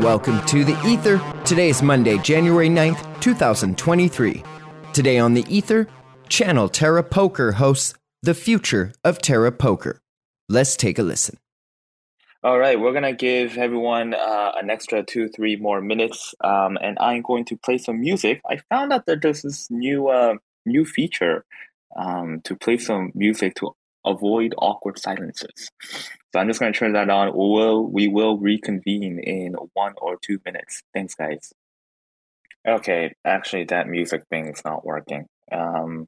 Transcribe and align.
welcome 0.00 0.42
to 0.46 0.64
the 0.64 0.78
Ether. 0.86 1.20
Today 1.44 1.68
is 1.68 1.82
Monday, 1.82 2.16
January 2.18 2.70
9th, 2.70 3.20
2023. 3.20 4.42
Today 4.94 5.18
on 5.18 5.34
the 5.34 5.44
Ether, 5.46 5.86
Channel 6.30 6.70
Terra 6.70 7.02
Poker 7.02 7.52
hosts 7.52 7.92
The 8.22 8.32
Future 8.32 8.92
of 9.04 9.20
Terra 9.20 9.52
Poker. 9.52 10.00
Let's 10.48 10.74
take 10.74 10.98
a 10.98 11.02
listen. 11.02 11.36
All 12.42 12.58
right, 12.58 12.80
we're 12.80 12.94
gonna 12.94 13.12
give 13.12 13.58
everyone 13.58 14.14
uh, 14.14 14.52
an 14.56 14.70
extra 14.70 15.02
two, 15.02 15.28
three 15.28 15.56
more 15.56 15.82
minutes, 15.82 16.34
um, 16.40 16.78
and 16.80 16.96
I'm 16.98 17.20
going 17.20 17.44
to 17.46 17.58
play 17.58 17.76
some 17.76 18.00
music. 18.00 18.40
I 18.48 18.56
found 18.70 18.94
out 18.94 19.04
that 19.04 19.20
there's 19.20 19.42
this 19.42 19.70
new 19.70 20.08
uh, 20.08 20.36
new 20.64 20.86
feature 20.86 21.44
um, 21.94 22.40
to 22.44 22.56
play 22.56 22.78
some 22.78 23.12
music 23.14 23.56
to 23.56 23.74
avoid 24.04 24.54
awkward 24.58 24.98
silences. 24.98 25.70
So 26.32 26.38
I'm 26.38 26.48
just 26.48 26.60
going 26.60 26.72
to 26.72 26.78
turn 26.78 26.92
that 26.92 27.10
on. 27.10 27.28
We 27.28 27.34
will 27.34 27.86
we 27.86 28.08
will 28.08 28.38
reconvene 28.38 29.18
in 29.18 29.54
one 29.74 29.94
or 30.00 30.16
two 30.20 30.38
minutes. 30.44 30.82
Thanks, 30.94 31.14
guys. 31.14 31.52
Okay, 32.66 33.14
actually, 33.24 33.64
that 33.64 33.88
music 33.88 34.24
thing 34.30 34.46
is 34.46 34.62
not 34.64 34.84
working. 34.84 35.26
Um, 35.50 36.06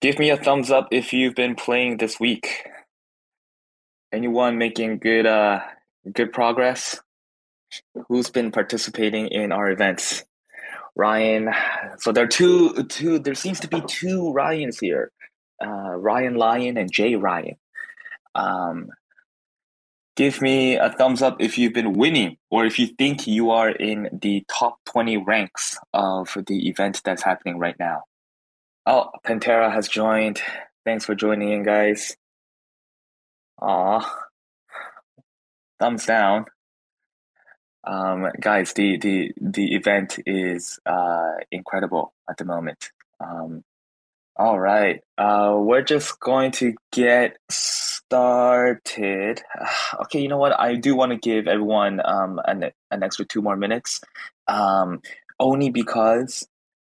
give 0.00 0.18
me 0.18 0.30
a 0.30 0.36
thumbs 0.36 0.70
up 0.70 0.88
if 0.90 1.12
you've 1.12 1.34
been 1.34 1.54
playing 1.54 1.96
this 1.96 2.20
week. 2.20 2.68
Anyone 4.12 4.58
making 4.58 4.98
good 4.98 5.26
uh 5.26 5.60
good 6.12 6.32
progress? 6.32 7.00
Who's 8.08 8.30
been 8.30 8.52
participating 8.52 9.28
in 9.28 9.50
our 9.50 9.70
events? 9.70 10.24
Ryan. 10.94 11.50
So 11.98 12.12
there 12.12 12.24
are 12.24 12.28
two 12.28 12.84
two. 12.84 13.18
There 13.18 13.34
seems 13.34 13.60
to 13.60 13.68
be 13.68 13.80
two 13.86 14.32
Ryans 14.32 14.78
here. 14.78 15.10
Uh, 15.60 15.96
Ryan 15.96 16.34
Lyon 16.34 16.76
and 16.76 16.92
Jay 16.92 17.14
Ryan. 17.14 17.56
Um, 18.34 18.88
give 20.16 20.40
me 20.40 20.76
a 20.76 20.90
thumbs 20.90 21.22
up 21.22 21.36
if 21.40 21.58
you've 21.58 21.72
been 21.72 21.92
winning 21.94 22.36
or 22.50 22.64
if 22.64 22.78
you 22.78 22.86
think 22.86 23.26
you 23.26 23.50
are 23.50 23.70
in 23.70 24.18
the 24.20 24.44
top 24.48 24.78
20 24.86 25.18
ranks 25.18 25.78
of 25.92 26.36
the 26.46 26.68
event 26.68 27.00
that's 27.04 27.22
happening 27.22 27.58
right 27.58 27.76
now. 27.78 28.02
Oh, 28.84 29.10
Panterra 29.24 29.72
has 29.72 29.88
joined. 29.88 30.42
Thanks 30.84 31.04
for 31.04 31.14
joining 31.14 31.52
in, 31.52 31.62
guys. 31.62 32.16
Aw. 33.60 34.18
Thumbs 35.78 36.06
down. 36.06 36.46
Um, 37.84 38.28
guys, 38.40 38.72
the, 38.74 38.98
the, 38.98 39.32
the 39.40 39.74
event 39.74 40.18
is 40.26 40.78
uh, 40.86 41.32
incredible 41.50 42.12
at 42.28 42.36
the 42.36 42.44
moment. 42.44 42.90
Um, 43.20 43.64
all 44.42 44.58
right. 44.58 45.00
Uh, 45.16 45.54
we're 45.56 45.82
just 45.82 46.18
going 46.18 46.50
to 46.50 46.74
get 46.90 47.36
started. 47.48 49.40
Okay, 50.00 50.20
you 50.20 50.28
know 50.28 50.38
what? 50.38 50.58
I 50.58 50.74
do 50.74 50.96
want 50.96 51.12
to 51.12 51.18
give 51.18 51.46
everyone 51.46 52.00
um, 52.04 52.40
an, 52.44 52.72
an 52.90 53.02
extra 53.02 53.24
two 53.24 53.40
more 53.40 53.56
minutes. 53.56 54.00
Um, 54.48 55.00
only 55.38 55.70
because 55.70 56.46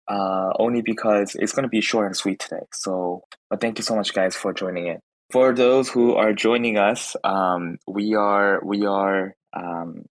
uh, 0.07 0.51
only 0.57 0.81
because 0.81 1.35
it's 1.35 1.53
going 1.53 1.63
to 1.63 1.69
be 1.69 1.79
short 1.79 2.07
and 2.07 2.17
sweet 2.17 2.39
today. 2.39 2.65
So, 2.73 3.23
but 3.49 3.61
thank 3.61 3.77
you 3.77 3.83
so 3.83 3.95
much, 3.95 4.13
guys, 4.13 4.35
for 4.35 4.51
joining 4.51 4.87
in. 4.87 4.99
For 5.31 5.53
those 5.53 5.89
who 5.89 6.15
are 6.15 6.33
joining 6.33 6.77
us, 6.77 7.15
um, 7.23 7.77
we 7.87 8.15
are 8.15 8.61
we 8.65 8.85
are 8.85 9.35
um, 9.53 10.05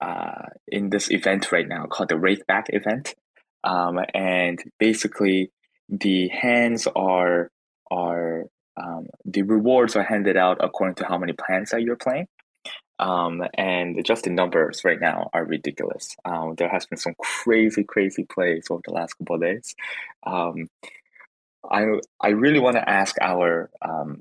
uh, 0.00 0.46
in 0.66 0.88
this 0.88 1.10
event 1.10 1.52
right 1.52 1.68
now 1.68 1.84
called 1.86 2.08
the 2.08 2.14
Rakeback 2.14 2.64
event, 2.68 3.14
um, 3.64 4.00
and 4.14 4.58
basically 4.78 5.50
the 5.88 6.28
hands 6.28 6.86
are 6.94 7.50
are 7.90 8.44
um, 8.76 9.08
the 9.24 9.42
rewards 9.42 9.96
are 9.96 10.02
handed 10.02 10.36
out 10.36 10.58
according 10.60 10.96
to 10.96 11.04
how 11.04 11.18
many 11.18 11.32
plans 11.32 11.70
that 11.70 11.82
you're 11.82 11.96
playing. 11.96 12.28
Um, 13.00 13.44
and 13.54 14.04
just 14.04 14.24
the 14.24 14.30
numbers 14.30 14.82
right 14.84 15.00
now 15.00 15.30
are 15.32 15.44
ridiculous. 15.44 16.16
Um, 16.24 16.54
there 16.56 16.68
has 16.68 16.86
been 16.86 16.98
some 16.98 17.14
crazy, 17.16 17.84
crazy 17.84 18.24
plays 18.24 18.66
over 18.70 18.82
the 18.84 18.92
last 18.92 19.14
couple 19.14 19.36
of 19.36 19.42
days. 19.42 19.74
Um, 20.26 20.68
I 21.70 21.84
I 22.20 22.28
really 22.28 22.60
want 22.60 22.76
to 22.76 22.88
ask 22.88 23.16
our 23.20 23.70
um, 23.82 24.20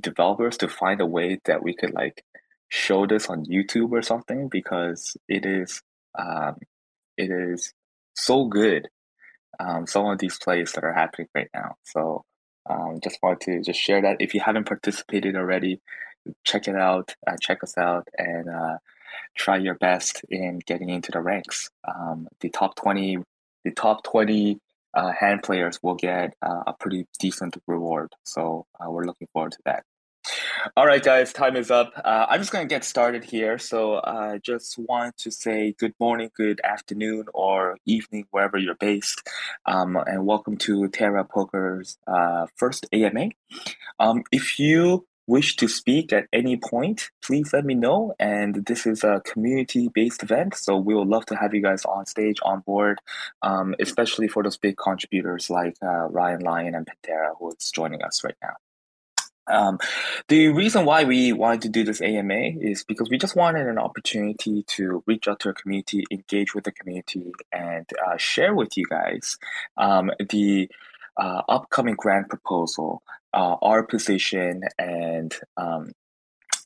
developers 0.00 0.58
to 0.58 0.68
find 0.68 1.00
a 1.00 1.06
way 1.06 1.40
that 1.46 1.62
we 1.62 1.74
could 1.74 1.92
like 1.92 2.22
show 2.68 3.06
this 3.06 3.28
on 3.28 3.46
YouTube 3.46 3.90
or 3.90 4.02
something 4.02 4.48
because 4.48 5.16
it 5.28 5.46
is 5.46 5.82
um, 6.18 6.56
it 7.16 7.30
is 7.30 7.72
so 8.14 8.46
good 8.46 8.88
um, 9.62 9.86
some 9.86 10.06
of 10.06 10.18
these 10.18 10.38
plays 10.44 10.72
that 10.72 10.84
are 10.84 10.96
happening 11.02 11.28
right 11.38 11.50
now. 11.54 11.70
So 11.84 12.24
um, 12.68 12.98
just 13.02 13.18
wanted 13.22 13.40
to 13.46 13.52
just 13.68 13.80
share 13.86 14.02
that. 14.02 14.16
If 14.20 14.34
you 14.34 14.40
haven't 14.40 14.66
participated 14.72 15.36
already, 15.36 15.80
check 16.44 16.68
it 16.68 16.76
out, 16.76 17.14
uh, 17.26 17.36
check 17.40 17.62
us 17.66 17.76
out, 17.78 18.06
and 18.16 18.48
uh, 18.48 18.76
try 19.36 19.56
your 19.66 19.76
best 19.88 20.22
in 20.28 20.60
getting 20.70 20.90
into 20.90 21.10
the 21.12 21.20
ranks. 21.20 21.70
Um, 21.86 22.28
the 22.40 22.50
top 22.50 22.72
twenty, 22.82 23.18
the 23.64 23.72
top 23.72 23.98
twenty 24.10 24.58
uh, 24.98 25.12
hand 25.12 25.42
players 25.42 25.78
will 25.82 25.96
get 25.96 26.34
uh, 26.48 26.62
a 26.66 26.74
pretty 26.80 27.06
decent 27.18 27.56
reward. 27.66 28.08
So 28.24 28.66
uh, 28.78 28.90
we're 28.90 29.06
looking 29.06 29.28
forward 29.32 29.52
to 29.52 29.62
that. 29.64 29.82
All 30.76 30.86
right, 30.86 31.02
guys, 31.02 31.32
time 31.32 31.56
is 31.56 31.70
up. 31.70 31.92
Uh, 32.04 32.26
I'm 32.28 32.38
just 32.40 32.52
going 32.52 32.66
to 32.66 32.72
get 32.72 32.84
started 32.84 33.24
here. 33.24 33.58
So 33.58 33.94
I 33.94 34.34
uh, 34.34 34.38
just 34.38 34.78
want 34.78 35.16
to 35.18 35.30
say 35.30 35.74
good 35.78 35.94
morning, 35.98 36.30
good 36.36 36.60
afternoon, 36.62 37.24
or 37.32 37.78
evening, 37.86 38.26
wherever 38.30 38.58
you're 38.58 38.74
based. 38.74 39.26
Um, 39.64 39.96
and 39.96 40.26
welcome 40.26 40.58
to 40.58 40.88
Terra 40.88 41.24
Poker's 41.24 41.96
uh, 42.06 42.46
first 42.56 42.86
AMA. 42.92 43.30
Um, 43.98 44.22
if 44.32 44.58
you 44.58 45.06
wish 45.26 45.56
to 45.56 45.68
speak 45.68 46.12
at 46.12 46.26
any 46.30 46.58
point, 46.58 47.10
please 47.24 47.54
let 47.54 47.64
me 47.64 47.74
know. 47.74 48.14
And 48.18 48.66
this 48.66 48.86
is 48.86 49.02
a 49.02 49.22
community 49.24 49.88
based 49.88 50.22
event, 50.22 50.56
so 50.56 50.76
we 50.76 50.94
would 50.94 51.08
love 51.08 51.24
to 51.26 51.36
have 51.36 51.54
you 51.54 51.62
guys 51.62 51.86
on 51.86 52.04
stage, 52.04 52.36
on 52.42 52.60
board, 52.60 52.98
um, 53.40 53.74
especially 53.80 54.28
for 54.28 54.42
those 54.42 54.58
big 54.58 54.76
contributors 54.76 55.48
like 55.48 55.76
uh, 55.82 56.08
Ryan 56.10 56.40
Lyon 56.40 56.74
and 56.74 56.86
Panterra, 56.86 57.30
who 57.38 57.50
is 57.50 57.70
joining 57.70 58.02
us 58.02 58.22
right 58.24 58.36
now. 58.42 58.56
Um, 59.50 59.78
the 60.28 60.48
reason 60.48 60.84
why 60.84 61.04
we 61.04 61.32
wanted 61.32 61.62
to 61.62 61.68
do 61.68 61.84
this 61.84 62.00
AMA 62.00 62.58
is 62.60 62.84
because 62.84 63.10
we 63.10 63.18
just 63.18 63.36
wanted 63.36 63.66
an 63.66 63.78
opportunity 63.78 64.64
to 64.68 65.02
reach 65.06 65.28
out 65.28 65.40
to 65.40 65.48
our 65.48 65.54
community, 65.54 66.04
engage 66.10 66.54
with 66.54 66.64
the 66.64 66.72
community, 66.72 67.32
and 67.52 67.86
uh, 68.06 68.16
share 68.16 68.54
with 68.54 68.76
you 68.76 68.86
guys 68.86 69.38
um, 69.76 70.10
the 70.30 70.68
uh, 71.16 71.42
upcoming 71.48 71.96
grant 71.96 72.28
proposal, 72.28 73.02
uh, 73.34 73.56
our 73.62 73.82
position, 73.82 74.62
and 74.78 75.36
um, 75.56 75.92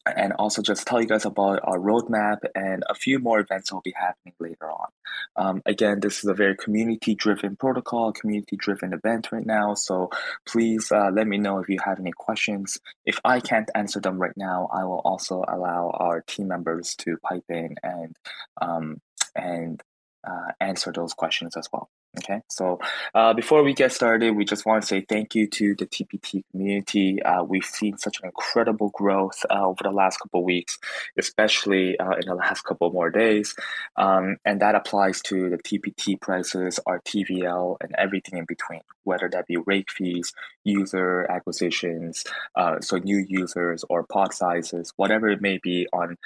and 0.06 0.32
also 0.34 0.62
just 0.62 0.86
tell 0.86 1.00
you 1.00 1.06
guys 1.06 1.24
about 1.24 1.60
our 1.62 1.78
roadmap 1.78 2.38
and 2.54 2.84
a 2.88 2.94
few 2.94 3.18
more 3.18 3.40
events 3.40 3.72
will 3.72 3.80
be 3.80 3.94
happening 3.96 4.34
later 4.38 4.70
on. 4.70 4.88
Um, 5.36 5.62
again, 5.66 6.00
this 6.00 6.18
is 6.18 6.24
a 6.24 6.34
very 6.34 6.56
community 6.56 7.14
driven 7.14 7.56
protocol, 7.56 8.12
community 8.12 8.56
driven 8.56 8.92
event 8.92 9.32
right 9.32 9.46
now. 9.46 9.74
So 9.74 10.10
please 10.46 10.90
uh, 10.92 11.10
let 11.10 11.26
me 11.26 11.38
know 11.38 11.58
if 11.58 11.68
you 11.68 11.78
have 11.84 11.98
any 11.98 12.12
questions. 12.12 12.78
If 13.04 13.18
I 13.24 13.40
can't 13.40 13.70
answer 13.74 14.00
them 14.00 14.18
right 14.18 14.36
now, 14.36 14.68
I 14.72 14.84
will 14.84 15.02
also 15.04 15.44
allow 15.46 15.90
our 15.94 16.20
team 16.22 16.48
members 16.48 16.94
to 16.96 17.16
pipe 17.18 17.44
in 17.48 17.76
and 17.82 18.16
um, 18.60 19.00
and 19.34 19.82
uh, 20.26 20.52
answer 20.60 20.92
those 20.92 21.12
questions 21.14 21.56
as 21.56 21.68
well. 21.72 21.90
Okay, 22.18 22.42
so 22.48 22.78
uh, 23.14 23.34
before 23.34 23.64
we 23.64 23.74
get 23.74 23.90
started, 23.90 24.36
we 24.36 24.44
just 24.44 24.64
want 24.64 24.82
to 24.82 24.86
say 24.86 25.00
thank 25.00 25.34
you 25.34 25.48
to 25.48 25.74
the 25.74 25.84
TPT 25.84 26.44
community. 26.52 27.20
Uh, 27.20 27.42
we've 27.42 27.64
seen 27.64 27.98
such 27.98 28.20
an 28.20 28.26
incredible 28.26 28.90
growth 28.90 29.44
uh, 29.50 29.66
over 29.66 29.82
the 29.82 29.90
last 29.90 30.18
couple 30.18 30.40
of 30.40 30.44
weeks, 30.44 30.78
especially 31.18 31.98
uh, 31.98 32.12
in 32.12 32.26
the 32.26 32.36
last 32.36 32.62
couple 32.62 32.92
more 32.92 33.10
days. 33.10 33.56
Um, 33.96 34.36
and 34.44 34.60
that 34.60 34.76
applies 34.76 35.22
to 35.22 35.50
the 35.50 35.58
TPT 35.58 36.20
prices, 36.20 36.78
our 36.86 37.00
TVL, 37.00 37.78
and 37.80 37.92
everything 37.98 38.38
in 38.38 38.44
between, 38.44 38.82
whether 39.02 39.28
that 39.30 39.48
be 39.48 39.56
rake 39.56 39.90
fees, 39.90 40.32
user 40.62 41.26
acquisitions, 41.28 42.24
uh, 42.54 42.80
so 42.80 42.98
new 42.98 43.24
users 43.28 43.84
or 43.90 44.04
pod 44.04 44.32
sizes, 44.32 44.92
whatever 44.96 45.28
it 45.28 45.42
may 45.42 45.58
be 45.58 45.88
on 45.92 46.16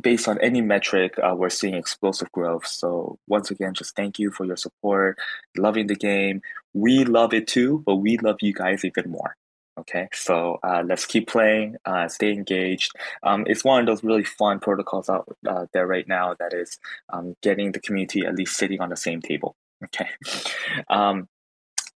based 0.00 0.28
on 0.28 0.38
any 0.40 0.60
metric, 0.60 1.18
uh, 1.18 1.34
we're 1.36 1.50
seeing 1.50 1.74
explosive 1.74 2.30
growth. 2.32 2.66
So 2.66 3.18
once 3.28 3.50
again, 3.50 3.74
just 3.74 3.94
thank 3.96 4.18
you 4.18 4.30
for 4.30 4.44
your 4.44 4.56
support, 4.56 5.11
loving 5.56 5.86
the 5.86 5.96
game. 5.96 6.42
We 6.74 7.04
love 7.04 7.34
it 7.34 7.46
too, 7.46 7.82
but 7.86 7.96
we 7.96 8.18
love 8.18 8.36
you 8.40 8.52
guys 8.52 8.84
even 8.84 9.10
more. 9.10 9.36
Okay, 9.78 10.08
so 10.12 10.58
uh, 10.62 10.82
let's 10.86 11.06
keep 11.06 11.28
playing, 11.28 11.76
uh, 11.86 12.06
stay 12.06 12.32
engaged. 12.32 12.92
Um, 13.22 13.44
it's 13.46 13.64
one 13.64 13.80
of 13.80 13.86
those 13.86 14.04
really 14.04 14.22
fun 14.24 14.60
protocols 14.60 15.08
out 15.08 15.34
uh, 15.48 15.66
there 15.72 15.86
right 15.86 16.06
now 16.06 16.34
that 16.38 16.52
is 16.52 16.78
um, 17.10 17.36
getting 17.42 17.72
the 17.72 17.80
community 17.80 18.26
at 18.26 18.34
least 18.34 18.56
sitting 18.56 18.80
on 18.80 18.90
the 18.90 18.96
same 18.96 19.20
table. 19.20 19.56
Okay. 19.86 20.08
Um, 20.88 21.28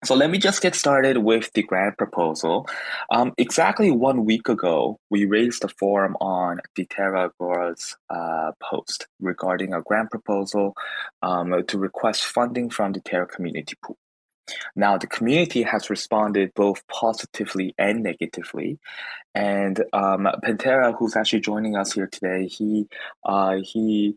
so 0.05 0.15
let 0.15 0.31
me 0.31 0.39
just 0.39 0.63
get 0.63 0.75
started 0.75 1.19
with 1.19 1.53
the 1.55 1.63
grant 1.63 1.97
proposal. 1.97 2.69
Um, 3.11 3.33
exactly 3.39 3.91
one 3.91 4.25
week 4.25 4.49
ago, 4.49 5.01
we 5.11 5.25
raised 5.25 5.65
a 5.65 5.69
forum 5.69 6.17
on 6.21 6.61
the 6.75 6.85
Terra 6.85 7.31
Agora's 7.31 7.97
uh, 8.11 8.53
post 8.63 9.07
regarding 9.21 9.73
a 9.73 9.83
grant 9.83 10.11
proposal 10.11 10.75
um, 11.23 11.65
to 11.67 11.79
request 11.79 12.25
funding 12.25 12.71
from 12.71 12.93
the 12.93 13.01
Terra 13.01 13.27
community 13.27 13.75
pool. 13.83 13.97
Now, 14.77 14.97
the 14.97 15.07
community 15.09 15.63
has 15.63 15.91
responded 15.91 16.53
both 16.55 16.87
positively 16.87 17.75
and 17.79 18.03
negatively. 18.03 18.79
And 19.35 19.83
um, 19.93 20.29
Panterra, 20.45 20.97
who's 20.97 21.17
actually 21.17 21.41
joining 21.41 21.77
us 21.77 21.93
here 21.93 22.07
today, 22.07 22.47
he 22.47 22.87
uh, 23.25 23.57
he 23.63 24.17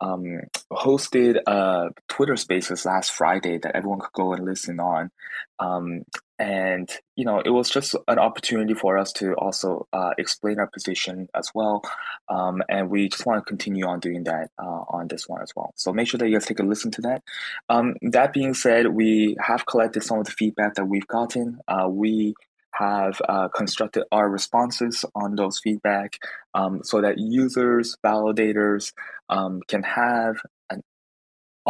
um, 0.00 0.40
hosted 0.72 1.38
uh, 1.46 1.90
Twitter 2.08 2.36
Spaces 2.36 2.84
last 2.84 3.12
Friday 3.12 3.58
that 3.58 3.74
everyone 3.74 4.00
could 4.00 4.12
go 4.12 4.32
and 4.32 4.44
listen 4.44 4.80
on, 4.80 5.10
um, 5.58 6.04
and 6.38 6.90
you 7.16 7.24
know 7.24 7.40
it 7.40 7.50
was 7.50 7.68
just 7.68 7.94
an 8.08 8.18
opportunity 8.18 8.74
for 8.74 8.96
us 8.96 9.12
to 9.14 9.34
also 9.34 9.86
uh, 9.92 10.10
explain 10.18 10.58
our 10.58 10.66
position 10.66 11.28
as 11.34 11.50
well, 11.54 11.82
um, 12.28 12.62
and 12.68 12.90
we 12.90 13.08
just 13.08 13.26
want 13.26 13.44
to 13.44 13.48
continue 13.48 13.86
on 13.86 14.00
doing 14.00 14.24
that 14.24 14.50
uh, 14.58 14.84
on 14.88 15.08
this 15.08 15.28
one 15.28 15.42
as 15.42 15.52
well. 15.54 15.72
So 15.76 15.92
make 15.92 16.08
sure 16.08 16.18
that 16.18 16.28
you 16.28 16.34
guys 16.34 16.46
take 16.46 16.60
a 16.60 16.62
listen 16.62 16.90
to 16.92 17.02
that. 17.02 17.22
Um, 17.68 17.96
that 18.02 18.32
being 18.32 18.54
said, 18.54 18.88
we 18.88 19.36
have 19.40 19.66
collected 19.66 20.02
some 20.02 20.18
of 20.18 20.26
the 20.26 20.32
feedback 20.32 20.74
that 20.74 20.86
we've 20.86 21.06
gotten. 21.06 21.60
Uh, 21.68 21.88
we 21.88 22.34
have 22.80 23.20
uh, 23.28 23.48
constructed 23.48 24.04
our 24.10 24.28
responses 24.28 25.04
on 25.14 25.36
those 25.36 25.60
feedback 25.62 26.16
um, 26.54 26.80
so 26.82 27.02
that 27.02 27.18
users, 27.18 27.96
validators 28.04 28.92
um, 29.28 29.60
can 29.68 29.82
have 29.82 30.36
an 30.70 30.82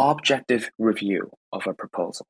objective 0.01 0.71
review 0.79 1.31
of 1.53 1.67
a 1.67 1.73
proposal. 1.73 2.27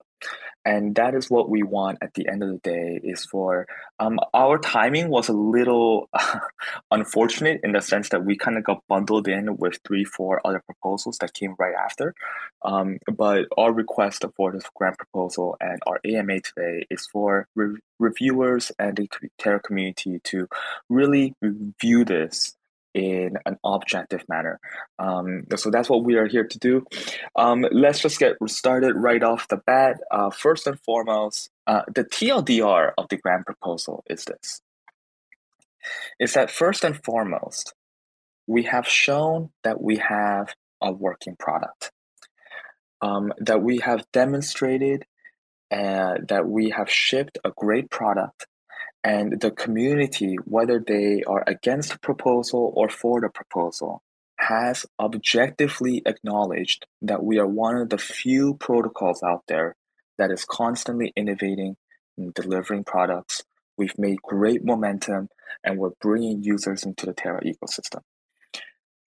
And 0.64 0.94
that 0.96 1.16
is 1.16 1.30
what 1.30 1.50
we 1.50 1.64
want 1.64 1.98
at 2.02 2.14
the 2.14 2.28
end 2.28 2.44
of 2.44 2.50
the 2.50 2.60
day 2.60 3.00
is 3.04 3.26
for 3.26 3.66
um, 4.00 4.20
our 4.34 4.60
timing 4.60 5.10
was 5.10 5.30
a 5.30 5.34
little 5.34 6.08
unfortunate 6.92 7.62
in 7.64 7.72
the 7.72 7.82
sense 7.82 8.10
that 8.10 8.24
we 8.24 8.38
kind 8.38 8.58
of 8.58 8.64
got 8.64 8.84
bundled 8.88 9.28
in 9.28 9.58
with 9.58 9.80
three 9.88 10.04
four 10.04 10.40
other 10.46 10.62
proposals 10.64 11.18
that 11.20 11.34
came 11.34 11.56
right 11.58 11.74
after. 11.74 12.14
Um, 12.64 13.00
but 13.12 13.48
our 13.58 13.74
request 13.74 14.24
for 14.36 14.52
this 14.52 14.66
grant 14.76 15.00
proposal 15.00 15.58
and 15.60 15.80
our 15.88 16.00
ama 16.06 16.42
today 16.42 16.86
is 16.92 17.08
for 17.08 17.48
re- 17.56 17.80
reviewers 17.98 18.72
and 18.78 18.98
the 18.98 19.10
terra 19.40 19.60
community 19.60 20.20
to 20.26 20.48
really 20.90 21.34
review 21.42 22.06
this 22.06 22.56
in 22.94 23.38
an 23.46 23.58
objective 23.64 24.24
manner. 24.28 24.60
Um, 25.00 25.44
so 25.56 25.70
that's 25.70 25.90
what 25.90 26.04
we 26.04 26.16
are 26.16 26.28
here 26.28 26.46
to 26.46 26.60
do. 26.60 26.86
Um, 27.36 27.66
let's 27.72 28.00
just 28.00 28.20
get 28.20 28.36
started 28.48 28.96
right 28.96 29.24
off 29.24 29.48
the 29.48 29.58
bat. 29.58 29.98
Uh, 30.12 30.30
first 30.30 30.68
and 30.68 30.80
foremost, 30.82 31.50
uh, 31.68 31.84
the 31.94 32.04
TLDR 32.04 32.92
of 32.98 33.08
the 33.10 33.18
grant 33.18 33.46
proposal 33.46 34.04
is 34.10 34.26
this. 34.26 34.62
Is 36.20 36.34
that 36.34 36.52
first 36.52 36.84
and 36.84 37.02
foremost, 37.04 37.74
we 38.48 38.64
have 38.64 38.88
shown 38.88 39.52
that 39.64 39.82
we 39.82 39.98
have 39.98 40.54
a 40.82 40.92
working 40.92 41.36
product, 41.36 41.92
um, 43.02 43.34
that 43.40 43.62
we 43.62 43.80
have 43.80 44.06
demonstrated 44.12 45.06
uh, 45.72 46.18
that 46.28 46.48
we 46.48 46.70
have 46.70 46.90
shipped 46.90 47.38
a 47.46 47.52
great 47.56 47.90
product 47.90 48.46
and 49.04 49.40
the 49.42 49.52
community, 49.52 50.36
whether 50.46 50.80
they 50.80 51.24
are 51.24 51.44
against 51.48 51.92
the 51.92 52.00
proposal 52.00 52.72
or 52.76 52.90
for 52.90 53.22
the 53.22 53.30
proposal, 53.30 54.04
has 54.38 54.86
objectively 55.00 56.02
acknowledged 56.06 56.86
that 57.02 57.24
we 57.24 57.40
are 57.40 57.48
one 57.48 57.78
of 57.78 57.90
the 57.90 57.98
few 57.98 58.56
protocols 58.56 59.22
out 59.24 59.44
there 59.48 59.76
that 60.18 60.32
is 60.32 60.46
constantly 60.46 61.14
innovating 61.16 61.78
and 62.18 62.34
delivering 62.34 62.84
products. 62.84 63.44
We've 63.78 63.98
made 63.98 64.22
great 64.22 64.64
momentum 64.64 65.30
and 65.64 65.78
we're 65.78 65.92
bringing 66.00 66.44
users 66.44 66.84
into 66.84 67.06
the 67.06 67.14
Terra 67.14 67.42
ecosystem 67.42 68.02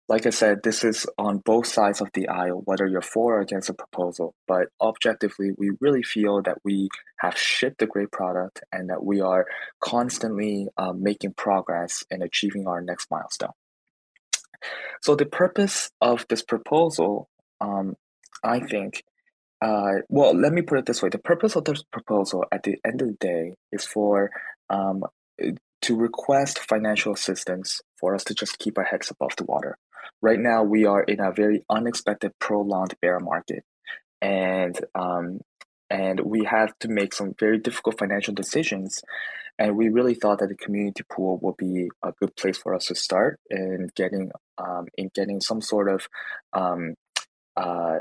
like 0.09 0.27
I 0.27 0.31
said, 0.31 0.62
this 0.62 0.85
is 0.85 1.06
on 1.17 1.39
both 1.39 1.67
sides 1.67 2.01
of 2.03 2.11
the 2.12 2.29
aisle, 2.29 2.61
whether 2.67 2.87
you're 2.87 3.01
for 3.01 3.39
or 3.39 3.41
against 3.41 3.71
a 3.71 3.75
proposal. 3.75 4.35
But 4.47 4.69
objectively, 4.81 5.53
we 5.56 5.71
really 5.81 6.03
feel 6.03 6.43
that 6.43 6.59
we 6.62 6.91
have 7.21 7.39
shipped 7.39 7.81
a 7.81 7.87
great 7.87 8.12
product 8.12 8.62
and 8.71 8.91
that 8.91 9.03
we 9.03 9.23
are 9.23 9.47
constantly 9.81 10.69
uh, 10.77 10.93
making 10.93 11.35
progress 11.35 12.05
in 12.11 12.21
achieving 12.21 12.67
our 12.67 12.83
next 12.83 13.11
milestone. 13.11 13.53
So, 15.03 15.15
the 15.15 15.27
purpose 15.27 15.91
of 16.03 16.27
this 16.29 16.43
proposal, 16.43 17.31
um, 17.61 17.97
I 18.43 18.61
think, 18.61 19.05
uh, 19.62 20.00
well, 20.11 20.35
let 20.35 20.53
me 20.53 20.61
put 20.61 20.79
it 20.79 20.87
this 20.87 21.03
way 21.03 21.09
the 21.09 21.19
purpose 21.19 21.57
of 21.57 21.65
this 21.65 21.83
proposal 21.83 22.45
at 22.53 22.62
the 22.62 22.77
end 22.85 23.00
of 23.00 23.09
the 23.09 23.17
day 23.21 23.55
is 23.73 23.87
for 23.87 24.31
um, 24.69 25.05
to 25.83 25.97
request 25.97 26.59
financial 26.59 27.15
assistance 27.15 27.81
for 27.99 28.15
us 28.15 28.25
to 28.25 28.35
just 28.35 28.59
keep 28.59 28.77
our 28.77 28.85
heads 28.85 29.11
above 29.11 29.37
the 29.37 29.45
water 29.45 29.79
right 30.23 30.39
now 30.39 30.62
we 30.62 30.85
are 30.85 31.03
in 31.03 31.21
a 31.21 31.33
very 31.33 31.65
unexpected 31.71 32.33
prolonged 32.39 32.95
bear 33.01 33.21
market 33.21 33.65
and 34.21 34.79
um, 34.95 35.41
and 35.91 36.21
we 36.21 36.45
have 36.45 36.77
to 36.81 36.89
make 36.89 37.12
some 37.12 37.35
very 37.39 37.59
difficult 37.59 37.99
financial 37.99 38.35
decisions 38.35 39.03
and 39.59 39.77
we 39.77 39.89
really 39.89 40.15
thought 40.15 40.41
that 40.41 40.49
the 40.49 40.56
community 40.56 41.05
pool 41.11 41.39
will 41.41 41.55
be 41.59 41.89
a 42.03 42.12
good 42.21 42.35
place 42.37 42.59
for 42.59 42.75
us 42.75 42.87
to 42.87 42.95
start 42.95 43.39
in 43.51 43.89
getting 43.95 44.31
um, 44.59 44.87
in 44.97 45.11
getting 45.15 45.41
some 45.41 45.61
sort 45.61 45.89
of 45.89 46.09
um, 46.53 46.95
uh, 47.57 47.99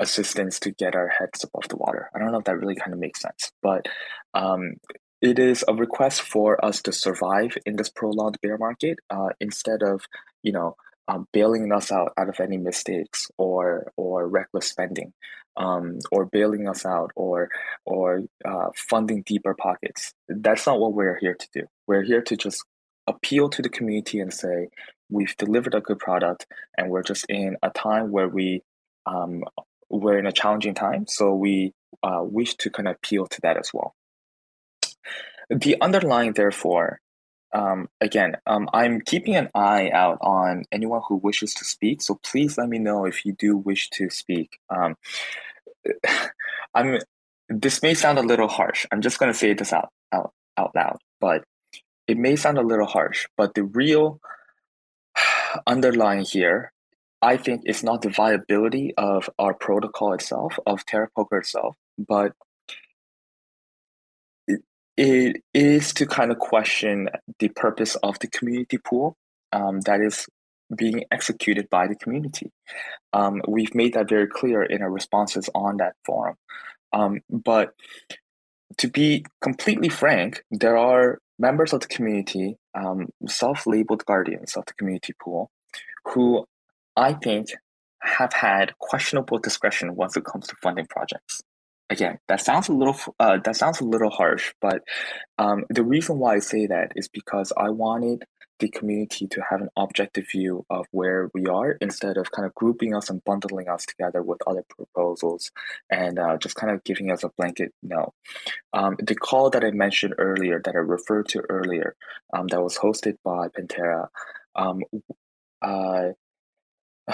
assistance 0.00 0.58
to 0.60 0.72
get 0.72 0.96
our 0.96 1.08
heads 1.08 1.44
above 1.44 1.68
the 1.68 1.76
water. 1.76 2.10
I 2.14 2.18
don't 2.18 2.32
know 2.32 2.38
if 2.38 2.44
that 2.44 2.58
really 2.58 2.74
kind 2.74 2.92
of 2.92 2.98
makes 2.98 3.20
sense, 3.20 3.52
but 3.62 3.86
um, 4.34 4.74
it 5.20 5.38
is 5.38 5.64
a 5.68 5.74
request 5.74 6.22
for 6.22 6.64
us 6.64 6.82
to 6.82 6.92
survive 6.92 7.56
in 7.64 7.76
this 7.76 7.88
prolonged 7.88 8.38
bear 8.42 8.58
market 8.58 8.98
uh, 9.10 9.30
instead 9.40 9.82
of 9.82 10.04
you 10.42 10.52
know 10.52 10.76
um, 11.08 11.26
bailing 11.32 11.72
us 11.72 11.90
out 11.90 12.12
out 12.16 12.28
of 12.28 12.38
any 12.40 12.58
mistakes 12.58 13.28
or 13.38 13.92
or 13.96 14.28
reckless 14.28 14.68
spending, 14.68 15.12
um, 15.56 15.98
or 16.12 16.26
bailing 16.26 16.68
us 16.68 16.84
out 16.84 17.10
or 17.16 17.48
or 17.84 18.22
uh, 18.44 18.68
funding 18.76 19.22
deeper 19.22 19.54
pockets. 19.54 20.12
That's 20.28 20.66
not 20.66 20.78
what 20.78 20.92
we're 20.92 21.18
here 21.18 21.34
to 21.34 21.48
do. 21.52 21.62
We're 21.86 22.02
here 22.02 22.22
to 22.22 22.36
just 22.36 22.62
appeal 23.06 23.48
to 23.48 23.62
the 23.62 23.70
community 23.70 24.20
and 24.20 24.32
say 24.32 24.68
we've 25.10 25.36
delivered 25.38 25.74
a 25.74 25.80
good 25.80 25.98
product, 25.98 26.46
and 26.76 26.90
we're 26.90 27.02
just 27.02 27.24
in 27.28 27.56
a 27.62 27.70
time 27.70 28.10
where 28.10 28.28
we 28.28 28.62
um, 29.06 29.42
we're 29.88 30.18
in 30.18 30.26
a 30.26 30.32
challenging 30.32 30.74
time, 30.74 31.06
so 31.08 31.34
we 31.34 31.72
uh, 32.02 32.20
wish 32.22 32.54
to 32.56 32.70
kind 32.70 32.88
of 32.88 32.96
appeal 32.96 33.26
to 33.26 33.40
that 33.42 33.56
as 33.56 33.70
well. 33.72 33.94
The 35.48 35.80
underlying, 35.80 36.34
therefore, 36.34 37.00
um, 37.52 37.88
again, 38.00 38.36
um, 38.46 38.68
I'm 38.72 39.00
keeping 39.00 39.34
an 39.34 39.48
eye 39.54 39.90
out 39.90 40.18
on 40.20 40.64
anyone 40.70 41.02
who 41.08 41.16
wishes 41.16 41.54
to 41.54 41.64
speak. 41.64 42.02
So 42.02 42.20
please 42.22 42.58
let 42.58 42.68
me 42.68 42.78
know 42.78 43.04
if 43.04 43.24
you 43.24 43.32
do 43.32 43.56
wish 43.56 43.88
to 43.90 44.10
speak. 44.10 44.58
Um, 44.70 44.96
I'm. 46.74 46.98
This 47.50 47.82
may 47.82 47.94
sound 47.94 48.18
a 48.18 48.22
little 48.22 48.48
harsh. 48.48 48.84
I'm 48.92 49.00
just 49.00 49.18
going 49.18 49.32
to 49.32 49.38
say 49.38 49.54
this 49.54 49.72
out, 49.72 49.88
out 50.12 50.32
out 50.58 50.72
loud, 50.74 50.98
but 51.18 51.44
it 52.06 52.18
may 52.18 52.36
sound 52.36 52.58
a 52.58 52.62
little 52.62 52.86
harsh. 52.86 53.26
But 53.38 53.54
the 53.54 53.64
real 53.64 54.20
underlying 55.66 56.24
here, 56.24 56.72
I 57.22 57.38
think, 57.38 57.62
is 57.64 57.82
not 57.82 58.02
the 58.02 58.10
viability 58.10 58.92
of 58.98 59.30
our 59.38 59.54
protocol 59.54 60.12
itself, 60.12 60.58
of 60.66 60.84
Terra 60.84 61.08
Poker 61.16 61.38
itself, 61.38 61.76
but 61.96 62.32
it 64.98 65.44
is 65.54 65.94
to 65.94 66.06
kind 66.06 66.32
of 66.32 66.38
question 66.40 67.08
the 67.38 67.48
purpose 67.50 67.94
of 68.02 68.18
the 68.18 68.26
community 68.26 68.78
pool 68.78 69.16
um, 69.52 69.80
that 69.82 70.00
is 70.00 70.26
being 70.76 71.04
executed 71.12 71.70
by 71.70 71.86
the 71.86 71.94
community. 71.94 72.50
Um, 73.12 73.40
we've 73.46 73.74
made 73.76 73.94
that 73.94 74.08
very 74.08 74.26
clear 74.26 74.62
in 74.62 74.82
our 74.82 74.90
responses 74.90 75.48
on 75.54 75.76
that 75.76 75.94
forum. 76.04 76.34
Um, 76.92 77.20
but 77.30 77.74
to 78.78 78.88
be 78.88 79.24
completely 79.40 79.88
frank, 79.88 80.42
there 80.50 80.76
are 80.76 81.20
members 81.38 81.72
of 81.72 81.80
the 81.80 81.86
community, 81.86 82.56
um, 82.74 83.06
self-labeled 83.26 84.04
guardians 84.04 84.56
of 84.56 84.66
the 84.66 84.74
community 84.74 85.14
pool, 85.22 85.52
who 86.06 86.44
I 86.96 87.12
think 87.12 87.50
have 88.02 88.32
had 88.32 88.76
questionable 88.80 89.38
discretion 89.38 89.94
once 89.94 90.16
it 90.16 90.24
comes 90.24 90.48
to 90.48 90.56
funding 90.60 90.86
projects. 90.86 91.40
Again, 91.90 92.18
that 92.28 92.40
sounds 92.40 92.68
a 92.68 92.72
little 92.72 92.96
uh, 93.18 93.38
that 93.44 93.56
sounds 93.56 93.80
a 93.80 93.84
little 93.84 94.10
harsh, 94.10 94.52
but 94.60 94.82
um, 95.38 95.64
the 95.70 95.82
reason 95.82 96.18
why 96.18 96.34
I 96.34 96.38
say 96.40 96.66
that 96.66 96.92
is 96.96 97.08
because 97.08 97.52
I 97.56 97.70
wanted 97.70 98.24
the 98.58 98.68
community 98.68 99.26
to 99.28 99.40
have 99.48 99.60
an 99.60 99.68
objective 99.76 100.26
view 100.30 100.64
of 100.68 100.86
where 100.90 101.30
we 101.32 101.46
are 101.46 101.72
instead 101.80 102.16
of 102.16 102.30
kind 102.32 102.46
of 102.46 102.54
grouping 102.54 102.94
us 102.94 103.08
and 103.08 103.22
bundling 103.24 103.68
us 103.68 103.86
together 103.86 104.22
with 104.22 104.38
other 104.46 104.64
proposals 104.68 105.50
and 105.90 106.18
uh, 106.18 106.36
just 106.38 106.56
kind 106.56 106.72
of 106.72 106.82
giving 106.84 107.10
us 107.10 107.22
a 107.22 107.30
blanket 107.38 107.72
no. 107.82 108.12
Um, 108.72 108.96
the 108.98 109.14
call 109.14 109.50
that 109.50 109.64
I 109.64 109.70
mentioned 109.70 110.14
earlier, 110.18 110.60
that 110.64 110.74
I 110.74 110.78
referred 110.78 111.28
to 111.28 111.42
earlier, 111.48 111.94
um, 112.32 112.48
that 112.48 112.62
was 112.62 112.76
hosted 112.76 113.16
by 113.24 113.48
Panterra, 113.48 114.08
um, 114.56 114.82
uh, 115.62 116.08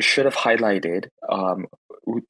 should 0.00 0.24
have 0.24 0.34
highlighted 0.34 1.08
um, 1.28 1.66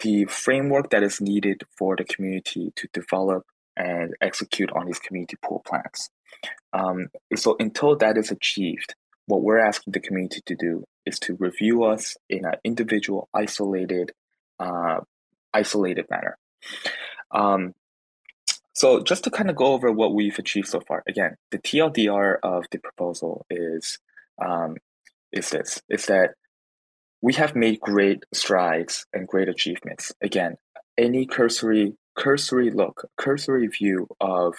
the 0.01 0.25
framework 0.27 0.91
that 0.91 1.03
is 1.03 1.21
needed 1.21 1.63
for 1.77 1.97
the 1.97 2.05
community 2.05 2.73
to 2.77 2.89
develop 2.93 3.45
and 3.77 4.15
execute 4.21 4.71
on 4.73 4.87
these 4.87 4.99
community 4.99 5.37
pool 5.43 5.63
plans. 5.67 6.11
Um, 6.73 7.09
so 7.35 7.57
until 7.59 7.97
that 7.97 8.17
is 8.17 8.31
achieved, 8.31 8.95
what 9.27 9.43
we're 9.43 9.59
asking 9.59 9.93
the 9.93 10.01
community 10.01 10.41
to 10.47 10.55
do 10.55 10.85
is 11.05 11.19
to 11.21 11.37
review 11.39 11.85
us 11.85 12.17
in 12.29 12.45
an 12.45 12.55
individual, 12.65 13.29
isolated, 13.35 14.13
uh, 14.59 15.01
isolated 15.53 16.07
manner. 16.11 16.39
Um, 17.31 17.75
so 18.73 19.03
just 19.03 19.25
to 19.25 19.31
kind 19.31 19.51
of 19.51 19.57
go 19.57 19.73
over 19.73 19.91
what 19.91 20.15
we've 20.15 20.39
achieved 20.39 20.69
so 20.69 20.81
far. 20.81 21.03
Again, 21.09 21.37
the 21.51 21.59
TLDR 21.59 22.37
of 22.43 22.67
the 22.71 22.79
proposal 22.79 23.47
is 23.51 23.99
um, 24.39 24.77
is 25.33 25.51
this: 25.51 25.81
is 25.89 26.07
that 26.07 26.35
we 27.27 27.33
have 27.35 27.57
made 27.57 27.81
great 27.81 28.23
strides 28.33 29.05
and 29.13 29.27
great 29.27 29.49
achievements. 29.49 30.13
Again, 30.23 30.57
any 30.97 31.27
cursory 31.27 31.95
cursory 32.15 32.71
look, 32.71 33.11
cursory 33.17 33.67
view 33.67 34.07
of 34.21 34.55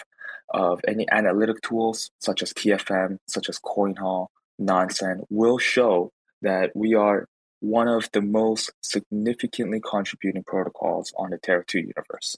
of 0.54 0.82
any 0.86 1.08
analytic 1.10 1.62
tools 1.62 2.12
such 2.20 2.44
as 2.44 2.52
TFM, 2.52 3.20
such 3.26 3.48
as 3.48 3.58
CoinHall, 3.60 4.28
Nansen 4.60 5.24
will 5.30 5.58
show 5.58 6.12
that 6.42 6.72
we 6.76 6.94
are 6.94 7.30
one 7.62 7.88
of 7.88 8.10
the 8.12 8.22
most 8.22 8.74
significantly 8.82 9.80
contributing 9.80 10.44
protocols 10.44 11.14
on 11.18 11.30
the 11.30 11.38
Terra 11.38 11.64
2 11.66 11.80
universe. 11.80 12.36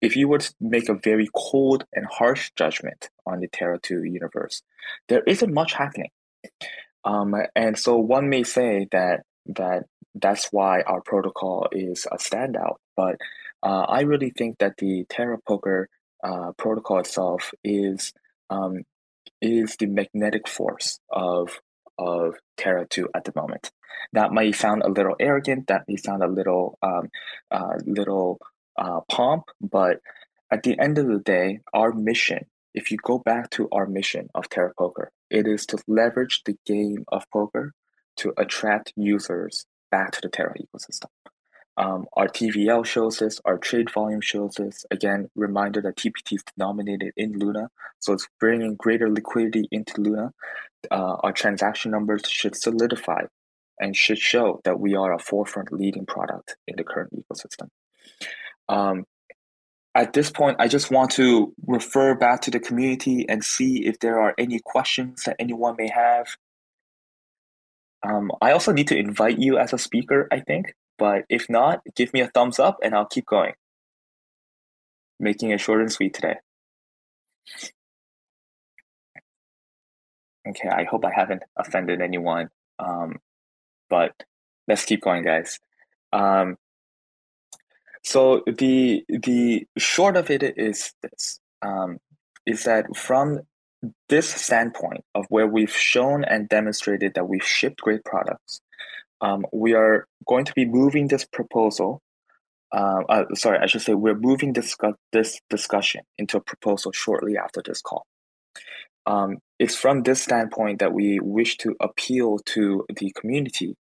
If 0.00 0.14
you 0.14 0.28
were 0.28 0.38
to 0.38 0.54
make 0.60 0.88
a 0.88 0.94
very 0.94 1.28
cold 1.34 1.84
and 1.92 2.06
harsh 2.06 2.52
judgment 2.54 3.10
on 3.26 3.40
the 3.40 3.48
Terra 3.48 3.80
2 3.80 4.04
universe, 4.04 4.62
there 5.08 5.24
isn't 5.26 5.52
much 5.52 5.72
happening. 5.72 6.10
Um, 7.04 7.34
and 7.56 7.76
so 7.76 7.96
one 7.96 8.28
may 8.28 8.44
say 8.44 8.86
that 8.92 9.24
that 9.46 9.84
that's 10.14 10.48
why 10.52 10.82
our 10.82 11.00
protocol 11.00 11.68
is 11.72 12.06
a 12.10 12.16
standout. 12.16 12.76
But 12.96 13.16
uh, 13.62 13.86
I 13.88 14.00
really 14.02 14.30
think 14.30 14.58
that 14.58 14.76
the 14.78 15.04
Terra 15.08 15.38
Poker 15.46 15.88
uh, 16.22 16.52
protocol 16.56 17.00
itself 17.00 17.52
is 17.64 18.12
um, 18.50 18.82
is 19.40 19.76
the 19.76 19.86
magnetic 19.86 20.48
force 20.48 20.98
of 21.10 21.60
of 21.98 22.34
Terra 22.56 22.86
2 22.86 23.08
at 23.14 23.24
the 23.24 23.32
moment. 23.36 23.70
That 24.12 24.32
might 24.32 24.54
sound 24.54 24.82
a 24.82 24.90
little 24.90 25.16
arrogant. 25.20 25.68
That 25.68 25.84
may 25.88 25.96
sound 25.96 26.22
a 26.22 26.28
little 26.28 26.78
um, 26.82 27.08
uh, 27.50 27.74
little 27.86 28.38
uh, 28.76 29.00
pomp, 29.10 29.44
but 29.60 30.00
at 30.50 30.62
the 30.62 30.78
end 30.78 30.98
of 30.98 31.06
the 31.06 31.18
day, 31.18 31.60
our 31.72 31.92
mission. 31.92 32.46
If 32.74 32.90
you 32.90 32.96
go 33.02 33.18
back 33.18 33.50
to 33.50 33.68
our 33.70 33.86
mission 33.86 34.28
of 34.34 34.48
Terra 34.48 34.72
Poker, 34.78 35.10
it 35.28 35.46
is 35.46 35.66
to 35.66 35.78
leverage 35.86 36.40
the 36.46 36.56
game 36.64 37.04
of 37.08 37.30
poker 37.30 37.74
to 38.16 38.32
attract 38.36 38.92
users 38.96 39.66
back 39.90 40.12
to 40.12 40.20
the 40.20 40.28
Terra 40.28 40.54
ecosystem. 40.54 41.08
Um, 41.76 42.06
our 42.14 42.28
TVL 42.28 42.84
shows 42.84 43.18
this, 43.18 43.40
our 43.44 43.56
trade 43.56 43.90
volume 43.90 44.20
shows 44.20 44.54
this. 44.54 44.84
Again, 44.90 45.30
reminder 45.34 45.80
that 45.80 45.96
TPT 45.96 46.34
is 46.34 46.44
denominated 46.56 47.12
in 47.16 47.38
Luna, 47.38 47.70
so 47.98 48.12
it's 48.12 48.28
bringing 48.38 48.74
greater 48.74 49.10
liquidity 49.10 49.68
into 49.70 50.00
Luna. 50.00 50.32
Uh, 50.90 51.16
our 51.22 51.32
transaction 51.32 51.90
numbers 51.90 52.22
should 52.28 52.56
solidify 52.56 53.22
and 53.80 53.96
should 53.96 54.18
show 54.18 54.60
that 54.64 54.78
we 54.78 54.94
are 54.94 55.14
a 55.14 55.18
forefront 55.18 55.72
leading 55.72 56.04
product 56.04 56.56
in 56.68 56.76
the 56.76 56.84
current 56.84 57.10
ecosystem. 57.14 57.68
Um, 58.68 59.04
at 59.94 60.12
this 60.12 60.30
point, 60.30 60.56
I 60.58 60.68
just 60.68 60.90
want 60.90 61.10
to 61.12 61.52
refer 61.66 62.14
back 62.14 62.40
to 62.42 62.50
the 62.50 62.60
community 62.60 63.26
and 63.28 63.44
see 63.44 63.86
if 63.86 63.98
there 63.98 64.20
are 64.20 64.34
any 64.38 64.60
questions 64.64 65.24
that 65.24 65.36
anyone 65.38 65.76
may 65.76 65.88
have. 65.88 66.28
Um, 68.02 68.32
I 68.40 68.52
also 68.52 68.72
need 68.72 68.88
to 68.88 68.96
invite 68.96 69.38
you 69.38 69.58
as 69.58 69.72
a 69.72 69.78
speaker, 69.78 70.28
I 70.30 70.40
think. 70.40 70.74
But 70.98 71.24
if 71.28 71.48
not, 71.48 71.80
give 71.96 72.12
me 72.12 72.20
a 72.20 72.28
thumbs 72.28 72.58
up 72.58 72.78
and 72.82 72.94
I'll 72.94 73.06
keep 73.06 73.26
going. 73.26 73.54
Making 75.18 75.50
it 75.50 75.60
short 75.60 75.80
and 75.80 75.92
sweet 75.92 76.14
today. 76.14 76.36
Okay, 80.48 80.68
I 80.68 80.84
hope 80.84 81.04
I 81.04 81.12
haven't 81.14 81.42
offended 81.56 82.00
anyone. 82.00 82.48
Um, 82.78 83.20
but 83.88 84.12
let's 84.66 84.84
keep 84.84 85.00
going, 85.00 85.22
guys. 85.22 85.60
Um, 86.12 86.56
so 88.02 88.42
the 88.46 89.04
the 89.08 89.66
short 89.78 90.16
of 90.16 90.30
it 90.30 90.42
is 90.58 90.92
this: 91.02 91.38
um, 91.62 91.98
is 92.44 92.64
that 92.64 92.96
from 92.96 93.42
this 94.08 94.28
standpoint 94.28 95.04
of 95.14 95.26
where 95.28 95.46
we've 95.46 95.74
shown 95.74 96.24
and 96.24 96.48
demonstrated 96.48 97.14
that 97.14 97.28
we've 97.28 97.44
shipped 97.44 97.80
great 97.80 98.04
products, 98.04 98.60
um, 99.20 99.46
we 99.52 99.74
are 99.74 100.06
going 100.26 100.44
to 100.44 100.52
be 100.54 100.64
moving 100.64 101.08
this 101.08 101.24
proposal. 101.24 102.00
Uh, 102.72 103.02
uh, 103.08 103.34
sorry, 103.34 103.58
I 103.58 103.66
should 103.66 103.82
say 103.82 103.94
we're 103.94 104.18
moving 104.18 104.52
this 104.52 104.76
this 105.12 105.40
discussion 105.50 106.02
into 106.18 106.38
a 106.38 106.40
proposal 106.40 106.92
shortly 106.92 107.36
after 107.36 107.62
this 107.64 107.82
call. 107.82 108.06
Um, 109.04 109.38
it's 109.58 109.76
from 109.76 110.02
this 110.02 110.22
standpoint 110.22 110.78
that 110.78 110.92
we 110.92 111.18
wish 111.20 111.56
to 111.58 111.74
appeal 111.80 112.38
to 112.46 112.84
the 112.96 113.12
community 113.12 113.76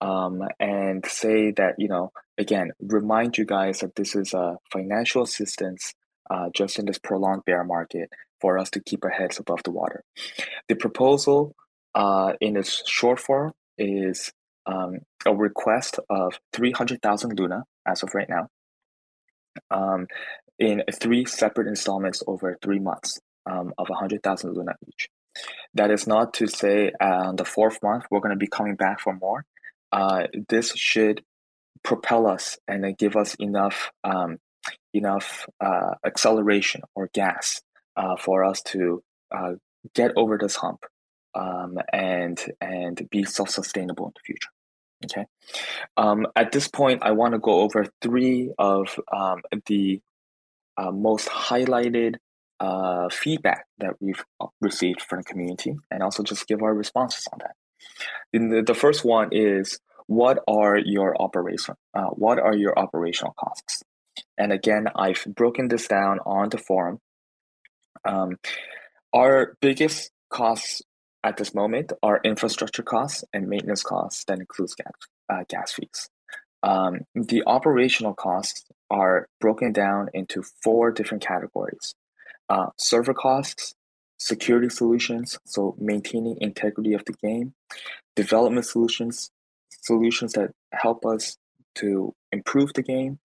um, 0.00 0.42
and 0.58 1.04
say 1.06 1.52
that 1.52 1.74
you 1.78 1.88
know 1.88 2.12
again 2.38 2.72
remind 2.80 3.38
you 3.38 3.44
guys 3.44 3.80
that 3.80 3.94
this 3.94 4.14
is 4.14 4.34
a 4.34 4.56
financial 4.72 5.22
assistance 5.22 5.94
uh, 6.30 6.48
just 6.54 6.78
in 6.78 6.86
this 6.86 6.98
prolonged 6.98 7.44
bear 7.44 7.64
market 7.64 8.08
for 8.40 8.58
us 8.58 8.70
to 8.70 8.80
keep 8.80 9.04
our 9.04 9.10
heads 9.10 9.38
above 9.38 9.62
the 9.64 9.70
water. 9.70 10.02
The 10.68 10.76
proposal 10.76 11.54
uh, 11.94 12.34
in 12.40 12.56
its 12.56 12.88
short 12.88 13.18
form 13.18 13.52
is 13.76 14.32
um, 14.66 15.00
a 15.26 15.34
request 15.34 15.98
of 16.08 16.38
300,000 16.52 17.38
Luna 17.38 17.64
as 17.86 18.02
of 18.02 18.14
right 18.14 18.28
now 18.28 18.48
um, 19.70 20.06
in 20.58 20.82
three 20.92 21.24
separate 21.24 21.66
installments 21.66 22.22
over 22.26 22.56
three 22.62 22.78
months 22.78 23.20
um, 23.46 23.72
of 23.78 23.88
100,000 23.88 24.54
Luna 24.54 24.74
each. 24.86 25.08
That 25.74 25.90
is 25.90 26.06
not 26.06 26.34
to 26.34 26.46
say 26.46 26.92
on 27.00 27.36
the 27.36 27.44
fourth 27.44 27.78
month 27.82 28.04
we're 28.10 28.20
going 28.20 28.34
to 28.34 28.36
be 28.36 28.48
coming 28.48 28.74
back 28.74 29.00
for 29.00 29.14
more. 29.14 29.44
Uh, 29.92 30.26
this 30.48 30.72
should 30.76 31.22
propel 31.82 32.26
us 32.26 32.58
and 32.68 32.96
give 32.98 33.16
us 33.16 33.34
enough 33.36 33.90
um, 34.04 34.38
enough 34.92 35.46
uh, 35.60 35.94
acceleration 36.04 36.82
or 36.94 37.08
gas 37.12 37.60
uh, 37.96 38.16
for 38.16 38.44
us 38.44 38.62
to 38.62 39.02
uh, 39.30 39.52
get 39.94 40.12
over 40.16 40.38
this 40.38 40.56
hump 40.56 40.84
um, 41.34 41.78
and 41.92 42.44
and 42.60 43.08
be 43.10 43.24
self-sustainable 43.24 44.06
in 44.06 44.12
the 44.14 44.20
future. 44.24 44.50
Okay. 45.04 45.26
Um, 45.96 46.26
at 46.36 46.52
this 46.52 46.68
point, 46.68 47.02
I 47.02 47.12
want 47.12 47.32
to 47.32 47.38
go 47.38 47.60
over 47.60 47.86
three 48.02 48.52
of 48.58 48.98
um, 49.12 49.40
the 49.66 50.00
uh, 50.76 50.90
most 50.90 51.28
highlighted 51.28 52.16
uh, 52.58 53.08
feedback 53.08 53.64
that 53.78 53.94
we've 54.00 54.22
uh, 54.40 54.46
received 54.60 55.00
from 55.02 55.20
the 55.20 55.24
community, 55.24 55.74
and 55.90 56.02
also 56.02 56.22
just 56.22 56.46
give 56.46 56.62
our 56.62 56.74
responses 56.74 57.26
on 57.32 57.38
that. 57.38 57.54
The, 58.32 58.62
the, 58.62 58.74
first 58.74 59.02
one 59.02 59.30
is 59.32 59.80
what 60.06 60.40
are 60.46 60.76
your 60.76 61.20
operation? 61.20 61.76
What 61.94 62.38
are 62.38 62.54
your 62.54 62.78
operational 62.78 63.34
costs? 63.38 63.82
And 64.40 64.54
again, 64.54 64.86
I've 64.96 65.22
broken 65.28 65.68
this 65.68 65.86
down 65.86 66.18
on 66.24 66.48
the 66.48 66.56
forum. 66.56 66.98
Um, 68.06 68.38
our 69.12 69.54
biggest 69.60 70.10
costs 70.30 70.80
at 71.22 71.36
this 71.36 71.54
moment 71.54 71.92
are 72.02 72.22
infrastructure 72.24 72.82
costs 72.82 73.22
and 73.34 73.48
maintenance 73.48 73.82
costs 73.82 74.24
that 74.24 74.38
includes 74.38 74.74
gas, 74.74 74.92
uh, 75.28 75.44
gas 75.46 75.72
fees. 75.72 76.08
Um, 76.62 77.00
the 77.14 77.42
operational 77.46 78.14
costs 78.14 78.64
are 78.90 79.28
broken 79.42 79.72
down 79.72 80.08
into 80.14 80.42
four 80.62 80.90
different 80.90 81.22
categories. 81.22 81.94
Uh, 82.48 82.68
server 82.78 83.12
costs, 83.12 83.74
security 84.18 84.70
solutions, 84.70 85.38
so 85.44 85.76
maintaining 85.78 86.38
integrity 86.40 86.94
of 86.94 87.04
the 87.04 87.12
game, 87.22 87.52
development 88.16 88.64
solutions, 88.64 89.30
solutions 89.82 90.32
that 90.32 90.52
help 90.72 91.04
us 91.04 91.36
to 91.74 92.14
improve 92.32 92.72
the 92.72 92.82
game, 92.82 93.18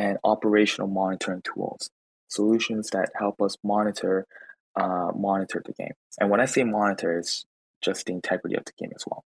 and 0.00 0.16
operational 0.24 0.88
monitoring 0.88 1.42
tools, 1.42 1.90
solutions 2.28 2.88
that 2.90 3.10
help 3.14 3.42
us 3.42 3.58
monitor 3.62 4.26
uh, 4.74 5.10
monitor 5.14 5.62
the 5.64 5.74
game. 5.74 5.92
And 6.18 6.30
when 6.30 6.40
I 6.40 6.46
say 6.46 6.64
monitor, 6.64 7.18
it's 7.18 7.44
just 7.82 8.06
the 8.06 8.12
integrity 8.12 8.56
of 8.56 8.64
the 8.64 8.72
game 8.78 8.92
as 8.94 9.04
well. 9.06 9.24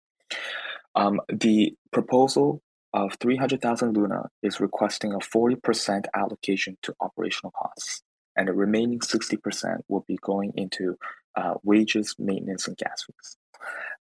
Um, 0.95 1.21
the 1.27 1.73
proposal 1.91 2.61
of 2.93 3.15
300,000 3.19 3.95
Luna 3.95 4.29
is 4.43 4.59
requesting 4.59 5.13
a 5.13 5.17
40% 5.17 6.05
allocation 6.15 6.77
to 6.83 6.93
operational 6.99 7.51
costs, 7.51 8.03
and 8.35 8.47
the 8.47 8.53
remaining 8.53 8.99
60% 8.99 9.79
will 9.87 10.05
be 10.07 10.17
going 10.21 10.51
into 10.55 10.97
uh, 11.35 11.55
wages, 11.63 12.15
maintenance, 12.19 12.67
and 12.67 12.77
gas 12.77 13.05
fees. 13.05 13.37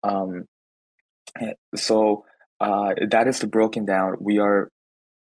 Um, 0.04 0.44
so 1.74 2.24
uh, 2.60 2.94
that 3.10 3.26
is 3.26 3.40
the 3.40 3.46
broken 3.48 3.84
down. 3.84 4.16
We 4.20 4.38
are 4.38 4.70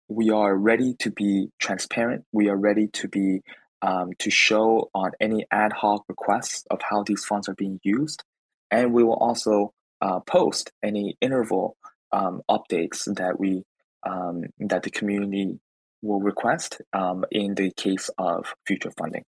we 0.09 0.31
are 0.31 0.55
ready 0.55 0.95
to 1.01 1.11
be 1.11 1.49
transparent. 1.59 2.25
We 2.33 2.49
are 2.49 2.57
ready 2.57 2.89
to 2.95 3.09
be 3.09 3.41
um, 3.83 4.11
to 4.21 4.31
show 4.31 4.91
on 4.95 5.11
any 5.21 5.47
ad 5.51 5.73
hoc 5.73 6.05
requests 6.09 6.65
of 6.71 6.81
how 6.83 7.03
these 7.03 7.25
funds 7.25 7.49
are 7.49 7.55
being 7.55 7.81
used, 7.83 8.23
and 8.71 8.93
we 8.93 9.05
will 9.05 9.17
also 9.17 9.73
uh, 10.01 10.21
post 10.21 10.73
any 10.83 11.17
interval 11.21 11.77
um, 12.13 12.43
updates 12.51 13.05
that 13.17 13.39
we 13.39 13.63
um, 14.07 14.45
that 14.59 14.83
the 14.83 14.91
community 14.91 15.59
will 16.03 16.21
request 16.21 16.81
um, 16.93 17.25
in 17.31 17.55
the 17.55 17.71
case 17.73 18.11
of 18.19 18.55
future 18.67 18.91
funding. 18.97 19.25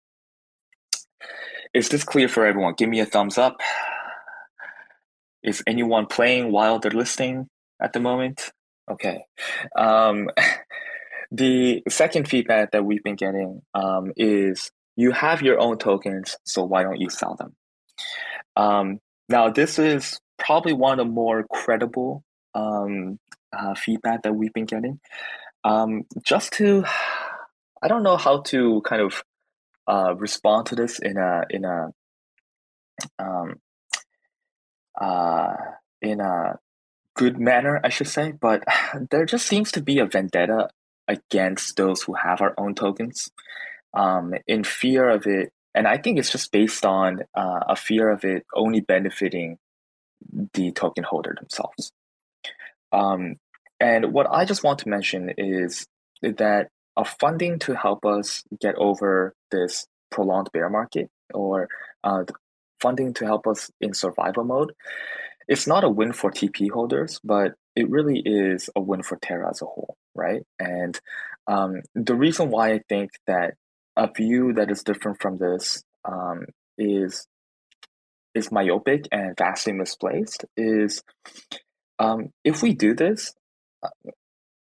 Is 1.73 1.89
this 1.89 2.05
clear 2.05 2.29
for 2.29 2.47
everyone? 2.47 2.75
Give 2.77 2.89
me 2.89 3.01
a 3.01 3.07
thumbs 3.07 3.39
up. 3.39 3.61
Is 5.43 5.63
anyone 5.67 6.07
playing 6.07 6.53
while 6.53 6.79
they're 6.79 6.91
listening 6.91 7.49
at 7.81 7.93
the 7.93 8.01
moment? 8.01 8.53
Okay. 8.91 9.25
Um, 9.77 10.31
the 11.35 11.83
second 11.89 12.29
feedback 12.29 12.71
that 12.71 12.85
we've 12.85 13.03
been 13.03 13.17
getting 13.17 13.63
um, 13.75 14.13
is 14.17 14.71
you 14.95 15.11
have 15.11 15.43
your 15.43 15.59
own 15.59 15.79
tokens, 15.79 16.37
so 16.45 16.63
why 16.63 16.85
don't 16.85 17.01
you 17.01 17.11
sell 17.11 17.35
them? 17.35 17.57
Um, 18.57 19.01
now, 19.29 19.51
this 19.51 19.79
is 19.79 20.21
probably 20.39 20.73
one 20.73 21.01
of 21.01 21.07
the 21.07 21.13
more 21.13 21.45
credible 21.51 22.23
um, 22.55 23.19
uh, 23.53 23.75
feedback 23.75 24.23
that 24.23 24.35
we've 24.35 24.53
been 24.53 24.67
getting. 24.67 25.01
Um, 25.65 26.05
just 26.23 26.53
to, 26.55 26.85
I 27.83 27.89
don't 27.89 28.05
know 28.05 28.17
how 28.17 28.43
to 28.43 28.81
kind 28.83 29.03
of 29.03 29.25
uh, 29.89 30.15
respond 30.17 30.67
to 30.67 30.77
this 30.77 31.01
in 31.01 31.17
a 31.17 31.43
in 31.51 31.65
a 31.65 31.89
um, 33.19 33.55
uh, 35.01 35.55
in 36.01 36.21
a 36.21 36.59
good 37.15 37.41
manner, 37.41 37.81
I 37.83 37.89
should 37.89 38.09
say. 38.09 38.31
But 38.31 38.63
there 39.11 39.27
just 39.27 39.49
seems 39.49 39.73
to 39.73 39.83
be 39.83 39.99
a 39.99 40.07
vendetta 40.07 40.69
against 41.09 41.77
those 41.77 42.03
who 42.03 42.15
have 42.15 42.41
our 42.41 42.55
own 42.59 42.75
tokens, 42.75 43.31
um, 43.95 44.35
in 44.47 44.65
fear 44.65 45.09
of 45.09 45.27
it. 45.27 45.53
And 45.75 45.87
I 45.89 45.99
think 45.99 46.19
it's 46.19 46.31
just 46.31 46.53
based 46.53 46.87
on 46.87 47.23
uh, 47.35 47.61
a 47.69 47.77
fear 47.77 48.11
of 48.11 48.25
it 48.25 48.45
only 48.55 48.81
benefiting 48.81 49.59
the 50.55 50.73
token 50.73 51.05
holder 51.05 51.35
themselves. 51.39 51.91
Um, 52.93 53.37
and 53.81 54.13
what 54.13 54.29
I 54.31 54.45
just 54.45 54.63
want 54.63 54.81
to 54.81 54.89
mention 54.89 55.33
is 55.37 55.87
that 56.23 56.69
a 56.97 57.05
funding 57.05 57.59
to 57.61 57.75
help 57.75 58.07
us 58.07 58.45
get 58.61 58.77
over 58.77 59.35
this 59.51 59.87
prolonged 60.11 60.51
bear 60.53 60.71
market 60.71 61.11
or 61.33 61.69
uh, 62.05 62.25
funding 62.81 63.15
to 63.15 63.25
help 63.25 63.47
us 63.47 63.71
in 63.81 63.95
survival 63.95 64.45
mode, 64.45 64.73
it's 65.49 65.67
not 65.67 65.85
a 65.85 65.89
win 65.89 66.13
for 66.13 66.31
TP 66.31 66.71
holders, 66.71 67.21
but 67.25 67.55
it 67.75 67.91
really 67.91 68.23
is 68.25 68.71
a 68.77 68.81
win 68.81 69.03
for 69.03 69.17
Terra 69.17 69.51
as 69.51 69.61
a 69.61 69.67
whole, 69.67 69.97
right? 70.15 70.43
And 70.59 70.99
um, 71.47 71.83
the 71.95 72.15
reason 72.15 72.51
why 72.51 72.73
I 72.73 72.81
think 72.89 73.11
that 73.27 73.55
a 73.97 74.11
view 74.11 74.55
that 74.55 74.71
is 74.71 74.83
different 74.83 75.21
from 75.21 75.37
this 75.37 75.83
um, 76.05 76.47
is 76.79 77.27
is 78.35 78.51
myopic 78.51 79.07
and 79.13 79.37
vastly 79.37 79.73
misplaced 79.73 80.45
is 80.57 81.03
um, 82.01 82.31
if 82.43 82.63
we 82.63 82.75
do 82.75 82.95
this, 82.95 83.33
uh, 83.83 84.11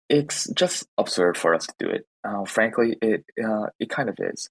it's 0.08 0.48
just 0.52 0.86
absurd 0.96 1.36
for 1.36 1.54
us 1.54 1.66
to 1.66 1.74
do 1.78 1.88
it. 1.88 2.06
Uh, 2.22 2.44
frankly, 2.44 2.96
it 3.02 3.24
uh, 3.44 3.66
it 3.80 3.90
kind 3.90 4.08
of 4.08 4.16
is, 4.20 4.48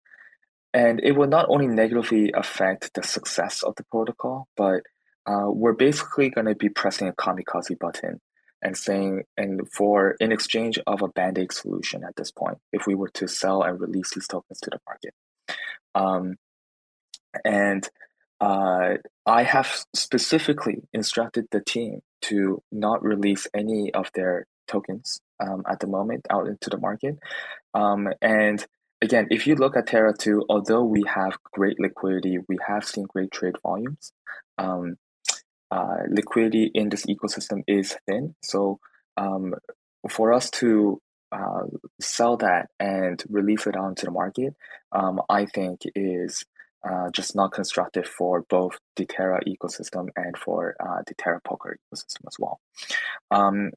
and 0.74 1.00
it 1.02 1.14
will 1.14 1.28
not 1.28 1.46
only 1.50 1.68
negatively 1.68 2.32
affect 2.36 2.94
the 2.94 3.04
success 3.04 3.64
of 3.64 3.76
the 3.76 3.86
protocol, 3.86 4.48
but 4.58 4.82
uh, 5.26 5.48
we're 5.48 5.74
basically 5.74 6.30
going 6.30 6.48
to 6.48 6.56
be 6.56 6.70
pressing 6.70 7.08
a 7.08 7.14
kamikaze 7.14 7.78
button 7.80 8.20
and 8.66 8.76
saying, 8.76 9.24
and 9.38 9.72
for 9.72 10.16
in 10.20 10.32
exchange 10.32 10.80
of 10.88 11.04
a 11.04 11.08
band 11.08 11.38
aid 11.38 11.54
solution 11.54 12.04
at 12.04 12.16
this 12.16 12.32
point, 12.32 12.58
if 12.74 12.88
we 12.88 12.96
were 12.96 13.10
to 13.10 13.28
sell 13.28 13.62
and 13.62 13.80
release 13.80 14.12
these 14.16 14.28
tokens 14.28 14.60
to 14.60 14.72
the 14.72 14.80
market. 14.88 15.14
Um, 15.94 16.38
and 17.46 17.88
uh, 18.42 18.96
I 19.28 19.44
have 19.44 19.86
specifically 19.94 20.82
instructed 20.94 21.46
the 21.52 21.62
team 21.62 22.00
to 22.24 22.64
not 22.72 23.04
release 23.04 23.48
any 23.54 23.94
of 23.94 24.10
their 24.16 24.48
tokens 24.68 25.22
um, 25.40 25.64
at 25.70 25.80
the 25.80 25.88
moment 25.88 26.26
out 26.32 26.48
into 26.48 26.72
the 26.72 26.80
market. 26.80 27.20
Um, 27.76 28.10
and 28.20 28.66
again, 29.00 29.28
if 29.30 29.46
you 29.46 29.54
look 29.54 29.78
at 29.78 29.86
Terra 29.86 30.14
2, 30.18 30.46
although 30.50 30.84
we 30.84 31.04
have 31.08 31.38
great 31.54 31.80
liquidity, 31.80 32.40
we 32.50 32.58
have 32.68 32.84
seen 32.84 33.06
great 33.06 33.30
trade 33.30 33.56
volumes. 33.62 34.12
Um, 34.58 34.96
uh, 35.76 36.04
liquidity 36.08 36.72
in 36.74 36.88
this 36.88 37.06
ecosystem 37.06 37.62
is 37.68 37.98
thin. 38.08 38.34
So 38.42 38.80
um, 39.18 39.56
for 40.10 40.32
us 40.32 40.50
to 40.62 41.02
uh, 41.34 41.64
sell 42.00 42.38
that 42.38 42.70
and 42.80 43.22
release 43.30 43.68
it 43.68 43.76
onto 43.76 44.06
the 44.06 44.12
market, 44.12 44.56
um, 44.94 45.22
I 45.28 45.46
think 45.46 45.82
is 45.94 46.46
uh, 46.90 47.10
just 47.12 47.36
not 47.36 47.52
constructive 47.52 48.08
for 48.08 48.44
both 48.50 48.80
the 48.96 49.06
Terra 49.06 49.42
ecosystem 49.46 50.08
and 50.16 50.38
for 50.38 50.78
uh, 50.80 51.02
the 51.08 51.14
Terra 51.16 51.42
Poker 51.44 51.78
ecosystem 51.78 52.26
as 52.28 52.36
well. 52.40 52.62
Um, 53.32 53.72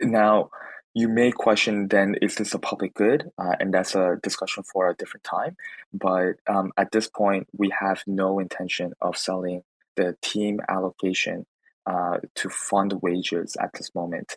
now, 0.00 0.50
you 0.94 1.08
may 1.08 1.30
question 1.30 1.88
then 1.88 2.16
is 2.22 2.36
this 2.36 2.54
a 2.54 2.58
public 2.58 2.94
good 2.94 3.30
uh, 3.38 3.54
and 3.60 3.72
that's 3.72 3.94
a 3.94 4.16
discussion 4.22 4.64
for 4.64 4.88
a 4.88 4.96
different 4.96 5.24
time 5.24 5.54
but 5.92 6.36
um, 6.48 6.72
at 6.78 6.90
this 6.90 7.06
point 7.06 7.46
we 7.54 7.70
have 7.78 8.02
no 8.06 8.38
intention 8.38 8.94
of 9.02 9.14
selling 9.14 9.62
the 9.96 10.16
team 10.22 10.60
allocation 10.68 11.46
uh, 11.86 12.18
to 12.34 12.48
fund 12.48 12.92
wages 13.02 13.56
at 13.60 13.72
this 13.74 13.94
moment 13.94 14.36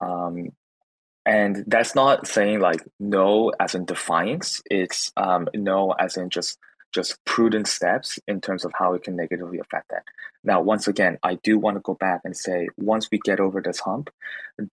um, 0.00 0.50
and 1.26 1.64
that's 1.66 1.94
not 1.94 2.26
saying 2.26 2.60
like 2.60 2.82
no 3.00 3.52
as 3.60 3.74
in 3.74 3.84
defiance 3.84 4.62
it's 4.70 5.12
um, 5.16 5.48
no 5.54 5.92
as 5.92 6.16
in 6.16 6.30
just 6.30 6.58
just 6.92 7.22
prudent 7.24 7.66
steps 7.68 8.18
in 8.26 8.40
terms 8.40 8.64
of 8.64 8.72
how 8.78 8.94
it 8.94 9.02
can 9.02 9.16
negatively 9.16 9.58
affect 9.58 9.88
that. 9.90 10.04
Now, 10.42 10.62
once 10.62 10.88
again, 10.88 11.18
I 11.22 11.34
do 11.42 11.58
want 11.58 11.76
to 11.76 11.80
go 11.80 11.94
back 11.94 12.22
and 12.24 12.36
say 12.36 12.68
once 12.76 13.08
we 13.10 13.18
get 13.18 13.40
over 13.40 13.60
this 13.60 13.80
hump, 13.80 14.10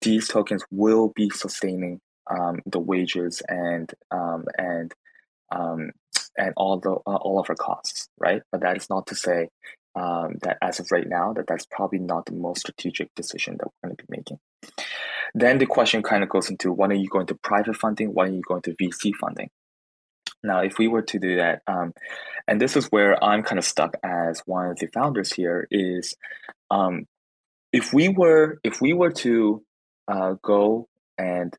these 0.00 0.28
tokens 0.28 0.64
will 0.70 1.12
be 1.14 1.30
sustaining 1.30 2.00
um, 2.28 2.60
the 2.66 2.80
wages 2.80 3.42
and 3.48 3.92
um, 4.10 4.46
and 4.58 4.92
um, 5.52 5.90
and 6.38 6.52
all 6.56 6.78
the 6.78 6.92
uh, 6.92 7.16
all 7.16 7.38
of 7.38 7.50
our 7.50 7.56
costs, 7.56 8.08
right? 8.18 8.42
But 8.50 8.62
that 8.62 8.76
is 8.76 8.90
not 8.90 9.06
to 9.08 9.14
say 9.14 9.48
um, 9.96 10.36
that 10.42 10.58
as 10.60 10.78
of 10.78 10.92
right 10.92 11.08
now, 11.08 11.32
that 11.32 11.46
that's 11.46 11.66
probably 11.66 11.98
not 11.98 12.26
the 12.26 12.34
most 12.34 12.60
strategic 12.60 13.14
decision 13.14 13.56
that 13.58 13.66
we're 13.66 13.88
going 13.88 13.96
to 13.96 14.04
be 14.04 14.16
making. 14.16 14.38
Then 15.34 15.58
the 15.58 15.66
question 15.66 16.02
kind 16.02 16.22
of 16.22 16.28
goes 16.28 16.50
into 16.50 16.72
when 16.72 16.92
are 16.92 16.96
you 16.96 17.08
going 17.08 17.26
to 17.26 17.34
private 17.34 17.76
funding? 17.76 18.14
When 18.14 18.28
are 18.28 18.34
you 18.34 18.42
going 18.46 18.62
to 18.62 18.76
VC 18.76 19.12
funding? 19.18 19.50
Now, 20.42 20.60
if 20.60 20.78
we 20.78 20.86
were 20.86 21.02
to 21.02 21.18
do 21.18 21.36
that, 21.36 21.62
um, 21.66 21.94
and 22.46 22.60
this 22.60 22.76
is 22.76 22.86
where 22.86 23.22
I'm 23.24 23.42
kind 23.42 23.58
of 23.58 23.64
stuck 23.64 23.96
as 24.04 24.42
one 24.46 24.66
of 24.66 24.78
the 24.78 24.86
founders 24.88 25.32
here, 25.32 25.66
is 25.70 26.14
um, 26.70 27.06
if 27.72 27.92
we 27.92 28.08
were 28.08 28.58
if 28.62 28.80
we 28.80 28.92
were 28.92 29.12
to 29.12 29.64
uh, 30.08 30.34
go 30.42 30.88
and 31.18 31.56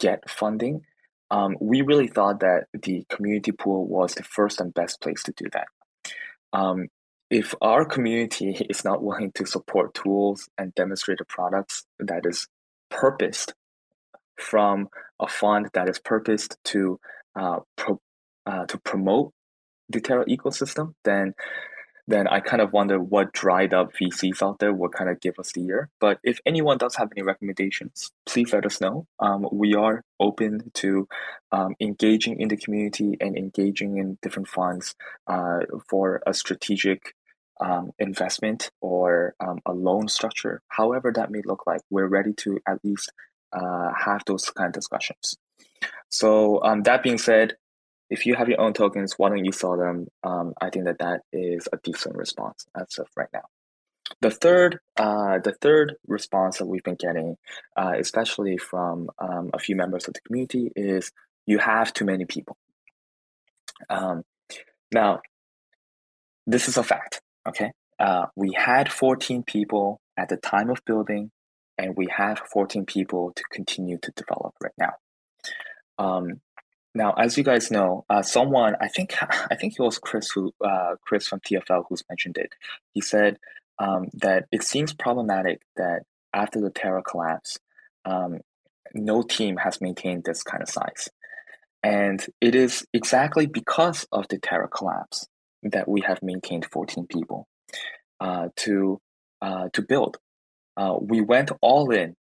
get 0.00 0.28
funding, 0.28 0.82
um, 1.30 1.56
we 1.60 1.82
really 1.82 2.08
thought 2.08 2.40
that 2.40 2.66
the 2.72 3.04
community 3.08 3.52
pool 3.52 3.86
was 3.86 4.14
the 4.14 4.24
first 4.24 4.60
and 4.60 4.74
best 4.74 5.00
place 5.00 5.22
to 5.22 5.32
do 5.36 5.46
that. 5.52 5.68
Um, 6.52 6.88
if 7.30 7.54
our 7.62 7.84
community 7.84 8.50
is 8.68 8.84
not 8.84 9.02
willing 9.02 9.32
to 9.32 9.46
support 9.46 9.94
tools 9.94 10.48
and 10.58 10.74
demonstrated 10.74 11.28
products 11.28 11.86
that 11.98 12.26
is 12.26 12.48
purposed 12.90 13.54
from 14.36 14.88
a 15.20 15.28
fund 15.28 15.68
that 15.74 15.88
is 15.88 15.98
purposed 15.98 16.56
to 16.64 16.98
uh, 17.36 17.60
pro- 17.76 18.00
uh, 18.46 18.64
to 18.66 18.78
promote 18.78 19.32
the 19.88 20.00
Terra 20.00 20.24
ecosystem, 20.26 20.94
then 21.04 21.34
then 22.08 22.26
I 22.26 22.40
kind 22.40 22.60
of 22.60 22.72
wonder 22.72 22.98
what 22.98 23.32
dried 23.32 23.72
up 23.72 23.92
VCs 23.92 24.42
out 24.42 24.58
there 24.58 24.72
will 24.72 24.88
kind 24.88 25.08
of 25.08 25.20
give 25.20 25.38
us 25.38 25.52
the 25.52 25.60
year. 25.60 25.90
But 26.00 26.18
if 26.24 26.40
anyone 26.44 26.76
does 26.76 26.96
have 26.96 27.10
any 27.16 27.22
recommendations, 27.22 28.10
please 28.26 28.52
let 28.52 28.66
us 28.66 28.80
know. 28.80 29.06
Um, 29.20 29.46
we 29.52 29.76
are 29.76 30.02
open 30.18 30.72
to 30.74 31.06
um, 31.52 31.76
engaging 31.78 32.40
in 32.40 32.48
the 32.48 32.56
community 32.56 33.16
and 33.20 33.36
engaging 33.36 33.98
in 33.98 34.18
different 34.22 34.48
funds 34.48 34.96
uh, 35.28 35.60
for 35.88 36.20
a 36.26 36.34
strategic 36.34 37.14
um, 37.60 37.92
investment 37.98 38.70
or 38.80 39.34
um, 39.40 39.60
a 39.66 39.72
loan 39.72 40.08
structure, 40.08 40.62
however 40.68 41.12
that 41.14 41.30
may 41.30 41.42
look 41.44 41.66
like. 41.66 41.82
We're 41.90 42.06
ready 42.06 42.32
to 42.38 42.58
at 42.66 42.84
least 42.84 43.12
uh, 43.52 43.90
have 43.96 44.22
those 44.26 44.48
kind 44.50 44.68
of 44.68 44.72
discussions. 44.72 45.36
So 46.08 46.62
um, 46.62 46.82
that 46.82 47.02
being 47.02 47.18
said, 47.18 47.56
if 48.08 48.26
you 48.26 48.34
have 48.34 48.48
your 48.48 48.60
own 48.60 48.72
tokens, 48.72 49.14
why 49.16 49.28
don't 49.28 49.44
you 49.44 49.52
sell 49.52 49.76
them? 49.76 50.08
Um, 50.24 50.54
I 50.60 50.70
think 50.70 50.86
that 50.86 50.98
that 50.98 51.20
is 51.32 51.68
a 51.72 51.78
decent 51.82 52.16
response 52.16 52.66
as 52.76 52.98
of 52.98 53.06
right 53.16 53.28
now. 53.32 53.44
The 54.20 54.32
third, 54.32 54.80
uh, 54.96 55.38
the 55.38 55.54
third 55.60 55.94
response 56.08 56.58
that 56.58 56.66
we've 56.66 56.82
been 56.82 56.96
getting, 56.96 57.36
uh, 57.76 57.92
especially 57.98 58.58
from 58.58 59.08
um, 59.20 59.50
a 59.54 59.60
few 59.60 59.76
members 59.76 60.08
of 60.08 60.14
the 60.14 60.20
community, 60.22 60.72
is 60.74 61.12
you 61.46 61.58
have 61.58 61.92
too 61.92 62.04
many 62.04 62.24
people. 62.24 62.56
Um, 63.88 64.24
now, 64.92 65.20
this 66.46 66.68
is 66.68 66.76
a 66.76 66.82
fact. 66.82 67.20
Okay, 67.48 67.72
uh, 67.98 68.26
we 68.36 68.52
had 68.52 68.92
14 68.92 69.42
people 69.42 70.00
at 70.16 70.28
the 70.28 70.36
time 70.36 70.70
of 70.70 70.84
building, 70.84 71.30
and 71.78 71.96
we 71.96 72.08
have 72.14 72.38
14 72.38 72.84
people 72.84 73.32
to 73.34 73.42
continue 73.50 73.98
to 73.98 74.12
develop 74.12 74.54
right 74.62 74.74
now. 74.78 74.92
Um, 75.98 76.40
now, 76.94 77.12
as 77.12 77.38
you 77.38 77.44
guys 77.44 77.70
know, 77.70 78.04
uh, 78.10 78.22
someone 78.22 78.74
I 78.80 78.88
think 78.88 79.14
I 79.50 79.54
think 79.54 79.74
it 79.78 79.82
was 79.82 79.98
Chris 79.98 80.30
who 80.30 80.52
uh, 80.64 80.96
Chris 81.02 81.26
from 81.28 81.40
TFL 81.40 81.84
who's 81.88 82.04
mentioned 82.08 82.36
it. 82.36 82.52
He 82.92 83.00
said 83.00 83.38
um, 83.78 84.08
that 84.14 84.46
it 84.52 84.62
seems 84.62 84.92
problematic 84.92 85.62
that 85.76 86.02
after 86.32 86.60
the 86.60 86.70
Terra 86.70 87.02
collapse, 87.02 87.58
um, 88.04 88.40
no 88.94 89.22
team 89.22 89.56
has 89.58 89.80
maintained 89.80 90.24
this 90.24 90.42
kind 90.42 90.62
of 90.62 90.68
size, 90.68 91.08
and 91.82 92.24
it 92.40 92.54
is 92.54 92.86
exactly 92.92 93.46
because 93.46 94.06
of 94.12 94.28
the 94.28 94.38
Terra 94.38 94.68
collapse 94.68 95.26
that 95.62 95.88
we 95.88 96.02
have 96.06 96.22
maintained 96.22 96.66
14 96.70 97.06
people 97.06 97.46
uh, 98.20 98.48
to 98.56 99.00
uh, 99.42 99.68
to 99.72 99.82
build. 99.82 100.18
Uh, 100.76 100.96
we 101.00 101.20
went 101.20 101.50
all 101.60 101.90
in 101.90 102.14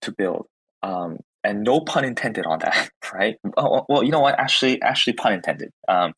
to 0.00 0.12
build. 0.12 0.46
Um, 0.82 1.18
and 1.42 1.62
no 1.62 1.80
pun 1.80 2.04
intended 2.04 2.44
on 2.44 2.58
that, 2.60 2.90
right? 3.14 3.36
Well, 3.56 4.02
you 4.02 4.10
know 4.10 4.20
what? 4.20 4.38
Actually, 4.38 4.82
actually, 4.82 5.14
pun 5.14 5.32
intended. 5.32 5.70
Um, 5.88 6.14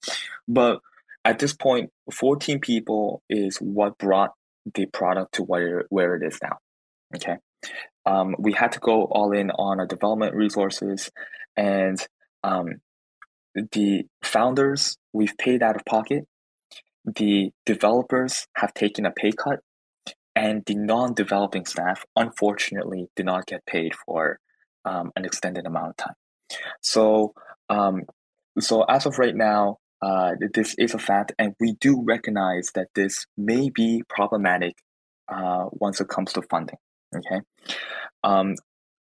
but 0.47 0.81
at 1.25 1.39
this 1.39 1.53
point, 1.53 1.91
14 2.13 2.61
people 2.61 3.23
is 3.29 3.59
what 3.59 3.99
brought 3.99 4.31
the 4.75 4.87
product 4.87 5.35
to 5.35 5.43
where 5.43 5.85
where 5.91 6.15
it 6.17 6.23
is 6.27 6.39
now. 6.43 6.59
Okay, 7.15 7.37
um, 8.07 8.35
we 8.39 8.53
had 8.53 8.73
to 8.73 8.81
go 8.81 9.05
all 9.05 9.33
in 9.33 9.51
on 9.51 9.81
our 9.81 9.87
development 9.87 10.35
resources, 10.35 11.11
and 11.57 11.99
um, 12.43 12.81
the 13.73 14.05
founders 14.23 14.97
we've 15.13 15.37
paid 15.37 15.63
out 15.63 15.77
of 15.77 15.85
pocket. 15.85 16.27
The 17.05 17.51
developers 17.65 18.47
have 18.57 18.75
taken 18.75 19.07
a 19.07 19.11
pay 19.11 19.33
cut, 19.33 19.61
and 20.35 20.63
the 20.67 20.75
non-developing 20.75 21.67
staff 21.67 22.05
unfortunately 22.17 23.09
did 23.17 23.27
not 23.27 23.47
get 23.47 23.67
paid 23.67 23.93
for 24.07 24.39
um, 24.85 25.11
an 25.17 25.25
extended 25.25 25.67
amount 25.67 25.91
of 25.91 25.97
time. 25.97 26.15
So, 26.81 27.33
um, 27.69 28.03
so 28.59 28.83
as 28.83 29.07
of 29.07 29.19
right 29.19 29.35
now, 29.35 29.79
uh, 30.01 30.33
this 30.55 30.75
is 30.79 30.95
a 30.95 30.99
fact, 30.99 31.33
and 31.39 31.55
we 31.61 31.75
do 31.81 32.03
recognize 32.05 32.71
that 32.75 32.89
this 32.95 33.27
may 33.37 33.71
be 33.71 34.03
problematic 34.09 34.75
uh, 35.29 35.67
once 35.73 36.01
it 36.01 36.09
comes 36.09 36.33
to 36.35 36.43
funding. 36.43 36.79
Okay, 37.17 37.41
um, 38.23 38.55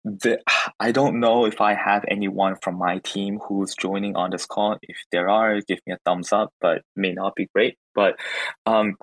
the, 0.03 0.39
I 0.79 0.91
don't 0.91 1.19
know 1.19 1.45
if 1.45 1.61
I 1.61 1.75
have 1.75 2.05
anyone 2.07 2.55
from 2.61 2.77
my 2.77 2.99
team 2.99 3.39
who's 3.47 3.75
joining 3.75 4.15
on 4.15 4.31
this 4.31 4.45
call. 4.45 4.77
If 4.81 4.97
there 5.11 5.29
are, 5.29 5.61
give 5.61 5.79
me 5.85 5.93
a 5.93 5.97
thumbs 6.05 6.33
up, 6.33 6.53
but 6.59 6.81
may 6.95 7.13
not 7.13 7.35
be 7.35 7.49
great. 7.53 7.77
But 7.93 8.19
um, 8.65 8.95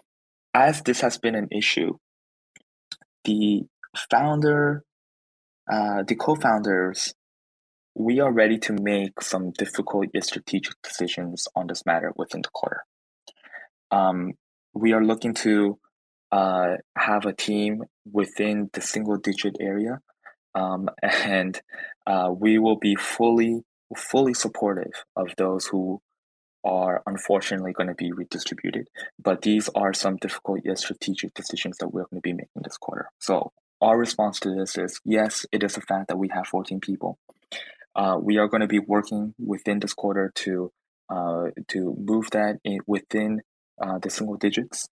as 0.54 0.82
this 0.82 1.00
has 1.02 1.18
been 1.18 1.34
an 1.34 1.48
issue, 1.52 1.96
the 3.24 3.64
founder 4.10 4.84
uh, 5.70 6.02
the 6.06 6.14
co-founders, 6.14 7.12
we 7.94 8.20
are 8.20 8.32
ready 8.32 8.58
to 8.58 8.72
make 8.72 9.20
some 9.20 9.50
difficult 9.52 10.06
yet 10.14 10.24
strategic 10.24 10.74
decisions 10.82 11.46
on 11.54 11.66
this 11.66 11.84
matter 11.84 12.12
within 12.16 12.40
the 12.42 12.48
quarter. 12.52 12.84
Um, 13.90 14.32
we 14.72 14.92
are 14.92 15.04
looking 15.04 15.34
to 15.34 15.78
uh, 16.32 16.76
have 16.96 17.26
a 17.26 17.34
team 17.34 17.82
within 18.10 18.70
the 18.72 18.80
single-digit 18.80 19.56
area, 19.60 19.98
um, 20.58 20.88
and 21.02 21.60
uh, 22.06 22.30
we 22.36 22.58
will 22.58 22.76
be 22.76 22.94
fully 22.94 23.62
fully 23.96 24.34
supportive 24.34 24.92
of 25.16 25.28
those 25.38 25.66
who 25.66 26.00
are 26.62 27.02
unfortunately 27.06 27.72
going 27.72 27.88
to 27.88 27.94
be 27.94 28.12
redistributed. 28.12 28.88
But 29.18 29.42
these 29.42 29.70
are 29.70 29.94
some 29.94 30.16
difficult 30.16 30.60
yet 30.64 30.78
strategic 30.78 31.32
decisions 31.32 31.78
that 31.78 31.88
we're 31.88 32.02
going 32.02 32.20
to 32.20 32.28
be 32.28 32.34
making 32.34 32.62
this 32.62 32.76
quarter. 32.76 33.08
So 33.18 33.52
our 33.80 33.96
response 33.96 34.40
to 34.40 34.54
this 34.54 34.76
is 34.76 35.00
yes, 35.04 35.46
it 35.52 35.62
is 35.62 35.76
a 35.76 35.80
fact 35.80 36.08
that 36.08 36.18
we 36.18 36.28
have 36.34 36.46
14 36.46 36.80
people. 36.80 37.18
Uh, 37.94 38.18
we 38.20 38.36
are 38.36 38.48
going 38.48 38.60
to 38.60 38.66
be 38.66 38.78
working 38.78 39.34
within 39.38 39.78
this 39.78 39.94
quarter 39.94 40.30
to 40.34 40.70
uh, 41.08 41.46
to 41.68 41.96
move 41.98 42.30
that 42.32 42.58
in, 42.64 42.80
within 42.86 43.40
uh, 43.80 43.98
the 43.98 44.10
single 44.10 44.36
digits 44.36 44.88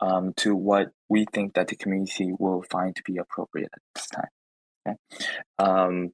um, 0.00 0.32
to 0.34 0.56
what 0.56 0.88
we 1.10 1.26
think 1.30 1.52
that 1.54 1.68
the 1.68 1.76
community 1.76 2.32
will 2.38 2.64
find 2.70 2.96
to 2.96 3.02
be 3.02 3.18
appropriate 3.18 3.68
at 3.74 3.82
this 3.94 4.06
time. 4.06 4.28
Um, 5.60 6.10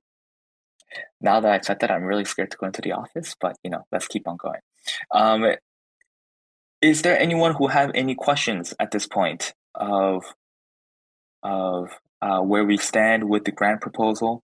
now 1.21 1.41
that 1.41 1.53
I've 1.53 1.65
said 1.65 1.81
that, 1.81 1.91
I'm 1.91 2.05
really 2.05 2.25
scared 2.25 2.51
to 2.53 2.57
go 2.57 2.67
into 2.67 2.81
the 2.81 2.93
office, 2.93 3.35
but 3.39 3.57
you 3.63 3.71
know, 3.71 3.83
let's 3.93 4.09
keep 4.09 4.27
on 4.27 4.37
going. 4.37 4.61
Um, 5.13 5.45
is 6.81 7.03
there 7.03 7.19
anyone 7.19 7.55
who 7.55 7.67
have 7.67 7.91
any 7.95 8.15
questions 8.15 8.73
at 8.81 8.91
this 8.91 9.07
point 9.07 9.53
of 9.75 10.25
of 11.45 11.91
uh, 12.23 12.41
where 12.41 12.65
we 12.65 12.79
stand 12.79 13.29
with 13.29 13.45
the 13.45 13.53
grant 13.53 13.81
proposal. 13.81 14.43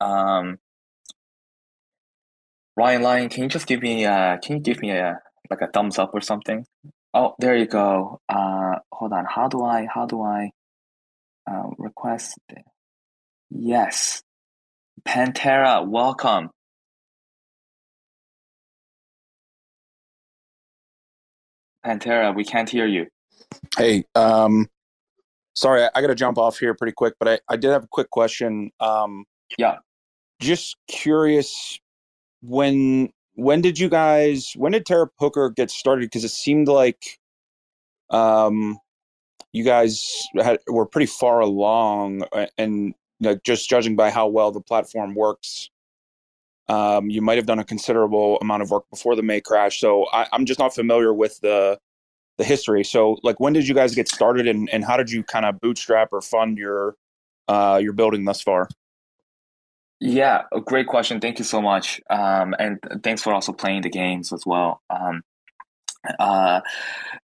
Um, 0.00 0.58
Ryan 2.76 3.02
Lyon, 3.02 3.28
can 3.28 3.44
you 3.44 3.48
just 3.48 3.66
give 3.66 3.80
me 3.80 4.04
uh, 4.04 4.36
can 4.38 4.56
you 4.56 4.62
give 4.62 4.80
me 4.80 4.90
a 4.90 5.20
like 5.48 5.60
a 5.60 5.68
thumbs 5.68 5.98
up 5.98 6.10
or 6.12 6.20
something? 6.20 6.66
Oh, 7.14 7.34
there 7.38 7.56
you 7.56 7.66
go. 7.66 8.20
Uh, 8.28 8.76
hold 8.92 9.12
on. 9.12 9.24
How 9.24 9.48
do 9.48 9.62
I 9.62 9.86
how 9.86 10.06
do 10.06 10.22
I 10.22 10.50
uh, 11.48 11.70
request? 11.78 12.36
Yes, 13.50 14.22
Panterra, 15.06 15.86
welcome. 15.86 16.50
Panterra, 21.84 22.34
we 22.34 22.44
can't 22.44 22.68
hear 22.68 22.86
you. 22.86 23.06
Hey, 23.78 24.04
um, 24.14 24.68
sorry, 25.54 25.84
I, 25.84 25.90
I 25.94 26.00
got 26.00 26.08
to 26.08 26.14
jump 26.14 26.38
off 26.38 26.58
here 26.58 26.74
pretty 26.74 26.92
quick, 26.92 27.14
but 27.18 27.28
I, 27.28 27.38
I 27.48 27.56
did 27.56 27.70
have 27.70 27.84
a 27.84 27.88
quick 27.88 28.10
question. 28.10 28.70
Um, 28.80 29.24
yeah, 29.58 29.76
just 30.40 30.76
curious 30.88 31.78
when 32.42 33.10
when 33.34 33.60
did 33.60 33.78
you 33.78 33.88
guys 33.88 34.52
when 34.56 34.72
did 34.72 34.86
Terra 34.86 35.08
Poker 35.18 35.50
get 35.50 35.70
started? 35.70 36.06
Because 36.06 36.24
it 36.24 36.30
seemed 36.30 36.68
like 36.68 37.18
um, 38.10 38.78
you 39.52 39.62
guys 39.64 40.04
had, 40.36 40.58
were 40.66 40.86
pretty 40.86 41.06
far 41.06 41.40
along, 41.40 42.22
and 42.58 42.94
like 43.20 43.42
just 43.42 43.68
judging 43.68 43.96
by 43.96 44.10
how 44.10 44.28
well 44.28 44.50
the 44.50 44.60
platform 44.60 45.14
works. 45.14 45.70
Um, 46.68 47.10
you 47.10 47.22
might 47.22 47.36
have 47.36 47.46
done 47.46 47.60
a 47.60 47.64
considerable 47.64 48.38
amount 48.40 48.62
of 48.62 48.70
work 48.70 48.84
before 48.90 49.14
the 49.14 49.22
May 49.22 49.40
crash, 49.40 49.78
so 49.78 50.06
I, 50.12 50.26
I'm 50.32 50.46
just 50.46 50.58
not 50.58 50.74
familiar 50.74 51.12
with 51.14 51.38
the 51.40 51.78
the 52.38 52.44
history. 52.44 52.84
So, 52.84 53.16
like, 53.22 53.40
when 53.40 53.52
did 53.52 53.66
you 53.66 53.74
guys 53.74 53.94
get 53.94 54.08
started, 54.08 54.46
and, 54.46 54.68
and 54.70 54.84
how 54.84 54.96
did 54.96 55.10
you 55.10 55.22
kind 55.22 55.46
of 55.46 55.60
bootstrap 55.60 56.12
or 56.12 56.20
fund 56.20 56.58
your 56.58 56.96
uh, 57.48 57.78
your 57.80 57.92
building 57.92 58.24
thus 58.24 58.42
far? 58.42 58.68
Yeah, 60.00 60.42
a 60.52 60.60
great 60.60 60.88
question. 60.88 61.20
Thank 61.20 61.38
you 61.38 61.44
so 61.44 61.62
much, 61.62 62.00
um, 62.10 62.54
and 62.58 62.78
thanks 63.02 63.22
for 63.22 63.32
also 63.32 63.52
playing 63.52 63.82
the 63.82 63.90
games 63.90 64.32
as 64.32 64.44
well. 64.44 64.82
Um, 64.90 65.22
uh, 66.18 66.60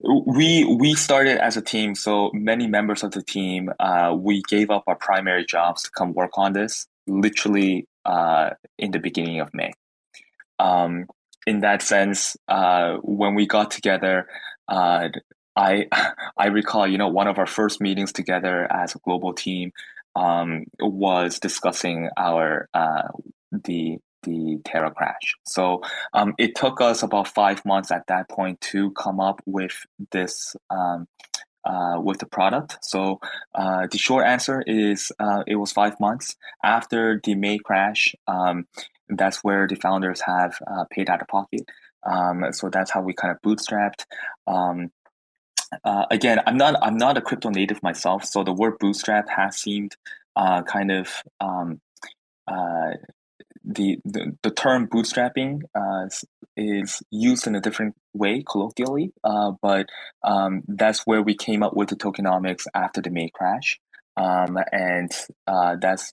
we 0.01 0.65
we 0.65 0.95
started 0.95 1.43
as 1.43 1.57
a 1.57 1.63
team, 1.63 1.95
so 1.95 2.31
many 2.33 2.67
members 2.67 3.03
of 3.03 3.13
the 3.13 3.23
team. 3.23 3.71
Uh, 3.79 4.17
we 4.19 4.43
gave 4.49 4.71
up 4.71 4.85
our 4.87 4.97
primary 4.97 5.45
jobs 5.45 5.83
to 5.83 5.91
come 5.91 6.13
work 6.13 6.33
on 6.37 6.53
this, 6.53 6.87
literally 7.07 7.87
uh, 8.05 8.51
in 8.79 8.91
the 8.91 8.99
beginning 8.99 9.41
of 9.41 9.53
May. 9.55 9.73
Um, 10.59 11.07
in 11.47 11.61
that 11.61 11.83
sense, 11.83 12.37
uh, 12.49 12.97
when 13.03 13.35
we 13.35 13.47
got 13.47 13.71
together, 13.71 14.29
uh, 14.69 15.09
I 15.57 15.87
I 16.37 16.47
recall, 16.47 16.87
you 16.87 16.99
know, 16.99 17.09
one 17.09 17.29
of 17.29 17.39
our 17.39 17.47
first 17.47 17.81
meetings 17.81 18.13
together 18.13 18.71
as 18.73 18.95
a 18.95 18.99
global 18.99 19.33
team 19.33 19.73
um, 20.15 20.65
was 20.81 21.39
discussing 21.39 22.09
our 22.17 22.69
uh, 22.75 23.09
the 23.51 23.99
the 24.23 24.61
Terra 24.65 24.91
crash. 24.91 25.37
So 25.45 25.83
um, 26.13 26.35
it 26.39 26.55
took 26.55 26.81
us 26.81 27.03
about 27.03 27.29
five 27.29 27.65
months 27.65 27.91
at 27.91 28.07
that 28.09 28.29
point 28.29 28.61
to 28.73 28.91
come 28.93 29.21
up 29.21 29.41
with 29.47 29.75
this 30.11 30.57
um, 30.71 31.07
uh, 31.65 32.01
with 32.01 32.19
the 32.19 32.27
product. 32.27 32.79
So 32.83 33.21
uh, 33.55 33.87
the 33.91 33.99
short 33.99 34.27
answer 34.27 34.63
is 34.67 35.13
uh, 35.19 35.45
it 35.47 35.57
was 35.57 35.73
five 35.73 35.99
months 36.01 36.37
after 36.65 37.21
the 37.23 37.35
May 37.35 37.59
crash. 37.59 38.15
Um, 38.27 38.67
that's 39.09 39.45
where 39.45 39.67
the 39.69 39.77
founders 39.77 40.21
have 40.23 40.55
uh, 40.67 40.85
paid 40.91 41.09
out 41.11 41.23
of 41.23 41.29
pocket. 41.29 41.63
Um, 42.05 42.47
so 42.53 42.69
that's 42.69 42.91
how 42.91 43.03
we 43.03 43.13
kind 43.13 43.33
of 43.33 43.41
bootstrapped. 43.43 44.05
Um, 44.47 44.91
uh, 45.85 46.07
again, 46.11 46.41
I'm 46.47 46.57
not 46.57 46.77
I'm 46.83 46.97
not 46.97 47.17
a 47.17 47.23
crypto 47.23 47.49
native 47.49 47.83
myself, 47.83 48.25
so 48.25 48.45
the 48.45 48.53
word 48.53 48.79
bootstrap 48.79 49.29
has 49.31 49.57
seemed 49.57 49.97
uh, 50.37 50.63
kind 50.63 50.91
of 50.91 51.09
um, 51.41 51.81
the, 53.65 53.99
the, 54.05 54.37
the 54.43 54.51
term 54.51 54.89
bootstrapping 54.89 55.63
uh, 55.75 56.09
is 56.57 57.03
used 57.11 57.47
in 57.47 57.55
a 57.55 57.61
different 57.61 57.95
way 58.13 58.43
colloquially, 58.47 59.13
uh, 59.25 59.53
but 59.63 59.89
um, 60.23 60.63
that's 60.69 61.07
where 61.07 61.23
we 61.23 61.35
came 61.35 61.63
up 61.63 61.75
with 61.75 61.89
the 61.89 61.97
tokenomics 61.97 62.67
after 62.75 63.01
the 63.01 63.11
May 63.11 63.31
crash, 63.31 63.81
um, 64.17 64.59
and 64.71 65.11
uh, 65.47 65.77
that's 65.81 66.13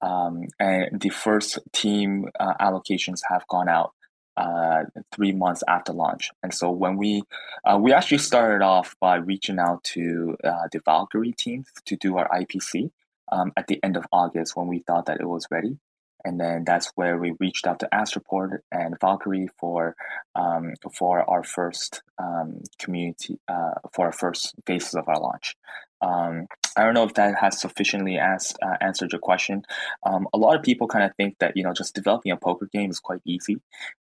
um, 0.00 0.46
and 0.58 1.00
the 1.00 1.10
first 1.10 1.58
team 1.72 2.26
uh, 2.38 2.54
allocations 2.60 3.20
have 3.28 3.46
gone 3.48 3.68
out 3.68 3.92
uh, 4.36 4.84
three 5.14 5.32
months 5.32 5.62
after 5.68 5.92
launch. 5.92 6.30
And 6.42 6.52
so 6.52 6.70
when 6.70 6.96
we 6.96 7.22
uh, 7.64 7.78
we 7.80 7.92
actually 7.92 8.18
started 8.18 8.64
off 8.64 8.96
by 9.00 9.16
reaching 9.16 9.58
out 9.58 9.84
to 9.84 10.36
the 10.42 10.80
Valkyrie 10.84 11.32
team 11.32 11.64
to 11.86 11.96
do 11.96 12.16
our 12.16 12.28
IPC 12.28 12.90
um, 13.30 13.52
at 13.56 13.66
the 13.66 13.80
end 13.82 13.96
of 13.96 14.04
August 14.12 14.56
when 14.56 14.68
we 14.68 14.80
thought 14.80 15.06
that 15.06 15.20
it 15.20 15.28
was 15.28 15.46
ready. 15.50 15.78
And 16.24 16.38
then 16.38 16.64
that's 16.64 16.92
where 16.94 17.18
we 17.18 17.34
reached 17.40 17.66
out 17.66 17.80
to 17.80 17.88
Astroport 17.92 18.58
and 18.70 18.98
Valkyrie 19.00 19.48
for 19.58 19.96
um, 20.34 20.74
for 20.96 21.28
our 21.28 21.42
first 21.42 22.02
um, 22.18 22.60
community 22.78 23.38
uh, 23.48 23.74
for 23.92 24.06
our 24.06 24.12
first 24.12 24.54
phases 24.66 24.94
of 24.94 25.08
our 25.08 25.20
launch. 25.20 25.56
Um, 26.02 26.46
I 26.76 26.84
don't 26.84 26.94
know 26.94 27.04
if 27.04 27.14
that 27.14 27.34
has 27.38 27.60
sufficiently 27.60 28.18
asked, 28.18 28.56
uh, 28.62 28.76
answered 28.80 29.12
your 29.12 29.20
question. 29.20 29.62
Um, 30.04 30.26
a 30.32 30.38
lot 30.38 30.56
of 30.56 30.62
people 30.62 30.88
kind 30.88 31.04
of 31.04 31.14
think 31.16 31.38
that 31.38 31.56
you 31.56 31.62
know 31.62 31.72
just 31.72 31.94
developing 31.94 32.32
a 32.32 32.36
poker 32.36 32.68
game 32.72 32.90
is 32.90 32.98
quite 32.98 33.20
easy, 33.24 33.58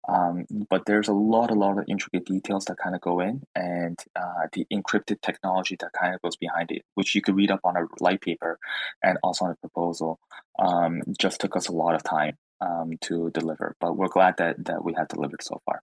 um, 0.09 0.47
but 0.69 0.87
there's 0.87 1.09
a 1.09 1.13
lot, 1.13 1.51
a 1.51 1.55
lot 1.55 1.79
of 1.79 1.85
intricate 1.89 2.25
details 2.27 2.65
that 2.67 2.79
kind 2.79 2.95
of 2.95 3.01
go 3.01 3.21
in, 3.21 3.43
and 3.55 3.99
uh, 4.17 4.47
the 4.53 4.67
encrypted 4.73 5.21
technology 5.21 5.77
that 5.81 5.93
kind 5.93 6.15
of 6.15 6.23
goes 6.23 6.37
behind 6.37 6.71
it, 6.71 6.83
which 6.95 7.15
you 7.15 7.23
could 7.23 7.37
read 7.37 7.51
up 7.51 7.61
on 7.65 7.77
a 7.77 7.87
light 8.01 8.21
paper, 8.21 8.59
and 9.03 9.19
also 9.23 9.45
on 9.45 9.51
a 9.53 9.57
proposal, 9.57 10.19
um, 10.59 11.03
just 11.19 11.41
took 11.41 11.57
us 11.57 11.69
a 11.69 11.73
lot 11.73 11.95
of 11.95 12.03
time 12.03 12.37
um, 12.61 12.93
to 13.03 13.31
deliver. 13.31 13.77
But 13.81 13.97
we're 13.97 14.09
glad 14.09 14.37
that 14.39 14.65
that 14.67 14.85
we 14.85 14.95
have 14.95 15.09
delivered 15.09 15.43
so 15.43 15.61
far. 15.67 15.83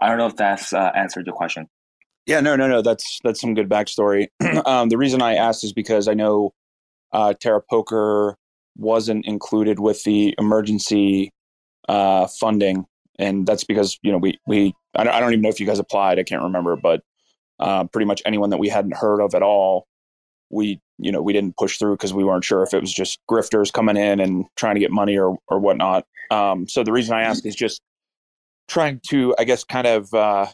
I 0.00 0.08
don't 0.08 0.18
know 0.18 0.26
if 0.26 0.36
that's 0.36 0.72
uh, 0.72 0.92
answered 0.94 1.26
your 1.26 1.34
question. 1.36 1.68
Yeah, 2.26 2.40
no, 2.40 2.54
no, 2.56 2.68
no. 2.68 2.82
That's 2.82 3.18
that's 3.24 3.40
some 3.40 3.54
good 3.54 3.68
backstory. 3.68 4.28
um, 4.66 4.88
the 4.88 4.98
reason 4.98 5.22
I 5.22 5.34
asked 5.34 5.64
is 5.64 5.72
because 5.72 6.06
I 6.06 6.14
know 6.14 6.52
uh, 7.12 7.34
Terra 7.34 7.60
Poker 7.68 8.36
wasn't 8.76 9.26
included 9.26 9.78
with 9.80 10.02
the 10.04 10.34
emergency 10.38 11.32
uh, 11.88 12.28
funding, 12.40 12.86
and 13.18 13.46
that's 13.46 13.64
because 13.64 13.98
you 14.02 14.12
know 14.12 14.18
we 14.18 14.38
we 14.46 14.72
I 14.94 15.04
don't, 15.04 15.14
I 15.14 15.20
don't 15.20 15.32
even 15.32 15.42
know 15.42 15.48
if 15.48 15.58
you 15.58 15.66
guys 15.66 15.80
applied. 15.80 16.18
I 16.18 16.22
can't 16.22 16.42
remember, 16.42 16.76
but 16.76 17.02
uh, 17.58 17.84
pretty 17.84 18.06
much 18.06 18.22
anyone 18.24 18.50
that 18.50 18.58
we 18.58 18.68
hadn't 18.68 18.96
heard 18.96 19.20
of 19.20 19.34
at 19.34 19.42
all, 19.42 19.86
we 20.48 20.80
you 20.98 21.10
know 21.10 21.22
we 21.22 21.32
didn't 21.32 21.56
push 21.56 21.76
through 21.76 21.94
because 21.94 22.14
we 22.14 22.24
weren't 22.24 22.44
sure 22.44 22.62
if 22.62 22.72
it 22.72 22.80
was 22.80 22.92
just 22.92 23.18
grifters 23.28 23.72
coming 23.72 23.96
in 23.96 24.20
and 24.20 24.44
trying 24.56 24.74
to 24.74 24.80
get 24.80 24.92
money 24.92 25.18
or 25.18 25.36
or 25.48 25.58
whatnot. 25.58 26.06
Um, 26.30 26.68
so 26.68 26.84
the 26.84 26.92
reason 26.92 27.14
I 27.14 27.22
ask 27.22 27.44
is 27.44 27.56
just 27.56 27.82
trying 28.68 29.00
to, 29.08 29.34
I 29.38 29.44
guess, 29.44 29.64
kind 29.64 29.86
of 29.86 30.14
uh, 30.14 30.46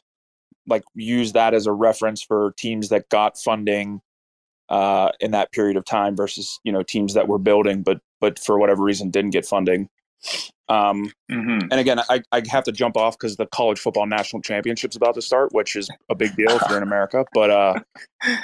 like 0.69 0.85
use 0.95 1.33
that 1.33 1.55
as 1.55 1.67
a 1.67 1.73
reference 1.73 2.23
for 2.23 2.55
teams 2.57 2.89
that 2.91 3.09
got 3.09 3.39
funding 3.39 4.01
uh, 4.69 5.11
in 5.21 5.31
that 5.31 5.51
period 5.53 5.77
of 5.77 5.85
time 5.85 6.15
versus 6.15 6.61
you 6.65 6.73
know 6.73 6.83
teams 6.83 7.15
that 7.15 7.27
were 7.27 7.39
building 7.39 7.83
but 7.83 8.01
but 8.21 8.39
for 8.39 8.59
whatever 8.59 8.83
reason 8.83 9.11
didn't 9.11 9.31
get 9.31 9.47
funding. 9.47 9.89
Um, 10.69 11.11
mm-hmm. 11.31 11.69
And 11.71 11.75
again, 11.75 12.01
I, 12.11 12.23
I 12.33 12.43
have 12.51 12.65
to 12.65 12.73
jump 12.73 12.97
off 12.97 13.17
because 13.19 13.37
the 13.37 13.47
college 13.47 13.79
football 13.79 14.07
national 14.07 14.43
championship's 14.43 14.97
about 14.97 15.15
to 15.15 15.23
start, 15.23 15.53
which 15.53 15.77
is 15.77 15.89
a 16.11 16.15
big 16.15 16.35
deal 16.37 16.51
if 16.51 16.63
you're 16.69 16.77
in 16.77 16.83
America. 16.83 17.25
But 17.33 17.51
uh, 17.51 17.75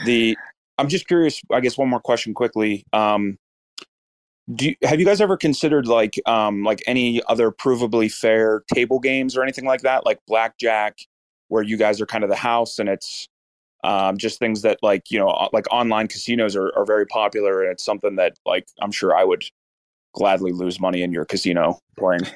the 0.04 0.36
I'm 0.78 0.88
just 0.88 1.06
curious. 1.06 1.40
I 1.52 1.60
guess 1.60 1.76
one 1.76 1.88
more 1.88 2.00
question 2.00 2.34
quickly. 2.34 2.84
Um, 2.92 3.38
do 4.54 4.66
you, 4.66 4.76
have 4.82 5.00
you 5.00 5.06
guys 5.06 5.20
ever 5.20 5.36
considered 5.36 5.86
like 5.86 6.20
um, 6.26 6.62
like 6.62 6.82
any 6.86 7.22
other 7.28 7.50
provably 7.50 8.12
fair 8.12 8.62
table 8.72 9.00
games 9.00 9.36
or 9.36 9.42
anything 9.42 9.64
like 9.64 9.80
that, 9.82 10.04
like 10.04 10.18
blackjack, 10.26 10.98
where 11.54 11.62
you 11.62 11.76
guys 11.76 12.00
are 12.00 12.06
kind 12.06 12.24
of 12.24 12.30
the 12.30 12.36
house 12.36 12.80
and 12.80 12.88
it's 12.88 13.28
um, 13.84 14.16
just 14.18 14.40
things 14.40 14.62
that 14.62 14.76
like 14.82 15.08
you 15.08 15.20
know 15.20 15.48
like 15.52 15.72
online 15.72 16.08
casinos 16.08 16.56
are, 16.56 16.72
are 16.76 16.84
very 16.84 17.06
popular 17.06 17.62
and 17.62 17.70
it's 17.70 17.84
something 17.84 18.16
that 18.16 18.36
like 18.44 18.66
i'm 18.80 18.90
sure 18.90 19.16
i 19.16 19.22
would 19.22 19.44
gladly 20.14 20.50
lose 20.50 20.80
money 20.80 21.02
in 21.02 21.12
your 21.12 21.24
casino 21.24 21.78
playing. 21.96 22.26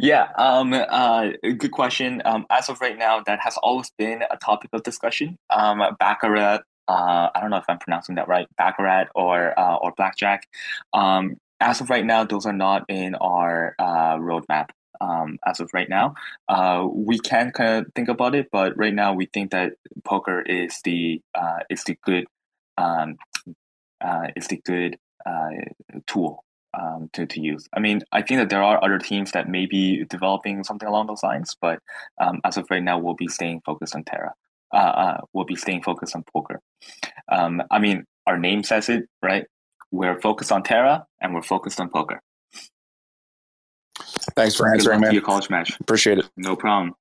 Yeah 0.00 0.28
um, 0.36 0.72
uh, 0.72 1.30
good 1.42 1.70
question. 1.70 2.22
Um, 2.24 2.44
as 2.50 2.68
of 2.68 2.80
right 2.80 2.98
now 2.98 3.22
that 3.24 3.38
has 3.40 3.56
always 3.58 3.90
been 3.96 4.22
a 4.30 4.36
topic 4.36 4.70
of 4.72 4.82
discussion. 4.82 5.36
Um, 5.50 5.80
baccarat 6.00 6.62
uh, 6.88 7.28
i 7.34 7.40
don't 7.40 7.50
know 7.50 7.56
if 7.56 7.64
i'm 7.68 7.78
pronouncing 7.78 8.16
that 8.16 8.26
right 8.26 8.48
baccarat 8.56 9.06
or 9.14 9.58
uh, 9.58 9.76
or 9.76 9.92
blackjack. 9.96 10.46
Um, 10.92 11.36
as 11.60 11.80
of 11.80 11.88
right 11.90 12.04
now 12.04 12.24
those 12.24 12.46
are 12.46 12.52
not 12.52 12.84
in 12.88 13.14
our 13.16 13.74
uh, 13.78 14.16
roadmap 14.16 14.70
um, 15.00 15.38
as 15.46 15.60
of 15.60 15.70
right 15.72 15.88
now. 15.88 16.14
Uh, 16.48 16.86
we 16.90 17.18
can 17.18 17.50
kind 17.50 17.86
of 17.86 17.92
think 17.94 18.08
about 18.08 18.34
it, 18.34 18.48
but 18.50 18.76
right 18.76 18.94
now 18.94 19.12
we 19.12 19.26
think 19.26 19.50
that 19.50 19.72
poker 20.04 20.40
is 20.42 20.80
the 20.84 21.20
uh, 21.34 21.60
is 21.70 21.84
the 21.84 21.96
good 22.04 22.26
um, 22.76 23.16
uh, 24.00 24.28
is 24.36 24.46
the 24.48 24.60
good 24.64 24.98
uh, 25.26 25.50
tool 26.06 26.44
um, 26.74 27.08
to, 27.12 27.26
to 27.26 27.40
use. 27.40 27.68
I 27.72 27.80
mean, 27.80 28.02
I 28.12 28.22
think 28.22 28.40
that 28.40 28.50
there 28.50 28.62
are 28.62 28.82
other 28.82 28.98
teams 28.98 29.32
that 29.32 29.48
may 29.48 29.66
be 29.66 30.04
developing 30.04 30.64
something 30.64 30.88
along 30.88 31.06
those 31.06 31.22
lines, 31.22 31.56
but 31.60 31.80
um, 32.20 32.40
as 32.44 32.56
of 32.56 32.70
right 32.70 32.82
now, 32.82 32.98
we'll 32.98 33.14
be 33.14 33.28
staying 33.28 33.62
focused 33.64 33.94
on 33.94 34.04
Terra. 34.04 34.32
Uh, 34.72 34.76
uh, 34.76 35.20
we'll 35.32 35.46
be 35.46 35.56
staying 35.56 35.82
focused 35.82 36.14
on 36.14 36.24
poker. 36.32 36.60
Um, 37.30 37.62
I 37.70 37.78
mean, 37.78 38.04
our 38.26 38.38
name 38.38 38.62
says 38.62 38.88
it, 38.88 39.08
right? 39.22 39.46
We're 39.90 40.20
focused 40.20 40.52
on 40.52 40.62
Terra 40.62 41.06
and 41.20 41.34
we're 41.34 41.42
focused 41.42 41.80
on 41.80 41.88
poker. 41.88 42.20
Thanks 44.36 44.56
for 44.56 44.72
answering, 44.72 45.00
man. 45.00 45.12
Your 45.12 45.22
college 45.22 45.50
match. 45.50 45.78
Appreciate 45.80 46.18
it. 46.18 46.28
No 46.36 46.56
problem. 46.56 46.94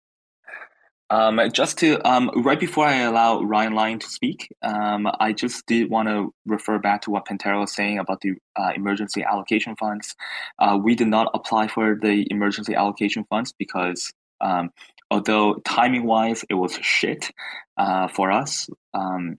Um, 1.09 1.39
just 1.53 1.77
to 1.79 2.05
um, 2.05 2.29
right 2.35 2.59
before 2.59 2.85
I 2.85 2.97
allow 2.97 3.41
Ryan 3.41 3.73
Lyon 3.73 3.99
to 3.99 4.07
speak, 4.07 4.53
um, 4.61 5.07
I 5.19 5.31
just 5.31 5.65
did 5.65 5.89
want 5.89 6.09
to 6.09 6.33
refer 6.45 6.79
back 6.79 7.01
to 7.03 7.11
what 7.11 7.25
Panterra 7.25 7.61
was 7.61 7.73
saying 7.73 7.97
about 7.97 8.19
the 8.21 8.33
uh, 8.57 8.71
emergency 8.75 9.23
allocation 9.23 9.75
funds. 9.77 10.15
Uh, 10.59 10.77
we 10.81 10.95
did 10.95 11.07
not 11.07 11.31
apply 11.33 11.69
for 11.69 11.95
the 11.95 12.27
emergency 12.29 12.75
allocation 12.75 13.23
funds 13.29 13.53
because 13.57 14.11
um, 14.41 14.71
although 15.09 15.55
timing 15.65 16.03
wise 16.03 16.43
it 16.49 16.55
was 16.55 16.73
shit 16.81 17.31
uh, 17.77 18.09
for 18.09 18.29
us, 18.29 18.67
um, 18.93 19.37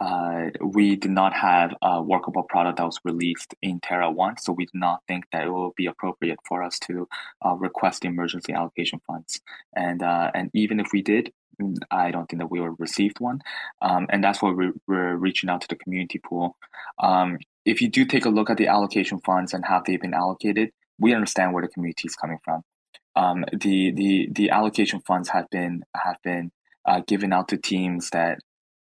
uh, 0.00 0.50
we 0.62 0.96
did 0.96 1.10
not 1.10 1.32
have 1.32 1.74
a 1.82 2.02
workable 2.02 2.42
product 2.42 2.78
that 2.78 2.84
was 2.84 2.98
released 3.04 3.54
in 3.62 3.80
Terra 3.80 4.10
1, 4.10 4.38
so 4.38 4.52
we 4.52 4.66
did 4.66 4.74
not 4.74 5.02
think 5.08 5.24
that 5.32 5.44
it 5.44 5.50
will 5.50 5.72
be 5.76 5.86
appropriate 5.86 6.38
for 6.46 6.62
us 6.62 6.78
to 6.80 7.08
uh, 7.44 7.54
request 7.54 8.02
the 8.02 8.08
emergency 8.08 8.52
allocation 8.52 9.00
funds. 9.06 9.40
And 9.74 10.02
uh, 10.02 10.30
and 10.34 10.50
even 10.54 10.80
if 10.80 10.88
we 10.92 11.02
did, 11.02 11.32
mm, 11.60 11.76
I 11.90 12.10
don't 12.10 12.28
think 12.28 12.40
that 12.40 12.50
we 12.50 12.60
were 12.60 12.74
received 12.74 13.20
one. 13.20 13.40
Um, 13.80 14.06
and 14.10 14.22
that's 14.22 14.42
why 14.42 14.50
we, 14.50 14.72
we're 14.86 15.16
reaching 15.16 15.50
out 15.50 15.62
to 15.62 15.68
the 15.68 15.76
community 15.76 16.18
pool. 16.18 16.56
Um, 16.98 17.38
if 17.64 17.80
you 17.80 17.88
do 17.88 18.04
take 18.04 18.26
a 18.26 18.30
look 18.30 18.50
at 18.50 18.56
the 18.56 18.68
allocation 18.68 19.20
funds 19.20 19.54
and 19.54 19.64
how 19.64 19.82
they've 19.84 20.00
been 20.00 20.14
allocated, 20.14 20.70
we 20.98 21.14
understand 21.14 21.52
where 21.52 21.62
the 21.62 21.68
community 21.68 22.06
is 22.06 22.16
coming 22.16 22.38
from. 22.44 22.62
Um, 23.16 23.44
the, 23.50 23.92
the, 23.92 24.28
the 24.30 24.50
allocation 24.50 25.00
funds 25.00 25.30
have 25.30 25.48
been, 25.50 25.82
have 25.96 26.16
been 26.22 26.52
uh, 26.86 27.00
given 27.06 27.32
out 27.32 27.48
to 27.48 27.56
teams 27.56 28.10
that 28.10 28.38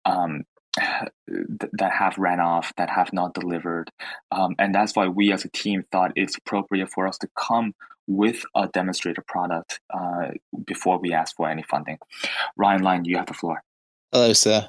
um, 0.05 0.43
that 0.77 1.91
have 1.91 2.17
ran 2.17 2.39
off, 2.39 2.73
that 2.77 2.89
have 2.89 3.13
not 3.13 3.33
delivered. 3.33 3.91
Um, 4.31 4.55
and 4.59 4.73
that's 4.73 4.95
why 4.95 5.07
we 5.07 5.31
as 5.31 5.45
a 5.45 5.49
team 5.49 5.83
thought 5.91 6.11
it's 6.15 6.37
appropriate 6.37 6.89
for 6.89 7.07
us 7.07 7.17
to 7.19 7.29
come 7.37 7.73
with 8.07 8.43
a 8.55 8.67
demonstrator 8.67 9.23
product 9.27 9.79
uh, 9.93 10.29
before 10.65 10.99
we 10.99 11.13
ask 11.13 11.35
for 11.35 11.49
any 11.49 11.63
funding. 11.63 11.97
Ryan 12.57 12.81
Lyon, 12.81 13.05
you 13.05 13.17
have 13.17 13.27
the 13.27 13.33
floor. 13.33 13.63
Hello, 14.11 14.33
sir. 14.33 14.67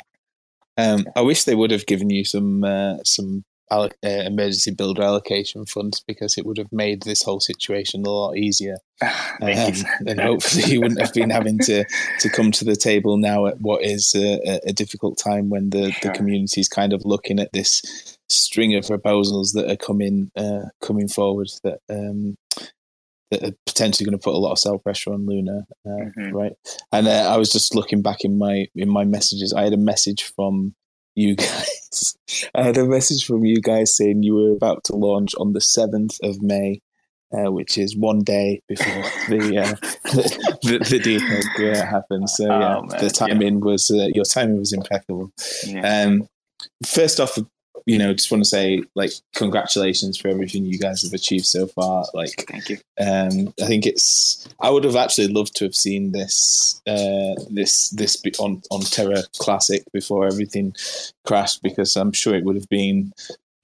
Um, 0.77 1.07
I 1.17 1.21
wish 1.21 1.45
they 1.45 1.55
would 1.55 1.71
have 1.71 1.87
given 1.87 2.11
you 2.11 2.25
some 2.25 2.65
uh, 2.65 2.97
some 3.05 3.45
uh, 3.71 3.89
emergency 4.03 4.71
builder 4.71 5.03
allocation 5.03 5.65
funds 5.67 6.03
because 6.07 6.37
it 6.37 6.47
would 6.47 6.59
have 6.59 6.73
made 6.73 7.03
this 7.03 7.23
whole 7.23 7.41
situation 7.41 8.05
a 8.07 8.11
lot 8.11 8.37
easier. 8.37 8.77
um, 9.03 9.09
and 10.07 10.21
hopefully 10.21 10.65
you 10.73 10.81
wouldn't 10.81 11.01
have 11.01 11.13
been 11.13 11.31
having 11.31 11.59
to, 11.59 11.85
to 12.21 12.29
come 12.29 12.51
to 12.53 12.65
the 12.65 12.77
table 12.77 13.17
now 13.17 13.47
at 13.47 13.61
what 13.61 13.83
is 13.83 14.15
a, 14.15 14.61
a 14.65 14.73
difficult 14.73 15.19
time 15.19 15.51
when 15.51 15.71
the, 15.71 15.91
sure. 15.93 16.13
the 16.13 16.17
community 16.17 16.61
is 16.61 16.69
kind 16.69 16.93
of 16.93 17.05
looking 17.05 17.41
at 17.41 17.53
this 17.53 18.19
string 18.29 18.75
of 18.75 18.87
proposals 18.87 19.53
that 19.53 19.71
are 19.71 19.77
coming 19.77 20.31
uh, 20.37 20.63
coming 20.81 21.09
forward 21.09 21.49
that 21.63 21.79
um, 21.91 22.37
that 23.31 23.43
are 23.43 23.57
potentially 23.67 24.05
going 24.05 24.19
to 24.19 24.23
put 24.23 24.35
a 24.35 24.39
lot 24.39 24.53
of 24.53 24.59
sell 24.59 24.79
pressure 24.79 25.13
on 25.13 25.27
Luna, 25.27 25.67
uh, 25.87 25.91
mm-hmm. 25.91 26.31
right? 26.31 26.53
And 26.93 27.09
uh, 27.09 27.33
I 27.33 27.37
was 27.37 27.51
just 27.51 27.75
looking 27.75 28.03
back 28.03 28.19
in 28.23 28.39
my 28.39 28.67
in 28.75 28.89
my 28.89 29.05
messages. 29.05 29.53
I 29.53 29.65
had 29.65 29.73
a 29.73 29.79
message 29.79 30.23
from 30.23 30.75
you 31.15 31.37
guys. 31.37 32.17
I 32.55 32.63
had 32.63 32.79
a 32.79 32.87
message 32.87 33.27
from 33.27 33.45
you 33.45 33.61
guys 33.61 33.97
saying 33.97 34.23
you 34.23 34.35
were 34.35 34.53
about 34.53 34.85
to 34.85 34.97
launch 34.97 35.35
on 35.39 35.53
the 35.53 35.61
7th 35.61 36.19
of 36.23 36.43
May, 36.43 36.81
uh, 37.33 37.53
which 37.53 37.79
is 37.79 37.97
one 37.97 38.21
day 38.21 38.63
before 38.69 38.87
the 39.29 39.59
uh, 39.59 39.75
the, 40.63 40.79
the, 40.79 41.53
the 41.57 41.73
uh, 41.73 41.87
happened. 41.87 42.31
So 42.31 42.47
yeah, 42.47 42.79
oh, 42.79 42.87
the 42.99 43.11
timing 43.11 43.55
yeah. 43.55 43.65
was 43.65 43.91
uh, 43.91 44.09
your 44.15 44.25
timing 44.25 44.59
was 44.59 44.73
impeccable. 44.73 45.33
Yeah. 45.67 46.05
Um, 46.05 46.29
first 46.87 47.21
off, 47.21 47.39
you 47.87 47.99
know, 47.99 48.15
just 48.15 48.31
want 48.31 48.43
to 48.43 48.49
say 48.49 48.83
like 48.95 49.13
congratulations 49.35 50.19
for 50.19 50.29
everything 50.29 50.65
you 50.65 50.79
guys 50.79 51.03
have 51.03 51.13
achieved 51.13 51.45
so 51.47 51.67
far. 51.67 52.07
Like, 52.15 52.47
thank 52.49 52.71
you. 52.71 52.79
Um, 52.99 53.53
I 53.61 53.67
think 53.67 53.87
it's. 53.87 54.49
I 54.61 54.71
would 54.71 54.85
have 54.85 54.97
actually 54.97 55.29
loved 55.29 55.55
to 55.57 55.65
have 55.65 55.75
seen 55.75 56.13
this 56.13 56.81
uh, 56.87 57.35
this 57.51 57.91
this 57.91 58.21
on 58.39 58.63
on 58.71 58.81
Terra 58.81 59.23
Classic 59.39 59.83
before 59.93 60.27
everything 60.27 60.75
crashed 61.27 61.63
because 61.63 61.97
I'm 61.97 62.13
sure 62.13 62.35
it 62.35 62.45
would 62.45 62.57
have 62.57 62.69
been 62.69 63.13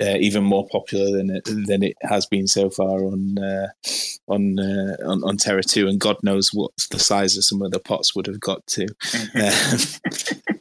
uh, 0.00 0.16
even 0.18 0.44
more 0.44 0.66
popular 0.70 1.16
than 1.16 1.30
it 1.30 1.44
than 1.66 1.82
it 1.82 1.96
has 2.02 2.26
been 2.26 2.46
so 2.46 2.70
far 2.70 3.04
on 3.04 3.38
uh, 3.38 3.68
on, 4.28 4.58
uh, 4.58 4.96
on, 5.04 5.22
on 5.24 5.36
Terra 5.36 5.62
Two, 5.62 5.88
and 5.88 6.00
God 6.00 6.16
knows 6.22 6.50
what 6.52 6.70
the 6.90 6.98
size 6.98 7.36
of 7.36 7.44
some 7.44 7.62
of 7.62 7.70
the 7.70 7.80
pots 7.80 8.14
would 8.14 8.26
have 8.26 8.40
got 8.40 8.66
to. 8.68 8.86
Um, 9.34 9.78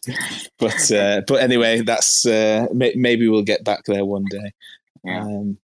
but 0.59 0.91
uh, 0.91 1.21
but 1.27 1.41
anyway, 1.41 1.81
that's 1.81 2.25
uh, 2.25 2.67
may- 2.73 2.93
maybe 2.95 3.27
we'll 3.27 3.43
get 3.43 3.63
back 3.63 3.83
there 3.85 4.05
one 4.05 4.25
day. 4.29 4.51
Yeah. 5.03 5.21
Um, 5.21 5.57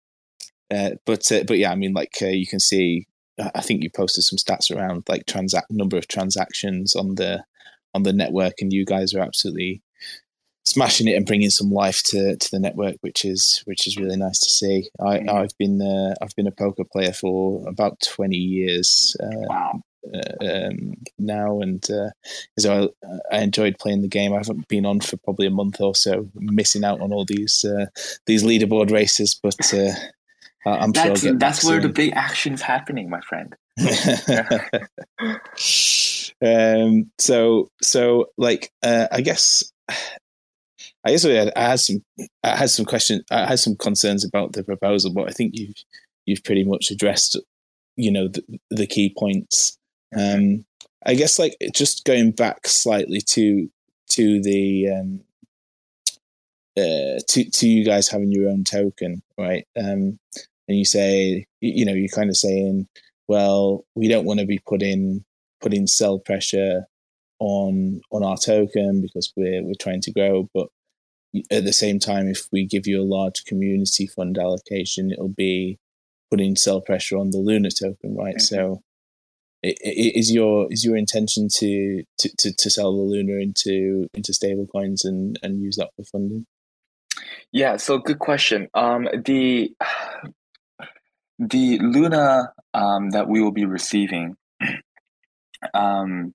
uh, 0.72 0.90
but 1.06 1.26
but 1.46 1.58
yeah, 1.58 1.72
I 1.72 1.74
mean, 1.74 1.92
like 1.92 2.20
you 2.20 2.46
can 2.46 2.60
see, 2.60 3.06
I 3.54 3.60
think 3.60 3.82
you 3.82 3.90
posted 3.90 4.24
some 4.24 4.38
stats 4.38 4.74
around 4.74 5.04
like 5.08 5.26
transact 5.26 5.70
number 5.70 5.96
of 5.96 6.08
transactions 6.08 6.94
on 6.94 7.14
the 7.14 7.44
on 7.94 8.02
the 8.02 8.12
network, 8.12 8.54
and 8.60 8.72
you 8.72 8.84
guys 8.84 9.14
are 9.14 9.20
absolutely 9.20 9.82
smashing 10.64 11.08
it 11.08 11.14
and 11.14 11.26
bringing 11.26 11.50
some 11.50 11.70
life 11.70 12.02
to, 12.04 12.36
to 12.36 12.50
the 12.50 12.58
network, 12.58 12.96
which 13.00 13.24
is 13.24 13.62
which 13.66 13.86
is 13.86 13.96
really 13.96 14.16
nice 14.16 14.38
to 14.40 14.48
see. 14.48 14.88
I. 15.00 15.24
I've 15.28 15.56
been 15.58 15.82
uh, 15.82 16.14
I've 16.22 16.34
been 16.36 16.46
a 16.46 16.52
poker 16.52 16.84
player 16.84 17.12
for 17.12 17.66
about 17.68 18.00
twenty 18.00 18.36
years. 18.36 19.16
Uh, 19.22 19.46
wow. 19.48 19.80
Uh, 20.12 20.68
um, 20.68 20.92
now 21.18 21.60
and 21.60 21.90
uh, 21.90 22.10
so 22.58 22.92
I, 23.30 23.38
I, 23.38 23.40
enjoyed 23.40 23.78
playing 23.78 24.02
the 24.02 24.08
game. 24.08 24.34
I 24.34 24.36
haven't 24.36 24.68
been 24.68 24.84
on 24.84 25.00
for 25.00 25.16
probably 25.16 25.46
a 25.46 25.50
month 25.50 25.80
or 25.80 25.94
so, 25.94 26.28
missing 26.34 26.84
out 26.84 27.00
on 27.00 27.10
all 27.10 27.24
these 27.24 27.64
uh, 27.64 27.86
these 28.26 28.44
leaderboard 28.44 28.90
races. 28.90 29.40
But 29.42 29.72
uh, 29.72 29.92
I'm 30.66 30.92
that's, 30.92 31.22
sure 31.22 31.34
that's 31.34 31.64
where 31.64 31.80
soon. 31.80 31.82
the 31.82 31.94
big 31.94 32.12
action 32.14 32.52
is 32.52 32.60
happening, 32.60 33.08
my 33.08 33.22
friend. 33.22 33.56
um, 36.44 37.10
so 37.18 37.70
so 37.80 38.26
like 38.36 38.70
uh, 38.82 39.08
I 39.10 39.22
guess 39.22 39.72
I 41.04 41.10
guess 41.10 41.24
I 41.26 41.50
had, 41.54 41.80
some 41.80 42.02
I 42.42 42.56
had 42.56 42.70
some 42.70 42.86
questions 42.86 43.22
I 43.30 43.46
had 43.46 43.58
some 43.58 43.76
concerns 43.76 44.24
about 44.24 44.52
the 44.52 44.64
proposal, 44.64 45.12
but 45.12 45.28
I 45.28 45.32
think 45.32 45.52
you've 45.54 45.76
you've 46.24 46.44
pretty 46.44 46.64
much 46.64 46.90
addressed 46.90 47.38
you 47.96 48.10
know 48.10 48.28
the, 48.28 48.42
the 48.70 48.86
key 48.86 49.14
points. 49.16 49.78
Um, 50.18 50.64
I 51.04 51.14
guess 51.14 51.38
like 51.38 51.56
just 51.74 52.04
going 52.04 52.30
back 52.30 52.66
slightly 52.66 53.20
to 53.32 53.68
to 54.10 54.42
the 54.42 54.88
um, 54.90 55.20
uh, 56.76 57.20
to 57.28 57.50
to 57.50 57.68
you 57.68 57.84
guys 57.84 58.08
having 58.08 58.32
your 58.32 58.48
own 58.48 58.64
token, 58.64 59.22
right? 59.38 59.66
Um, 59.76 60.18
and 60.66 60.78
you 60.78 60.84
say 60.84 61.46
you 61.60 61.84
know 61.84 61.92
you're 61.92 62.08
kind 62.08 62.30
of 62.30 62.36
saying, 62.36 62.88
well, 63.28 63.84
we 63.94 64.08
don't 64.08 64.24
want 64.24 64.40
to 64.40 64.46
be 64.46 64.60
putting 64.66 65.24
putting 65.60 65.86
sell 65.86 66.18
pressure 66.18 66.86
on 67.40 68.00
on 68.10 68.24
our 68.24 68.36
token 68.36 69.02
because 69.02 69.32
we're 69.36 69.62
we're 69.62 69.74
trying 69.78 70.00
to 70.02 70.12
grow, 70.12 70.48
but 70.54 70.68
at 71.50 71.64
the 71.64 71.72
same 71.72 71.98
time, 71.98 72.28
if 72.28 72.48
we 72.52 72.64
give 72.64 72.86
you 72.86 73.00
a 73.00 73.04
large 73.04 73.44
community 73.44 74.06
fund 74.06 74.38
allocation, 74.38 75.10
it'll 75.10 75.28
be 75.28 75.78
putting 76.30 76.56
sell 76.56 76.80
pressure 76.80 77.16
on 77.16 77.30
the 77.30 77.38
Luna 77.38 77.70
token, 77.70 78.16
right? 78.16 78.36
Mm-hmm. 78.36 78.40
So, 78.40 78.82
is 79.62 80.32
your 80.32 80.70
is 80.70 80.84
your 80.84 80.96
intention 80.96 81.48
to, 81.56 82.04
to, 82.18 82.36
to, 82.38 82.54
to 82.54 82.70
sell 82.70 82.92
the 82.92 83.02
Luna 83.02 83.40
into 83.40 84.08
into 84.14 84.32
stablecoins 84.32 85.04
and 85.04 85.38
and 85.42 85.62
use 85.62 85.76
that 85.76 85.90
for 85.96 86.04
funding? 86.04 86.46
Yeah, 87.52 87.76
so 87.76 87.98
good 87.98 88.18
question. 88.18 88.68
Um, 88.74 89.08
the 89.24 89.74
the 91.38 91.78
Luna 91.78 92.52
um, 92.74 93.10
that 93.10 93.28
we 93.28 93.40
will 93.40 93.52
be 93.52 93.64
receiving 93.64 94.36
um, 95.74 96.34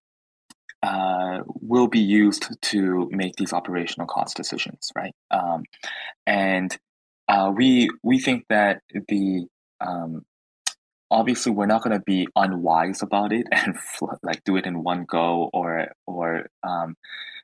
uh, 0.81 1.39
will 1.45 1.87
be 1.87 1.99
used 1.99 2.49
to 2.61 3.09
make 3.11 3.35
these 3.35 3.53
operational 3.53 4.07
cost 4.07 4.37
decisions, 4.37 4.91
right? 4.95 5.13
Um, 5.31 5.63
and 6.25 6.75
uh, 7.27 7.51
we 7.55 7.89
we 8.03 8.19
think 8.19 8.45
that 8.49 8.81
the 9.07 9.45
um, 9.81 10.25
obviously 11.11 11.51
we're 11.51 11.65
not 11.65 11.83
going 11.83 11.97
to 11.97 12.03
be 12.03 12.27
unwise 12.35 13.01
about 13.01 13.33
it 13.33 13.47
and 13.51 13.75
like 14.23 14.43
do 14.43 14.55
it 14.57 14.65
in 14.65 14.83
one 14.83 15.05
go 15.05 15.49
or 15.53 15.87
or 16.07 16.47
um, 16.63 16.95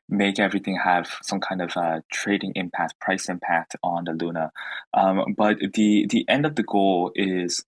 make 0.07 0.39
everything 0.39 0.77
have 0.81 1.07
some 1.23 1.39
kind 1.39 1.61
of 1.61 1.75
uh, 1.75 1.99
trading 2.11 2.53
impact, 2.55 2.99
price 2.99 3.27
impact 3.27 3.75
on 3.83 4.05
the 4.05 4.13
Luna. 4.13 4.51
Um, 4.93 5.33
but 5.37 5.57
the 5.73 6.05
the 6.09 6.25
end 6.27 6.45
of 6.45 6.55
the 6.55 6.63
goal 6.63 7.11
is. 7.15 7.63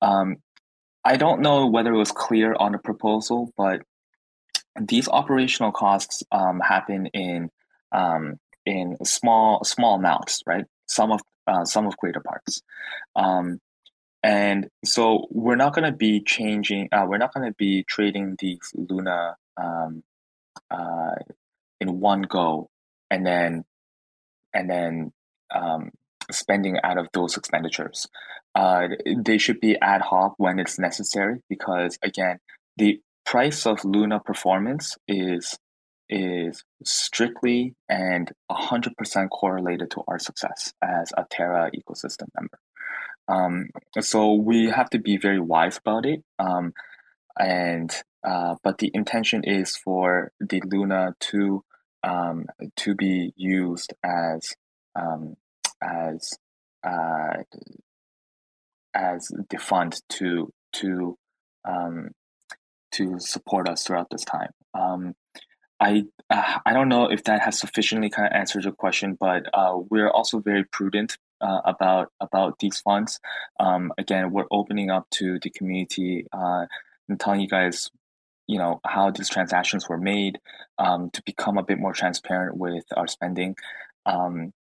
Um, 0.00 0.36
I 1.04 1.16
don't 1.16 1.40
know 1.40 1.66
whether 1.66 1.94
it 1.94 1.96
was 1.96 2.12
clear 2.12 2.54
on 2.58 2.72
the 2.72 2.78
proposal, 2.78 3.50
but 3.56 3.80
these 4.80 5.08
operational 5.08 5.72
costs 5.72 6.22
um, 6.32 6.60
happen 6.60 7.06
in 7.06 7.50
um, 7.92 8.38
in 8.66 8.96
small 9.04 9.64
small 9.64 9.96
amounts, 9.96 10.42
right? 10.46 10.64
Some 10.86 11.12
of 11.12 11.20
uh, 11.46 11.64
some 11.64 11.86
of 11.86 11.96
greater 11.96 12.20
parts, 12.20 12.62
um, 13.16 13.60
and 14.22 14.68
so 14.84 15.26
we're 15.30 15.56
not 15.56 15.74
going 15.74 15.90
to 15.90 15.96
be 15.96 16.22
changing. 16.22 16.88
Uh, 16.92 17.06
we're 17.08 17.18
not 17.18 17.32
going 17.34 17.46
to 17.46 17.54
be 17.56 17.84
trading 17.84 18.36
the 18.38 18.58
Luna 18.74 19.36
um, 19.56 20.02
uh, 20.70 21.14
in 21.80 22.00
one 22.00 22.22
go, 22.22 22.68
and 23.10 23.26
then 23.26 23.64
and 24.52 24.68
then 24.68 25.12
um, 25.54 25.90
spending 26.30 26.78
out 26.82 26.98
of 26.98 27.08
those 27.12 27.36
expenditures. 27.36 28.06
Uh, 28.54 28.88
they 29.24 29.38
should 29.38 29.60
be 29.60 29.78
ad 29.80 30.00
hoc 30.00 30.34
when 30.38 30.58
it's 30.58 30.78
necessary 30.78 31.40
because 31.48 31.98
again, 32.02 32.38
the 32.76 33.00
price 33.30 33.66
of 33.66 33.84
Luna 33.84 34.20
performance 34.20 34.96
is 35.06 35.58
is 36.08 36.64
strictly 36.84 37.74
and 37.86 38.32
100% 38.50 39.28
correlated 39.28 39.90
to 39.90 40.02
our 40.08 40.18
success 40.18 40.72
as 40.82 41.12
a 41.18 41.26
Terra 41.30 41.70
ecosystem 41.76 42.28
member. 42.34 42.58
Um, 43.28 43.68
so 44.00 44.32
we 44.32 44.70
have 44.70 44.88
to 44.90 44.98
be 44.98 45.18
very 45.18 45.38
wise 45.38 45.76
about 45.76 46.06
it. 46.06 46.24
Um, 46.38 46.72
and 47.38 47.94
uh, 48.26 48.54
but 48.64 48.78
the 48.78 48.90
intention 48.94 49.44
is 49.44 49.76
for 49.76 50.32
the 50.40 50.62
Luna 50.64 51.14
to 51.32 51.62
um, 52.02 52.46
to 52.76 52.94
be 52.94 53.34
used 53.36 53.92
as 54.02 54.56
um, 54.96 55.34
as 55.82 56.32
uh, 56.82 57.42
as 58.94 59.30
the 59.50 59.58
fund 59.58 60.00
to 60.08 60.50
to 60.72 61.18
um, 61.68 62.12
to 62.92 63.18
support 63.18 63.68
us 63.68 63.84
throughout 63.84 64.08
this 64.10 64.24
time. 64.24 64.50
Um, 64.74 65.14
I 65.80 66.04
uh, 66.30 66.58
I 66.66 66.72
don't 66.72 66.88
know 66.88 67.06
if 67.06 67.24
that 67.24 67.40
has 67.42 67.58
sufficiently 67.58 68.10
kind 68.10 68.26
of 68.26 68.32
answered 68.32 68.64
your 68.64 68.72
question, 68.72 69.16
but 69.18 69.44
uh, 69.54 69.78
we're 69.90 70.10
also 70.10 70.40
very 70.40 70.64
prudent 70.64 71.16
uh, 71.40 71.60
about 71.64 72.12
about 72.20 72.58
these 72.58 72.80
funds. 72.80 73.20
Um, 73.60 73.92
again, 73.96 74.32
we're 74.32 74.46
opening 74.50 74.90
up 74.90 75.08
to 75.12 75.38
the 75.40 75.50
community 75.50 76.26
uh, 76.32 76.66
and 77.08 77.20
telling 77.20 77.40
you 77.40 77.48
guys, 77.48 77.90
you 78.46 78.58
know, 78.58 78.80
how 78.84 79.10
these 79.10 79.28
transactions 79.28 79.88
were 79.88 79.98
made 79.98 80.40
um, 80.78 81.10
to 81.10 81.22
become 81.24 81.58
a 81.58 81.62
bit 81.62 81.78
more 81.78 81.92
transparent 81.92 82.56
with 82.56 82.84
our 82.96 83.06
spending. 83.06 83.54
Um, 84.04 84.52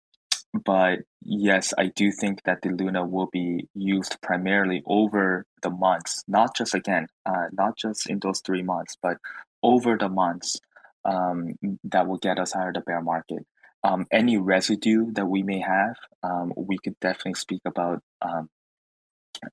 but 0.54 1.00
yes, 1.22 1.74
I 1.78 1.88
do 1.88 2.12
think 2.12 2.44
that 2.44 2.62
the 2.62 2.70
Luna 2.70 3.06
will 3.06 3.28
be 3.32 3.68
used 3.74 4.18
primarily 4.22 4.82
over 4.86 5.46
the 5.62 5.70
months, 5.70 6.24
not 6.28 6.56
just 6.56 6.74
again, 6.74 7.08
uh, 7.26 7.48
not 7.52 7.78
just 7.78 8.10
in 8.10 8.20
those 8.20 8.42
three 8.42 8.64
months, 8.64 8.96
but 9.02 9.18
over 9.62 9.98
the 9.98 10.10
months 10.10 10.60
um, 11.06 11.54
that 11.84 12.08
will 12.08 12.18
get 12.18 12.40
us 12.40 12.56
out 12.56 12.70
of 12.70 12.74
the 12.74 12.82
bear 12.82 13.02
market. 13.02 13.46
Um, 13.84 14.06
any 14.12 14.38
residue 14.38 15.12
that 15.14 15.28
we 15.28 15.44
may 15.44 15.60
have, 15.60 15.96
um, 16.24 16.52
we 16.56 16.78
could 16.78 17.00
definitely 17.00 17.36
speak 17.36 17.62
about 17.66 18.02
um, 18.22 18.50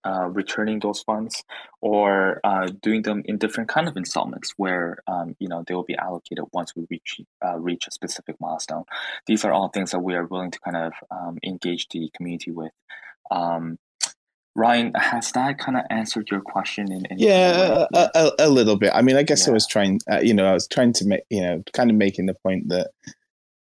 uh, 0.04 0.28
returning 0.30 0.80
those 0.80 1.00
funds 1.02 1.42
or 1.80 2.40
uh, 2.44 2.68
doing 2.82 3.02
them 3.02 3.22
in 3.26 3.38
different 3.38 3.68
kind 3.68 3.88
of 3.88 3.96
installments 3.96 4.52
where 4.56 4.98
um, 5.06 5.36
you 5.38 5.48
know 5.48 5.64
they 5.66 5.74
will 5.74 5.84
be 5.84 5.96
allocated 5.96 6.44
once 6.52 6.74
we 6.76 6.86
reach 6.90 7.20
uh, 7.44 7.58
reach 7.58 7.86
a 7.86 7.90
specific 7.90 8.36
milestone. 8.40 8.84
These 9.26 9.44
are 9.44 9.52
all 9.52 9.68
things 9.68 9.90
that 9.92 10.00
we 10.00 10.14
are 10.14 10.26
willing 10.26 10.50
to 10.50 10.60
kind 10.60 10.76
of 10.76 10.92
um, 11.10 11.38
engage 11.44 11.88
the 11.88 12.10
community 12.16 12.50
with. 12.50 12.72
Um, 13.30 13.78
Ryan, 14.56 14.92
has 14.94 15.32
that 15.32 15.58
kind 15.58 15.76
of 15.76 15.84
answered 15.90 16.30
your 16.30 16.40
question? 16.40 16.92
In, 16.92 17.04
in 17.06 17.18
yeah, 17.18 17.86
a, 17.92 18.10
a, 18.14 18.32
a, 18.38 18.48
little 18.48 18.76
bit. 18.76 18.92
I 18.94 19.02
mean, 19.02 19.16
I 19.16 19.24
guess 19.24 19.46
yeah. 19.46 19.50
I 19.50 19.54
was 19.54 19.66
trying, 19.66 20.00
uh, 20.08 20.20
you 20.20 20.32
know, 20.32 20.46
I 20.46 20.52
was 20.52 20.68
trying 20.68 20.92
to 20.94 21.06
make, 21.06 21.22
you 21.28 21.40
know, 21.40 21.62
kind 21.72 21.90
of 21.90 21.96
making 21.96 22.26
the 22.26 22.34
point 22.34 22.68
that 22.68 22.92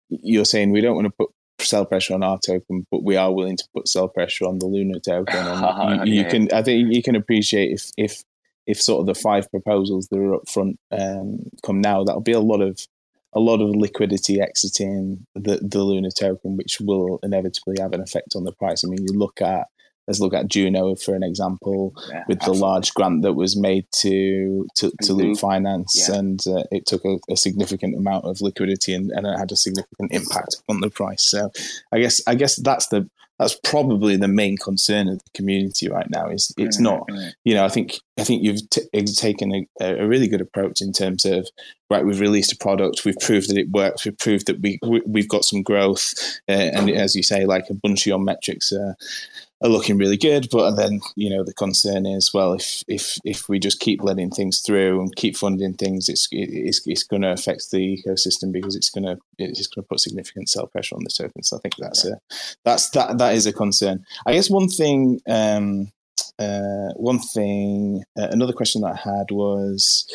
you're 0.09 0.45
saying 0.45 0.71
we 0.71 0.81
don't 0.81 0.95
want 0.95 1.07
to 1.07 1.11
put 1.11 1.31
sell 1.61 1.85
pressure 1.85 2.15
on 2.15 2.23
our 2.23 2.39
token, 2.39 2.87
but 2.91 3.03
we 3.03 3.17
are 3.17 3.33
willing 3.33 3.57
to 3.57 3.65
put 3.75 3.89
sell 3.89 4.09
pressure 4.09 4.47
on 4.47 4.59
the 4.59 4.67
Luna 4.67 5.01
token. 5.01 5.37
And 5.37 6.09
you, 6.09 6.23
you 6.23 6.25
can, 6.25 6.53
I 6.53 6.63
think, 6.63 6.95
you 6.95 7.03
can 7.03 7.17
appreciate 7.17 7.73
if 7.73 7.91
if 7.97 8.23
if 8.67 8.83
sort 8.83 9.01
of 9.01 9.07
the 9.07 9.21
five 9.21 9.51
proposals 9.51 10.09
that 10.09 10.19
are 10.19 10.35
up 10.35 10.49
front 10.49 10.79
um, 10.91 11.39
come 11.65 11.81
now, 11.81 12.05
that'll 12.05 12.21
be 12.21 12.33
a 12.33 12.41
lot 12.41 12.61
of 12.61 12.81
a 13.33 13.41
lot 13.41 13.61
of 13.61 13.71
liquidity 13.77 14.41
exiting 14.41 15.27
the 15.35 15.59
the 15.63 15.83
Luna 15.83 16.11
token, 16.11 16.57
which 16.57 16.79
will 16.81 17.19
inevitably 17.23 17.77
have 17.81 17.93
an 17.93 18.01
effect 18.01 18.35
on 18.35 18.45
the 18.45 18.53
price. 18.53 18.85
I 18.85 18.89
mean, 18.89 19.07
you 19.07 19.19
look 19.19 19.41
at 19.41 19.67
let's 20.07 20.21
look 20.21 20.35
at 20.35 20.49
Juno 20.49 20.95
for 20.95 21.15
an 21.15 21.23
example, 21.23 21.95
yeah, 22.11 22.25
with 22.29 22.39
absolutely. 22.39 22.59
the 22.59 22.65
large 22.65 22.95
grant 22.95 23.23
that 23.23 23.35
was 23.35 23.57
made 23.57 23.87
to 23.93 24.67
to, 24.77 24.93
to 25.03 25.13
Loop 25.13 25.39
Finance, 25.39 26.07
yeah. 26.09 26.17
and 26.17 26.41
uh, 26.47 26.65
it 26.71 26.87
took 26.87 27.05
a, 27.05 27.19
a, 27.31 27.37
significant 27.37 27.97
amount 27.97 28.25
of 28.25 28.41
liquidity 28.41 28.95
and, 28.95 29.11
and 29.11 29.27
it 29.27 29.39
had 29.39 29.53
a 29.53 29.57
significant 29.57 30.13
impact 30.13 30.57
on 30.69 30.81
the 30.81 30.91
price. 30.91 31.25
So, 31.25 31.51
I 31.93 32.01
guess 32.01 32.21
I 32.27 32.35
guess 32.35 32.57
that's 32.57 32.89
the 32.89 33.09
that's 33.39 33.59
probably 33.65 34.17
the 34.17 34.29
main 34.29 34.57
concern 34.57 35.09
of 35.09 35.19
the 35.19 35.31
community 35.35 35.89
right 35.89 36.09
now. 36.09 36.29
Is 36.29 36.55
it's 36.57 36.81
mm-hmm. 36.81 36.85
not 36.85 37.35
you 37.45 37.55
know 37.55 37.65
I 37.65 37.69
think 37.69 38.01
I 38.19 38.25
think 38.25 38.43
you've 38.43 38.69
t- 38.71 38.89
taken 39.15 39.67
a, 39.81 40.03
a, 40.03 40.07
really 40.07 40.27
good 40.27 40.41
approach 40.41 40.81
in 40.81 40.93
terms 40.93 41.25
of 41.25 41.47
right. 41.91 42.05
We've 42.05 42.21
released 42.21 42.53
a 42.53 42.57
product, 42.57 43.05
we've 43.05 43.19
proved 43.21 43.51
that 43.51 43.59
it 43.59 43.71
works, 43.71 44.05
we've 44.05 44.19
proved 44.19 44.47
that 44.47 44.61
we, 44.61 44.79
we 45.07 45.21
have 45.21 45.29
got 45.29 45.45
some 45.45 45.63
growth, 45.63 46.15
uh, 46.49 46.53
and 46.53 46.91
as 46.91 47.15
you 47.15 47.23
say, 47.23 47.45
like 47.45 47.69
a 47.69 47.75
bunch 47.75 48.03
of 48.03 48.07
your 48.07 48.19
metrics. 48.19 48.73
Uh, 48.73 48.95
are 49.63 49.69
looking 49.69 49.99
really 49.99 50.17
good. 50.17 50.49
But 50.51 50.73
then 50.73 51.01
you 51.15 51.31
know 51.31 51.45
the 51.45 51.55
concern 51.55 52.07
is 52.07 52.33
well 52.33 52.53
if 52.55 52.83
if 52.89 53.19
if 53.25 53.49
we 53.49 53.59
just 53.59 53.81
keep 53.81 54.03
letting 54.03 54.31
things 54.31 54.61
through 54.61 55.01
and 55.01 55.17
keep 55.17 55.37
funding 55.37 55.75
things, 55.75 56.09
it's 56.09 56.29
it's, 56.31 56.83
it's 56.87 57.03
going 57.03 57.23
to 57.23 57.33
affect 57.33 57.71
the 57.71 57.79
ecosystem 57.79 58.53
because 58.53 58.77
it's 58.77 58.91
going 58.91 59.05
to 59.05 59.19
it's 59.39 59.67
going 59.67 59.83
to 59.85 59.89
put 59.89 60.01
significant 60.01 60.49
sell 60.49 60.67
pressure 60.67 60.97
on 60.97 61.05
the 61.05 61.11
token. 61.11 61.43
So 61.43 61.57
I 61.57 61.61
think 61.61 61.77
that's 61.77 62.05
a 62.05 62.21
that's 62.65 62.91
that 62.91 63.19
that 63.19 63.35
is 63.35 63.47
a 63.47 63.53
concern. 63.53 64.05
I 64.27 64.33
guess 64.33 64.51
one 64.51 64.69
thing. 64.69 65.21
Um, 65.29 65.93
uh, 66.39 66.93
one 66.97 67.19
thing, 67.19 68.03
uh, 68.19 68.29
another 68.31 68.53
question 68.53 68.83
that 68.83 68.99
I 68.99 69.09
had 69.09 69.31
was 69.31 70.07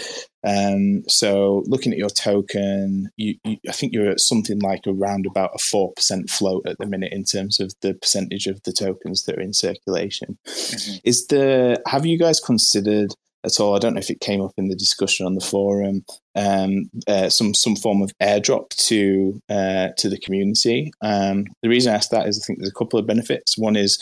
um, 0.43 1.03
so 1.07 1.63
looking 1.65 1.91
at 1.91 1.97
your 1.97 2.09
token, 2.09 3.09
you, 3.17 3.36
you, 3.43 3.57
I 3.67 3.72
think 3.72 3.93
you're 3.93 4.09
at 4.09 4.19
something 4.19 4.59
like 4.59 4.82
around 4.88 5.26
about 5.26 5.51
a 5.55 5.57
4% 5.57 6.30
float 6.30 6.67
at 6.67 6.78
the 6.78 6.86
minute 6.86 7.11
in 7.11 7.24
terms 7.24 7.59
of 7.59 7.74
the 7.82 7.93
percentage 7.93 8.47
of 8.47 8.61
the 8.63 8.74
tokens 8.74 9.24
that 9.24 9.38
are 9.38 9.41
in 9.41 9.53
circulation. 9.53 10.38
Mm-hmm. 10.47 10.97
Is 11.03 11.28
the, 11.28 11.82
have 11.88 12.05
you 12.05 12.17
guys 12.17 12.39
considered 12.39 13.13
at 13.43 13.59
all. 13.59 13.76
I 13.76 13.80
don't 13.80 13.93
know 13.93 13.99
if 13.99 14.09
it 14.09 14.19
came 14.19 14.41
up 14.41 14.53
in 14.57 14.67
the 14.67 14.76
discussion 14.76 15.26
on 15.26 15.36
the 15.36 15.41
forum. 15.41 16.03
Um, 16.36 16.89
uh, 17.07 17.30
some 17.30 17.53
some 17.53 17.76
form 17.76 18.01
of 18.01 18.11
airdrop 18.22 18.69
to 18.88 19.41
uh, 19.49 19.89
to 19.97 20.09
the 20.09 20.19
community. 20.19 20.91
Um, 21.01 21.45
the 21.61 21.69
reason 21.69 21.91
I 21.91 21.95
asked 21.95 22.11
that 22.11 22.28
is 22.28 22.39
I 22.39 22.45
think 22.45 22.59
there's 22.59 22.72
a 22.72 22.80
couple 22.80 22.99
of 22.99 23.07
benefits. 23.07 23.57
One 23.57 23.76
is 23.76 24.01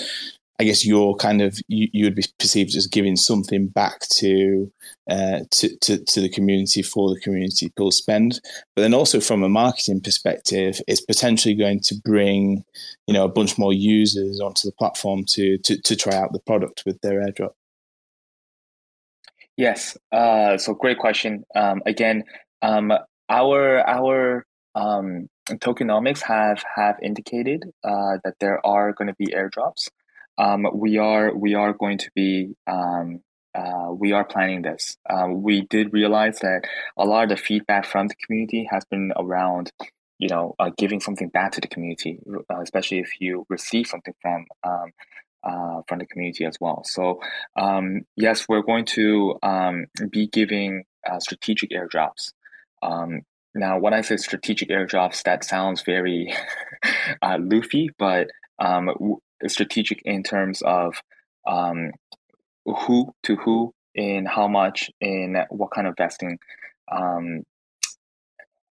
I 0.59 0.65
guess 0.65 0.85
you're 0.85 1.15
kind 1.15 1.41
of 1.41 1.57
you, 1.69 1.87
you 1.93 2.05
would 2.05 2.15
be 2.15 2.25
perceived 2.37 2.75
as 2.75 2.85
giving 2.85 3.15
something 3.15 3.67
back 3.67 4.01
to, 4.17 4.69
uh, 5.09 5.39
to, 5.51 5.77
to 5.77 6.03
to 6.03 6.21
the 6.21 6.29
community 6.29 6.81
for 6.81 7.13
the 7.13 7.19
community 7.21 7.71
to 7.77 7.91
spend, 7.91 8.41
but 8.75 8.81
then 8.81 8.93
also 8.93 9.21
from 9.21 9.41
a 9.41 9.49
marketing 9.49 10.01
perspective, 10.01 10.81
it's 10.85 10.99
potentially 10.99 11.55
going 11.55 11.79
to 11.83 11.95
bring 12.03 12.65
you 13.07 13.13
know 13.13 13.23
a 13.23 13.29
bunch 13.29 13.57
more 13.57 13.71
users 13.71 14.41
onto 14.41 14.67
the 14.67 14.73
platform 14.73 15.23
to 15.29 15.57
to, 15.59 15.81
to 15.81 15.95
try 15.95 16.15
out 16.15 16.33
the 16.33 16.41
product 16.45 16.83
with 16.85 16.99
their 17.01 17.21
airdrop. 17.25 17.51
Yes, 19.55 19.97
uh, 20.11 20.57
so 20.57 20.73
great 20.73 20.99
question. 20.99 21.45
Um, 21.55 21.81
again, 21.85 22.23
um, 22.61 22.91
our 23.29 23.79
our 23.87 24.45
um, 24.75 25.29
tokenomics 25.49 26.21
have 26.21 26.63
have 26.75 26.97
indicated 27.01 27.63
uh, 27.83 28.17
that 28.25 28.35
there 28.41 28.65
are 28.65 28.91
going 28.91 29.07
to 29.07 29.15
be 29.15 29.27
airdrops 29.27 29.87
um, 30.39 30.65
we 30.73 30.97
are 30.97 31.35
we 31.35 31.53
are 31.53 31.73
going 31.73 31.97
to 31.99 32.09
be 32.15 32.55
um, 32.65 33.21
uh, 33.53 33.91
we 33.91 34.13
are 34.13 34.23
planning 34.23 34.61
this. 34.61 34.97
Uh, 35.09 35.27
we 35.29 35.61
did 35.61 35.91
realize 35.91 36.39
that 36.39 36.61
a 36.97 37.05
lot 37.05 37.23
of 37.23 37.29
the 37.29 37.37
feedback 37.37 37.85
from 37.85 38.07
the 38.07 38.15
community 38.25 38.67
has 38.71 38.85
been 38.85 39.11
around, 39.17 39.71
you 40.17 40.29
know, 40.29 40.55
uh, 40.59 40.69
giving 40.77 40.99
something 40.99 41.29
back 41.29 41.51
to 41.51 41.61
the 41.61 41.67
community, 41.67 42.19
uh, 42.49 42.61
especially 42.61 42.99
if 42.99 43.19
you 43.19 43.45
receive 43.49 43.87
something 43.87 44.13
from 44.21 44.45
um, 44.63 44.91
uh, 45.43 45.81
from 45.87 45.99
the 45.99 46.05
community 46.05 46.45
as 46.45 46.57
well. 46.61 46.83
So 46.85 47.19
um, 47.55 48.01
yes, 48.15 48.47
we're 48.47 48.61
going 48.61 48.85
to 48.85 49.35
um, 49.43 49.87
be 50.09 50.27
giving 50.27 50.83
uh, 51.09 51.19
strategic 51.19 51.71
airdrops. 51.71 52.31
Um, 52.81 53.21
now, 53.55 53.79
when 53.79 53.93
I 53.93 54.01
say 54.01 54.15
strategic 54.17 54.69
airdrops, 54.69 55.23
that 55.23 55.43
sounds 55.43 55.81
very 55.81 56.33
uh, 57.21 57.37
loofy, 57.41 57.89
but 57.97 58.27
um, 58.59 58.89
strategic 59.47 60.01
in 60.03 60.23
terms 60.23 60.61
of 60.61 60.95
um, 61.47 61.91
who 62.65 63.13
to 63.23 63.35
who 63.37 63.73
in 63.95 64.25
how 64.25 64.47
much 64.47 64.89
in 65.01 65.35
what 65.49 65.71
kind 65.71 65.87
of 65.87 65.95
vesting. 65.97 66.39
Um, 66.91 67.43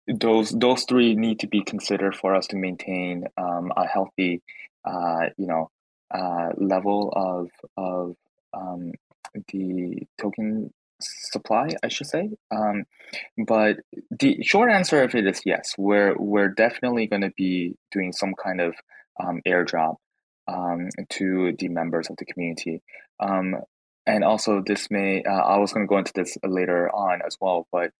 those 0.07 0.49
those 0.49 0.83
three 0.85 1.15
need 1.15 1.39
to 1.39 1.47
be 1.47 1.63
considered 1.63 2.15
for 2.15 2.35
us 2.35 2.47
to 2.47 2.55
maintain 2.55 3.25
um, 3.37 3.71
a 3.75 3.87
healthy 3.87 4.41
uh, 4.85 5.27
you 5.37 5.47
know 5.47 5.69
uh, 6.13 6.49
level 6.57 7.13
of 7.15 7.49
of 7.77 8.15
um, 8.53 8.93
the 9.51 10.03
token 10.19 10.73
supply 10.99 11.69
I 11.83 11.87
should 11.87 12.07
say. 12.07 12.29
Um, 12.51 12.85
but 13.45 13.77
the 14.11 14.41
short 14.43 14.71
answer 14.71 15.01
of 15.03 15.15
it 15.15 15.25
is 15.25 15.41
yes 15.45 15.75
we're 15.77 16.15
we're 16.17 16.49
definitely 16.49 17.07
going 17.07 17.21
to 17.21 17.31
be 17.35 17.75
doing 17.91 18.11
some 18.11 18.33
kind 18.41 18.61
of 18.61 18.75
um, 19.19 19.41
airdrop 19.47 19.95
um, 20.51 20.89
to 21.09 21.53
the 21.57 21.69
members 21.69 22.09
of 22.09 22.17
the 22.17 22.25
community. 22.25 22.81
Um, 23.19 23.55
and 24.05 24.23
also, 24.23 24.63
this 24.65 24.89
may, 24.89 25.23
uh, 25.23 25.31
I 25.31 25.57
was 25.57 25.73
going 25.73 25.85
to 25.85 25.89
go 25.89 25.97
into 25.97 26.13
this 26.13 26.37
later 26.43 26.89
on 26.89 27.21
as 27.25 27.37
well, 27.39 27.67
but 27.71 27.91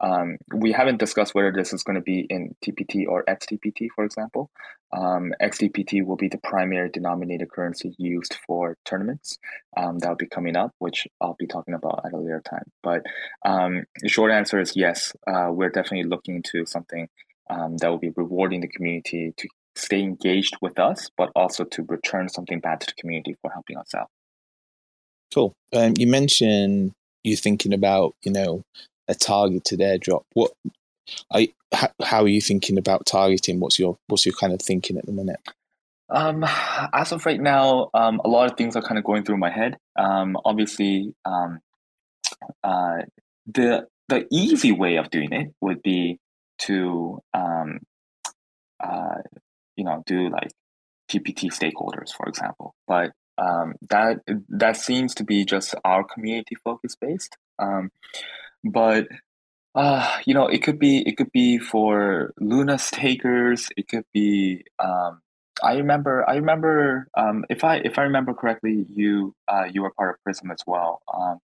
um, 0.00 0.36
we 0.54 0.72
haven't 0.72 0.98
discussed 0.98 1.34
whether 1.34 1.50
this 1.52 1.72
is 1.72 1.82
going 1.82 1.94
to 1.94 2.02
be 2.02 2.26
in 2.28 2.54
TPT 2.62 3.06
or 3.08 3.24
XTPT, 3.24 3.88
for 3.94 4.04
example. 4.04 4.50
Um, 4.92 5.32
XTPT 5.40 6.04
will 6.04 6.16
be 6.16 6.28
the 6.28 6.38
primary 6.38 6.90
denominated 6.90 7.50
currency 7.50 7.94
used 7.98 8.36
for 8.46 8.76
tournaments. 8.84 9.38
Um, 9.76 9.98
that 10.00 10.08
will 10.08 10.16
be 10.16 10.28
coming 10.28 10.56
up, 10.56 10.72
which 10.78 11.08
I'll 11.20 11.36
be 11.38 11.46
talking 11.46 11.74
about 11.74 12.02
at 12.04 12.12
a 12.12 12.18
later 12.18 12.42
time. 12.48 12.70
But 12.82 13.04
um, 13.44 13.84
the 14.00 14.08
short 14.08 14.32
answer 14.32 14.60
is 14.60 14.76
yes, 14.76 15.14
uh, 15.26 15.48
we're 15.50 15.70
definitely 15.70 16.08
looking 16.08 16.36
into 16.36 16.66
something 16.66 17.08
um, 17.48 17.76
that 17.78 17.88
will 17.88 17.98
be 17.98 18.12
rewarding 18.14 18.60
the 18.60 18.68
community 18.68 19.32
to 19.36 19.48
stay 19.76 20.00
engaged 20.00 20.56
with 20.60 20.78
us, 20.78 21.10
but 21.16 21.30
also 21.36 21.64
to 21.64 21.82
return 21.84 22.28
something 22.28 22.60
back 22.60 22.80
to 22.80 22.86
the 22.86 23.00
community 23.00 23.36
for 23.42 23.50
helping 23.50 23.76
us 23.76 23.94
out. 23.94 24.08
Cool. 25.32 25.54
Um, 25.74 25.94
you 25.96 26.06
mentioned 26.06 26.92
you 27.24 27.36
thinking 27.36 27.72
about 27.72 28.14
you 28.22 28.32
know 28.32 28.62
a 29.08 29.14
targeted 29.14 29.80
airdrop. 29.80 30.22
What 30.32 30.52
I 31.32 31.52
how, 31.72 31.88
how 32.02 32.22
are 32.22 32.28
you 32.28 32.40
thinking 32.40 32.78
about 32.78 33.06
targeting? 33.06 33.60
What's 33.60 33.78
your 33.78 33.96
what's 34.08 34.26
your 34.26 34.34
kind 34.34 34.52
of 34.52 34.62
thinking 34.62 34.96
at 34.96 35.06
the 35.06 35.12
minute? 35.12 35.40
Um, 36.08 36.44
as 36.94 37.10
of 37.10 37.26
right 37.26 37.40
now, 37.40 37.90
um, 37.92 38.20
a 38.24 38.28
lot 38.28 38.50
of 38.50 38.56
things 38.56 38.76
are 38.76 38.82
kind 38.82 38.96
of 38.96 39.04
going 39.04 39.24
through 39.24 39.38
my 39.38 39.50
head. 39.50 39.76
Um, 39.96 40.36
obviously, 40.44 41.14
um, 41.24 41.60
uh, 42.62 42.98
the 43.46 43.86
the 44.08 44.26
easy 44.30 44.70
way 44.70 44.96
of 44.96 45.10
doing 45.10 45.32
it 45.32 45.52
would 45.60 45.82
be 45.82 46.18
to 46.58 47.20
um, 47.34 47.80
uh, 48.78 49.16
you 49.76 49.84
know 49.84 50.02
do 50.06 50.28
like 50.30 50.50
TPT 51.08 51.52
stakeholders, 51.52 52.12
for 52.12 52.28
example. 52.28 52.74
But 52.86 53.12
um, 53.38 53.74
that 53.90 54.20
that 54.48 54.76
seems 54.76 55.14
to 55.16 55.24
be 55.24 55.44
just 55.44 55.74
our 55.84 56.04
community 56.04 56.56
focus 56.64 56.96
based. 56.96 57.36
Um, 57.58 57.90
but 58.64 59.08
uh, 59.74 60.18
you 60.24 60.34
know, 60.34 60.46
it 60.46 60.62
could 60.62 60.78
be 60.78 61.06
it 61.06 61.16
could 61.16 61.30
be 61.32 61.58
for 61.58 62.32
Luna 62.40 62.78
stakers. 62.78 63.68
It 63.76 63.88
could 63.88 64.04
be. 64.12 64.64
Um, 64.78 65.20
I 65.62 65.76
remember. 65.76 66.28
I 66.28 66.36
remember. 66.36 67.08
Um, 67.16 67.44
if 67.50 67.62
I 67.62 67.76
if 67.76 67.98
I 67.98 68.02
remember 68.02 68.32
correctly, 68.34 68.86
you 68.94 69.34
uh, 69.48 69.64
you 69.70 69.82
were 69.82 69.90
part 69.90 70.14
of 70.14 70.24
Prism 70.24 70.50
as 70.50 70.62
well. 70.66 71.02
Um, 71.12 71.38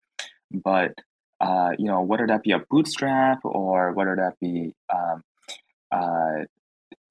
but 0.51 0.93
uh, 1.41 1.71
you 1.77 1.85
know, 1.85 2.01
whether 2.01 2.27
that 2.27 2.43
be 2.43 2.51
a 2.51 2.59
bootstrap 2.59 3.39
or 3.43 3.93
whether 3.93 4.15
that 4.15 4.39
be 4.39 4.75
um, 4.93 5.23
uh, 5.91 6.45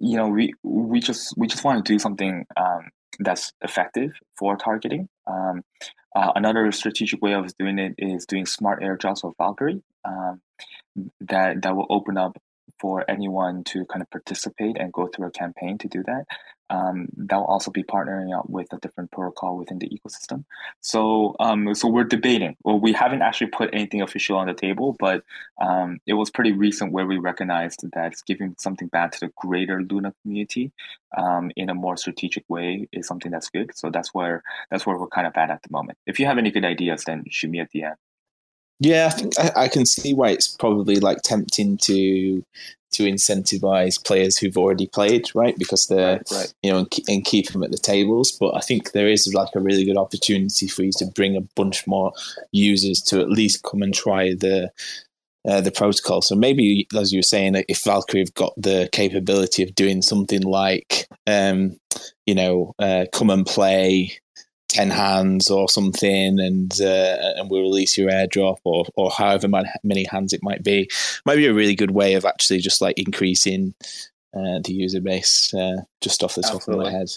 you 0.00 0.16
know, 0.16 0.28
we 0.28 0.52
we 0.62 1.00
just 1.00 1.34
we 1.36 1.46
just 1.46 1.64
want 1.64 1.84
to 1.84 1.92
do 1.92 1.98
something 1.98 2.44
um, 2.56 2.88
that's 3.18 3.52
effective 3.62 4.12
for 4.38 4.56
targeting. 4.56 5.08
Um, 5.26 5.62
uh, 6.14 6.32
another 6.34 6.70
strategic 6.72 7.20
way 7.22 7.34
of 7.34 7.56
doing 7.58 7.78
it 7.78 7.94
is 7.98 8.26
doing 8.26 8.46
smart 8.46 8.82
airdrops 8.82 9.24
or 9.24 9.32
Valkyrie. 9.38 9.82
Um, 10.04 10.40
that 11.20 11.62
that 11.62 11.76
will 11.76 11.86
open 11.90 12.16
up 12.16 12.36
for 12.80 13.04
anyone 13.08 13.64
to 13.64 13.84
kind 13.86 14.02
of 14.02 14.10
participate 14.10 14.76
and 14.78 14.92
go 14.92 15.08
through 15.08 15.26
a 15.26 15.30
campaign 15.30 15.78
to 15.78 15.88
do 15.88 16.02
that. 16.04 16.24
Um, 16.70 17.08
that 17.16 17.36
will 17.36 17.44
also 17.44 17.70
be 17.70 17.82
partnering 17.82 18.36
up 18.38 18.48
with 18.48 18.72
a 18.72 18.78
different 18.78 19.10
protocol 19.10 19.56
within 19.56 19.78
the 19.78 19.88
ecosystem. 19.88 20.44
So, 20.80 21.34
um, 21.40 21.74
so 21.74 21.88
we're 21.88 22.04
debating. 22.04 22.56
Well, 22.62 22.78
we 22.78 22.92
haven't 22.92 23.22
actually 23.22 23.48
put 23.48 23.70
anything 23.72 24.02
official 24.02 24.36
on 24.36 24.46
the 24.46 24.54
table, 24.54 24.96
but 24.98 25.24
um, 25.60 26.00
it 26.06 26.14
was 26.14 26.30
pretty 26.30 26.52
recent 26.52 26.92
where 26.92 27.06
we 27.06 27.16
recognized 27.18 27.84
that 27.94 28.14
giving 28.26 28.54
something 28.58 28.88
back 28.88 29.12
to 29.12 29.20
the 29.20 29.32
greater 29.36 29.82
Luna 29.82 30.12
community 30.22 30.72
um, 31.16 31.50
in 31.56 31.70
a 31.70 31.74
more 31.74 31.96
strategic 31.96 32.44
way 32.48 32.88
is 32.92 33.06
something 33.06 33.30
that's 33.30 33.48
good. 33.48 33.70
So 33.74 33.90
that's 33.90 34.12
where 34.12 34.42
that's 34.70 34.86
where 34.86 34.98
we're 34.98 35.08
kind 35.08 35.26
of 35.26 35.36
at 35.36 35.50
at 35.50 35.62
the 35.62 35.68
moment. 35.70 35.98
If 36.06 36.20
you 36.20 36.26
have 36.26 36.38
any 36.38 36.50
good 36.50 36.64
ideas, 36.64 37.04
then 37.04 37.24
shoot 37.30 37.50
me 37.50 37.60
at 37.60 37.70
the 37.70 37.84
end. 37.84 37.96
Yeah, 38.80 39.06
I 39.06 39.10
think 39.10 39.38
I, 39.38 39.64
I, 39.64 39.68
can 39.68 39.84
see 39.84 40.14
why 40.14 40.30
it's 40.30 40.46
probably 40.46 41.00
like 41.00 41.22
tempting 41.22 41.78
to 41.78 42.44
to 42.92 43.04
incentivize 43.04 44.02
players 44.04 44.36
who've 44.38 44.56
already 44.56 44.86
played, 44.86 45.26
right? 45.34 45.56
Because 45.58 45.86
they're 45.86 46.16
Right, 46.16 46.30
right. 46.32 46.54
you 46.62 46.70
know 46.70 46.78
and, 46.78 46.90
keep- 46.90 47.04
and 47.08 47.24
keep 47.24 47.48
them 47.52 47.62
at 47.62 47.70
the 47.70 47.78
tables. 47.78 48.32
But 48.32 48.54
I 48.56 48.60
think 48.60 48.92
there 48.92 49.08
is 49.08 49.32
like 49.34 49.54
a 49.54 49.60
really 49.60 49.84
good 49.84 49.96
opportunity 49.96 50.68
for 50.68 50.82
you 50.82 50.92
to 50.98 51.06
bring 51.06 51.36
a 51.36 51.42
bunch 51.56 51.86
more 51.86 52.12
users 52.52 53.00
to 53.02 53.20
at 53.20 53.30
least 53.30 53.62
come 53.62 53.82
and 53.82 53.94
try 53.94 54.34
the. 54.34 54.70
Uh, 55.48 55.60
the 55.62 55.70
protocol. 55.70 56.20
So 56.20 56.34
maybe, 56.34 56.86
as 56.94 57.10
you 57.10 57.20
were 57.20 57.22
saying, 57.22 57.54
if 57.68 57.82
Valkyrie 57.82 58.20
have 58.20 58.34
got 58.34 58.52
the 58.58 58.88
capability 58.92 59.62
of 59.62 59.74
doing 59.74 60.02
something 60.02 60.42
like, 60.42 61.06
um, 61.26 61.78
you 62.26 62.34
know, 62.34 62.74
uh, 62.78 63.06
come 63.14 63.30
and 63.30 63.46
play 63.46 64.18
ten 64.78 64.90
hands 64.90 65.50
or 65.50 65.68
something, 65.68 66.38
and 66.38 66.72
uh, 66.80 67.16
and 67.36 67.50
we'll 67.50 67.62
release 67.62 67.98
your 67.98 68.10
airdrop 68.10 68.58
or 68.64 68.84
or 68.94 69.10
however 69.10 69.48
many 69.82 70.04
hands 70.04 70.32
it 70.32 70.42
might 70.42 70.62
be, 70.62 70.88
might 71.26 71.36
be 71.36 71.46
a 71.46 71.54
really 71.54 71.74
good 71.74 71.90
way 71.90 72.14
of 72.14 72.24
actually 72.24 72.58
just 72.60 72.80
like 72.80 72.98
increasing 72.98 73.74
uh, 74.34 74.60
the 74.64 74.72
user 74.72 75.00
base 75.00 75.52
uh, 75.54 75.82
just 76.00 76.22
off 76.22 76.34
the 76.34 76.42
top 76.42 76.66
of 76.68 76.76
my 76.78 76.90
head. 76.90 77.08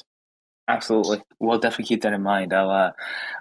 Absolutely. 0.68 1.22
We'll 1.40 1.60
definitely 1.60 1.86
keep 1.86 2.02
that 2.04 2.14
in 2.14 2.22
mind. 2.22 2.54
I'll, 2.54 2.70
uh, 2.70 2.92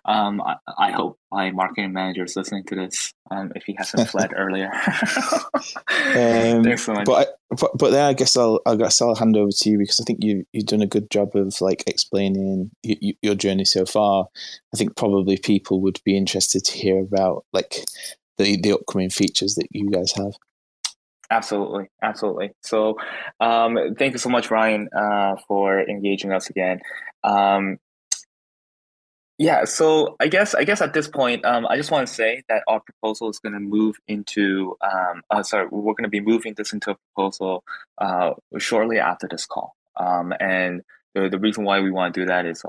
um, 0.05 0.41
I, 0.41 0.57
I 0.79 0.91
hope 0.91 1.19
my 1.31 1.51
marketing 1.51 1.93
manager 1.93 2.25
is 2.25 2.35
listening 2.35 2.65
to 2.65 2.75
this. 2.75 3.13
Um, 3.31 3.53
if 3.55 3.65
he 3.65 3.75
hasn't 3.79 4.09
fled 4.11 4.33
earlier. 4.37 4.71
Um, 6.11 6.65
Thanks 6.65 6.85
so 6.85 6.95
much. 6.95 7.07
But, 7.07 7.29
I, 7.29 7.55
but 7.61 7.71
but 7.79 7.91
then 7.91 8.05
I 8.05 8.13
guess 8.15 8.37
I'll 8.37 8.61
I 8.67 8.75
guess 8.75 9.01
I'll 9.01 9.15
hand 9.15 9.37
over 9.37 9.51
to 9.53 9.71
you 9.71 9.79
because 9.79 10.01
I 10.01 10.05
think 10.05 10.25
you 10.25 10.45
you've 10.53 10.67
done 10.67 10.83
a 10.83 10.87
good 10.87 11.11
job 11.11 11.37
of 11.37 11.61
like 11.61 11.85
explaining 11.87 12.71
y- 12.85 12.97
y- 13.01 13.15
your 13.23 13.37
journey 13.37 13.65
so 13.65 13.85
far. 13.87 14.27
I 14.75 14.77
think 14.77 14.97
probably 14.97 15.37
people 15.37 15.81
would 15.83 16.01
be 16.05 16.17
interested 16.17 16.65
to 16.65 16.73
hear 16.73 16.99
about 16.99 17.45
like 17.53 17.85
the 18.39 18.61
the 18.61 18.73
upcoming 18.73 19.11
features 19.11 19.55
that 19.55 19.69
you 19.71 19.91
guys 19.91 20.13
have. 20.13 20.33
Absolutely, 21.31 21.89
absolutely. 22.03 22.51
So, 22.63 22.97
um, 23.39 23.79
thank 23.97 24.15
you 24.15 24.19
so 24.19 24.31
much, 24.31 24.51
Ryan, 24.51 24.89
uh, 24.93 25.37
for 25.47 25.81
engaging 25.81 26.33
us 26.33 26.51
again. 26.51 26.81
Um, 27.23 27.79
yeah, 29.39 29.65
so 29.65 30.17
I 30.21 30.29
guess 30.29 30.55
I 30.55 30.65
guess 30.65 30.83
at 30.83 30.93
this 30.93 31.09
point, 31.09 31.47
um, 31.47 31.67
I 31.67 31.77
just 31.77 31.91
want 31.91 32.07
to 32.07 32.13
say 32.13 32.43
that 32.51 32.63
our 32.69 32.81
proposal 32.81 33.31
is 33.31 33.39
going 33.39 33.55
to 33.55 33.61
move 33.61 33.97
into. 34.07 34.77
Um, 34.83 35.23
uh, 35.31 35.43
sorry, 35.43 35.67
we're 35.71 35.95
going 35.95 36.05
to 36.05 36.09
be 36.09 36.21
moving 36.21 36.53
this 36.55 36.75
into 36.75 36.91
a 36.91 36.97
proposal 37.15 37.65
uh, 37.99 38.33
shortly 38.59 38.99
after 38.99 39.27
this 39.31 39.47
call. 39.47 39.75
Um, 39.97 40.35
and 40.41 40.83
the 41.15 41.31
the 41.31 41.39
reason 41.39 41.65
why 41.65 41.81
we 41.81 41.91
want 41.91 42.13
to 42.15 42.21
do 42.21 42.27
that 42.27 42.45
is 42.45 42.63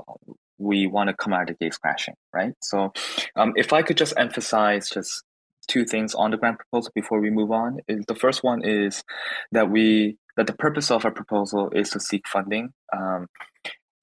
we 0.56 0.86
want 0.86 1.08
to 1.08 1.14
come 1.14 1.34
out 1.34 1.42
of 1.42 1.48
the 1.58 1.64
gates 1.64 1.76
crashing, 1.76 2.14
right? 2.32 2.54
So, 2.62 2.94
um, 3.36 3.52
if 3.56 3.74
I 3.74 3.82
could 3.82 3.98
just 3.98 4.14
emphasize 4.16 4.88
just 4.88 5.24
two 5.68 5.84
things 5.84 6.14
on 6.14 6.30
the 6.30 6.36
grant 6.36 6.58
proposal 6.58 6.92
before 6.94 7.20
we 7.20 7.30
move 7.30 7.50
on. 7.50 7.78
The 7.88 8.14
first 8.14 8.42
one 8.42 8.64
is 8.64 9.02
that 9.52 9.70
we 9.70 10.16
that 10.36 10.46
the 10.46 10.54
purpose 10.54 10.90
of 10.90 11.04
our 11.04 11.10
proposal 11.10 11.70
is 11.70 11.90
to 11.90 12.00
seek 12.00 12.26
funding 12.26 12.72
um, 12.92 13.26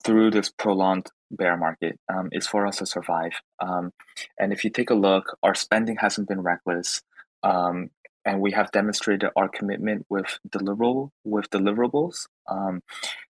through 0.03 0.31
this 0.31 0.49
prolonged 0.49 1.07
bear 1.31 1.57
market. 1.57 1.99
Um, 2.11 2.29
is 2.31 2.47
for 2.47 2.65
us 2.65 2.77
to 2.77 2.85
survive. 2.85 3.33
Um, 3.59 3.91
and 4.39 4.51
if 4.51 4.63
you 4.63 4.69
take 4.69 4.89
a 4.89 4.95
look, 4.95 5.37
our 5.43 5.55
spending 5.55 5.97
hasn't 5.97 6.27
been 6.27 6.41
reckless. 6.41 7.01
Um, 7.43 7.89
and 8.25 8.41
we 8.41 8.51
have 8.51 8.71
demonstrated 8.71 9.29
our 9.35 9.47
commitment 9.47 10.05
with 10.09 10.39
deliverable 10.47 11.09
with 11.23 11.49
deliverables. 11.49 12.27
Um, 12.49 12.81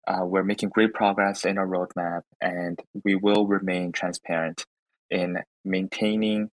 uh, 0.06 0.24
we're 0.24 0.44
making 0.44 0.68
great 0.68 0.94
progress 0.94 1.44
in 1.44 1.58
our 1.58 1.66
roadmap, 1.66 2.22
and 2.40 2.78
we 3.04 3.16
will 3.16 3.46
remain 3.46 3.90
transparent 3.90 4.64
in 5.10 5.38
maintaining 5.64 6.50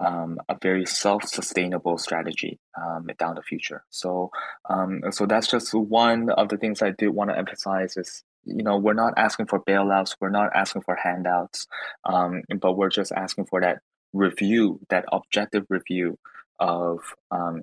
um, 0.00 0.38
a 0.48 0.56
very 0.60 0.86
self-sustainable 0.86 1.98
strategy 1.98 2.58
um, 2.80 3.06
down 3.18 3.36
the 3.36 3.42
future. 3.42 3.84
So, 3.90 4.30
um, 4.68 5.02
so 5.10 5.26
that's 5.26 5.48
just 5.48 5.74
one 5.74 6.30
of 6.30 6.48
the 6.48 6.56
things 6.56 6.82
I 6.82 6.90
did 6.90 7.08
want 7.08 7.30
to 7.30 7.38
emphasize 7.38 7.96
is 7.96 8.22
you 8.48 8.62
know 8.62 8.78
we're 8.78 8.94
not 8.94 9.14
asking 9.16 9.46
for 9.46 9.60
bailouts, 9.60 10.16
we're 10.20 10.30
not 10.30 10.50
asking 10.54 10.82
for 10.82 10.96
handouts, 10.96 11.66
um, 12.04 12.42
but 12.60 12.76
we're 12.76 12.90
just 12.90 13.12
asking 13.12 13.46
for 13.46 13.60
that 13.60 13.78
review, 14.12 14.80
that 14.88 15.04
objective 15.12 15.64
review 15.68 16.18
of 16.58 17.00
um, 17.30 17.62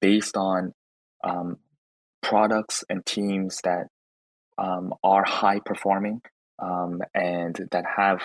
based 0.00 0.36
on 0.36 0.72
um, 1.24 1.58
products 2.22 2.84
and 2.88 3.04
teams 3.04 3.60
that 3.64 3.88
um, 4.58 4.94
are 5.02 5.24
high 5.24 5.60
performing 5.60 6.20
um, 6.58 7.00
and 7.14 7.68
that 7.70 7.84
have 7.96 8.22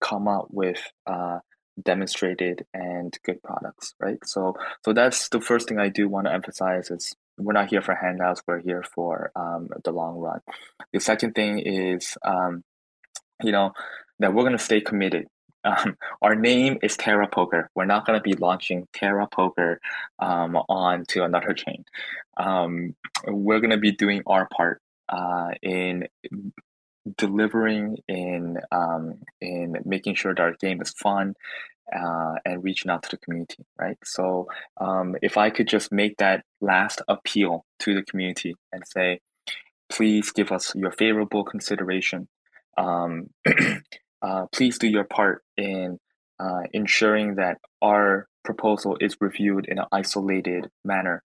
come 0.00 0.28
up 0.28 0.46
with 0.50 0.80
uh, 1.06 1.38
demonstrated 1.82 2.64
and 2.74 3.16
good 3.24 3.42
products 3.42 3.94
right? 4.00 4.18
So 4.24 4.54
so 4.84 4.92
that's 4.92 5.28
the 5.30 5.40
first 5.40 5.68
thing 5.68 5.78
i 5.78 5.88
do 5.88 6.08
want 6.08 6.26
to 6.26 6.32
emphasize 6.32 6.90
is 6.90 7.14
we're 7.42 7.52
not 7.52 7.68
here 7.70 7.82
for 7.82 7.94
handouts 7.94 8.42
we're 8.46 8.60
here 8.60 8.82
for 8.82 9.30
um, 9.36 9.68
the 9.84 9.92
long 9.92 10.18
run 10.18 10.40
the 10.92 11.00
second 11.00 11.34
thing 11.34 11.58
is 11.58 12.16
um, 12.24 12.62
you 13.42 13.52
know 13.52 13.72
that 14.18 14.32
we're 14.34 14.42
going 14.42 14.56
to 14.56 14.58
stay 14.58 14.80
committed 14.80 15.26
um, 15.64 15.96
our 16.22 16.34
name 16.34 16.78
is 16.82 16.96
Terra 16.96 17.28
Poker. 17.28 17.68
We're 17.74 17.84
not 17.84 18.06
going 18.06 18.18
to 18.18 18.22
be 18.22 18.32
launching 18.32 18.88
Terra 18.94 19.26
Poker 19.26 19.78
um, 20.18 20.56
onto 20.56 21.22
another 21.22 21.52
chain. 21.52 21.84
Um, 22.38 22.96
we're 23.26 23.60
going 23.60 23.70
to 23.70 23.76
be 23.76 23.92
doing 23.92 24.22
our 24.26 24.48
part 24.48 24.80
uh, 25.10 25.50
in 25.60 26.08
delivering 27.16 27.98
in 28.08 28.58
um, 28.70 29.18
in 29.40 29.76
making 29.84 30.14
sure 30.14 30.34
that 30.34 30.42
our 30.42 30.54
game 30.54 30.80
is 30.80 30.90
fun 30.90 31.34
uh, 31.94 32.34
and 32.44 32.62
reaching 32.64 32.90
out 32.90 33.02
to 33.02 33.10
the 33.10 33.18
community 33.18 33.64
right? 33.78 33.98
So 34.04 34.46
um, 34.80 35.16
if 35.22 35.36
i 35.36 35.50
could 35.50 35.68
just 35.68 35.92
make 35.92 36.16
that 36.18 36.44
last 36.60 37.02
appeal 37.08 37.64
to 37.80 37.94
the 37.94 38.02
community 38.02 38.54
and 38.72 38.82
say 38.86 39.20
please 39.90 40.30
give 40.30 40.52
us 40.52 40.72
your 40.74 40.92
favorable 40.92 41.44
consideration. 41.44 42.28
Um, 42.78 43.30
uh, 44.22 44.46
please 44.52 44.78
do 44.78 44.88
your 44.88 45.04
part 45.04 45.42
in 45.56 45.98
uh, 46.38 46.62
ensuring 46.72 47.34
that 47.34 47.58
our 47.82 48.28
proposal 48.44 48.96
is 49.00 49.16
reviewed 49.20 49.66
in 49.66 49.78
an 49.78 49.84
isolated 49.92 50.70
manner. 50.84 51.22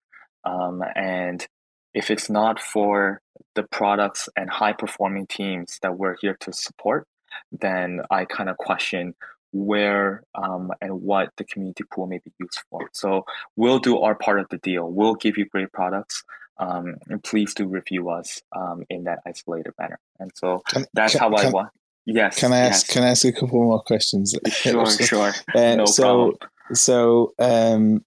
Um, 0.45 0.81
and 0.95 1.45
if 1.93 2.09
it's 2.09 2.29
not 2.29 2.59
for 2.59 3.21
the 3.53 3.63
products 3.63 4.27
and 4.35 4.49
high 4.49 4.73
performing 4.73 5.27
teams 5.27 5.77
that 5.83 5.97
we're 5.97 6.15
here 6.21 6.35
to 6.39 6.51
support, 6.51 7.05
then 7.51 8.01
I 8.09 8.25
kind 8.25 8.49
of 8.49 8.57
question 8.57 9.13
where 9.53 10.23
um, 10.35 10.71
and 10.81 11.01
what 11.01 11.29
the 11.37 11.43
community 11.45 11.83
pool 11.93 12.07
may 12.07 12.19
be 12.23 12.31
used 12.39 12.59
for. 12.69 12.89
So 12.91 13.23
we'll 13.55 13.79
do 13.79 13.99
our 13.99 14.15
part 14.15 14.39
of 14.39 14.47
the 14.49 14.57
deal. 14.57 14.89
We'll 14.91 15.15
give 15.15 15.37
you 15.37 15.45
great 15.45 15.71
products. 15.71 16.23
Um, 16.57 16.95
and 17.07 17.23
please 17.23 17.53
do 17.53 17.67
review 17.67 18.09
us 18.09 18.41
um, 18.55 18.83
in 18.89 19.05
that 19.05 19.19
isolated 19.25 19.73
manner. 19.79 19.99
And 20.19 20.31
so 20.35 20.61
Can, 20.67 20.85
that's 20.93 21.13
can, 21.13 21.19
how 21.19 21.35
I 21.35 21.41
can, 21.43 21.51
want. 21.51 21.69
Yes. 22.05 22.39
can 22.39 22.53
I 22.53 22.59
ask? 22.59 22.87
yes. 22.87 22.93
Can 22.93 23.03
I 23.03 23.07
ask 23.07 23.25
a 23.25 23.31
couple 23.31 23.63
more 23.63 23.81
questions? 23.81 24.35
Sure, 24.51 24.85
sure. 24.85 25.33
Uh, 25.55 25.75
no 25.75 25.85
so, 25.85 26.03
problem. 26.03 26.37
so, 26.73 27.33
um, 27.39 28.05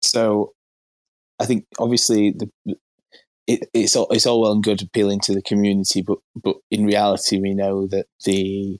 so, 0.00 0.52
I 1.38 1.46
think 1.46 1.64
obviously 1.78 2.32
the 2.32 2.76
it, 3.46 3.68
it's 3.74 3.96
all 3.96 4.06
it's 4.10 4.26
all 4.26 4.40
well 4.40 4.52
and 4.52 4.62
good 4.62 4.82
appealing 4.82 5.20
to 5.20 5.34
the 5.34 5.42
community, 5.42 6.02
but 6.02 6.18
but 6.36 6.56
in 6.70 6.86
reality, 6.86 7.40
we 7.40 7.54
know 7.54 7.86
that 7.88 8.06
the 8.24 8.78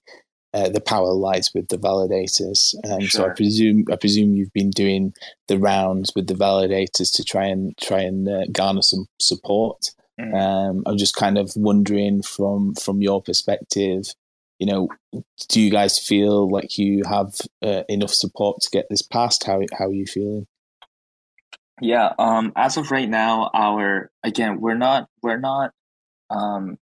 uh, 0.55 0.69
the 0.69 0.81
power 0.81 1.13
lies 1.13 1.51
with 1.55 1.69
the 1.69 1.79
validators. 1.79 2.75
Um, 2.91 3.03
So 3.03 3.27
I 3.27 3.31
presume 3.31 3.85
I 3.91 3.97
presume 3.97 4.35
you've 4.35 4.53
been 4.53 4.71
doing 4.71 5.15
the 5.49 5.59
rounds 5.59 6.13
with 6.15 6.27
the 6.27 6.35
validators 6.35 7.15
to 7.17 7.25
try 7.25 7.47
and 7.47 7.77
try 7.79 8.01
and 8.01 8.29
uh, 8.29 8.47
garner 8.53 8.83
some 8.83 9.07
support. 9.19 9.91
Mhm. 10.21 10.35
Um, 10.35 10.83
I'm 10.87 10.99
just 10.99 11.17
kind 11.17 11.39
of 11.39 11.53
wondering 11.57 12.23
from 12.23 12.75
from 12.75 13.01
your 13.01 13.23
perspective, 13.23 14.15
you 14.59 14.67
know, 14.67 14.89
do 15.49 15.61
you 15.61 15.71
guys 15.71 15.99
feel 15.99 16.51
like 16.51 16.79
you 16.79 17.03
have 17.05 17.41
uh, 17.65 17.83
enough 17.89 18.13
support 18.13 18.61
to 18.61 18.71
get 18.71 18.87
this 18.91 19.03
passed? 19.03 19.45
How 19.45 19.61
how 19.79 19.87
are 19.87 19.93
you 19.93 20.07
feeling? 20.07 20.47
Yeah, 21.81 22.13
um, 22.19 22.53
as 22.55 22.77
of 22.77 22.91
right 22.91 23.09
now, 23.09 23.51
our 23.55 24.11
again, 24.23 24.61
we're 24.61 24.77
not 24.77 25.09
we're 25.23 25.41
not 25.41 25.73
um, 26.31 26.79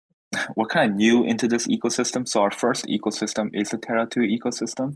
we're 0.57 0.66
kind 0.66 0.91
of 0.91 0.97
new 0.97 1.24
into 1.24 1.49
this 1.49 1.66
ecosystem. 1.66 2.26
So 2.28 2.43
our 2.43 2.51
first 2.51 2.87
ecosystem 2.87 3.51
is 3.53 3.70
the 3.70 3.78
Terra 3.78 4.07
Two 4.07 4.20
ecosystem, 4.20 4.95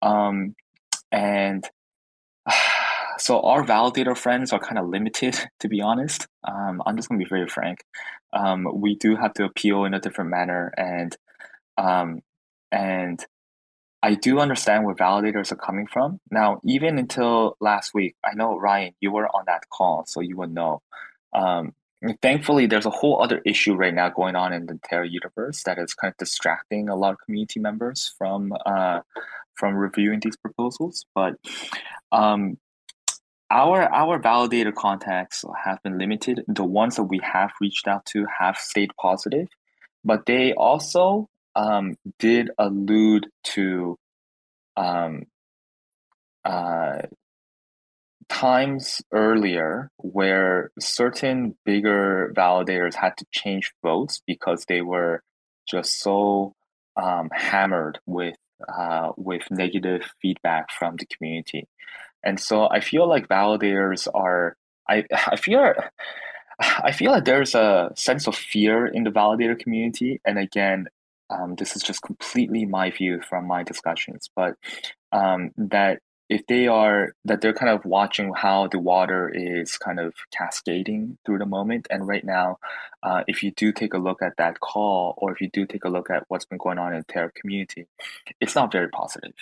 um, 0.00 0.54
and 1.10 1.68
so 3.18 3.40
our 3.40 3.64
validator 3.64 4.16
friends 4.16 4.52
are 4.52 4.60
kind 4.60 4.78
of 4.78 4.88
limited, 4.88 5.38
to 5.60 5.68
be 5.68 5.80
honest. 5.80 6.26
Um, 6.44 6.82
I'm 6.86 6.96
just 6.96 7.08
gonna 7.08 7.18
be 7.18 7.28
very 7.28 7.48
frank. 7.48 7.84
Um, 8.32 8.66
we 8.72 8.96
do 8.96 9.16
have 9.16 9.34
to 9.34 9.44
appeal 9.44 9.84
in 9.84 9.94
a 9.94 10.00
different 10.00 10.30
manner, 10.30 10.72
and 10.76 11.16
um, 11.78 12.20
and 12.70 13.24
I 14.02 14.14
do 14.14 14.40
understand 14.40 14.84
where 14.84 14.96
validators 14.96 15.52
are 15.52 15.56
coming 15.56 15.86
from. 15.86 16.18
Now, 16.30 16.60
even 16.64 16.98
until 16.98 17.56
last 17.60 17.94
week, 17.94 18.16
I 18.24 18.34
know 18.34 18.58
Ryan, 18.58 18.94
you 19.00 19.12
were 19.12 19.28
on 19.28 19.44
that 19.46 19.68
call, 19.70 20.04
so 20.06 20.20
you 20.20 20.36
would 20.38 20.52
know. 20.52 20.82
Um, 21.32 21.72
thankfully, 22.20 22.66
there's 22.66 22.86
a 22.86 22.90
whole 22.90 23.22
other 23.22 23.40
issue 23.44 23.74
right 23.74 23.94
now 23.94 24.08
going 24.08 24.36
on 24.36 24.52
in 24.52 24.66
the 24.66 24.78
Terra 24.84 25.08
universe 25.08 25.62
that 25.64 25.78
is 25.78 25.94
kind 25.94 26.12
of 26.12 26.16
distracting 26.18 26.88
a 26.88 26.96
lot 26.96 27.12
of 27.12 27.18
community 27.24 27.60
members 27.60 28.12
from 28.18 28.52
uh, 28.66 29.00
from 29.54 29.74
reviewing 29.74 30.20
these 30.20 30.36
proposals. 30.36 31.04
But 31.14 31.34
um, 32.10 32.58
our 33.50 33.82
our 33.92 34.20
validator 34.20 34.74
contacts 34.74 35.44
have 35.64 35.82
been 35.82 35.98
limited. 35.98 36.44
The 36.48 36.64
ones 36.64 36.96
that 36.96 37.04
we 37.04 37.20
have 37.22 37.52
reached 37.60 37.86
out 37.86 38.04
to 38.06 38.26
have 38.38 38.56
stayed 38.56 38.90
positive, 39.00 39.48
but 40.04 40.26
they 40.26 40.52
also 40.54 41.28
um, 41.54 41.96
did 42.18 42.50
allude 42.58 43.28
to 43.44 43.98
um, 44.76 45.24
uh, 46.44 47.02
times 48.32 49.02
earlier 49.12 49.90
where 49.98 50.70
certain 50.80 51.54
bigger 51.66 52.32
validators 52.34 52.94
had 52.94 53.14
to 53.18 53.26
change 53.30 53.72
votes 53.82 54.22
because 54.26 54.64
they 54.64 54.80
were 54.80 55.22
just 55.68 56.00
so 56.00 56.54
um, 56.96 57.28
hammered 57.32 57.98
with 58.06 58.36
uh, 58.66 59.12
with 59.16 59.42
negative 59.50 60.02
feedback 60.22 60.70
from 60.70 60.96
the 60.96 61.06
community. 61.06 61.68
And 62.24 62.40
so 62.40 62.68
I 62.70 62.80
feel 62.80 63.06
like 63.06 63.28
validators 63.28 64.08
are 64.14 64.56
I 64.88 65.04
I 65.12 65.36
feel 65.36 65.74
I 66.58 66.92
feel 66.92 67.10
like 67.10 67.26
there's 67.26 67.54
a 67.54 67.92
sense 67.96 68.26
of 68.26 68.34
fear 68.34 68.86
in 68.86 69.04
the 69.04 69.10
validator 69.10 69.58
community. 69.58 70.20
And 70.24 70.38
again, 70.38 70.86
um, 71.28 71.56
this 71.56 71.76
is 71.76 71.82
just 71.82 72.00
completely 72.02 72.64
my 72.64 72.90
view 72.90 73.20
from 73.28 73.46
my 73.46 73.62
discussions, 73.62 74.30
but 74.34 74.54
um, 75.12 75.50
that 75.56 76.00
if 76.32 76.46
they 76.46 76.66
are 76.66 77.14
that 77.26 77.42
they're 77.42 77.52
kind 77.52 77.70
of 77.70 77.84
watching 77.84 78.32
how 78.34 78.66
the 78.66 78.78
water 78.78 79.30
is 79.34 79.76
kind 79.76 80.00
of 80.00 80.14
cascading 80.30 81.18
through 81.26 81.38
the 81.38 81.44
moment 81.44 81.86
and 81.90 82.08
right 82.08 82.24
now 82.24 82.58
uh, 83.02 83.22
if 83.26 83.42
you 83.42 83.50
do 83.50 83.70
take 83.70 83.92
a 83.92 83.98
look 83.98 84.22
at 84.22 84.36
that 84.38 84.58
call 84.58 85.14
or 85.18 85.30
if 85.32 85.42
you 85.42 85.50
do 85.52 85.66
take 85.66 85.84
a 85.84 85.90
look 85.90 86.08
at 86.08 86.24
what's 86.28 86.46
been 86.46 86.56
going 86.56 86.78
on 86.78 86.94
in 86.94 87.00
the 87.00 87.12
terra 87.12 87.30
community 87.32 87.86
it's 88.40 88.54
not 88.54 88.72
very 88.72 88.88
positive 88.88 89.34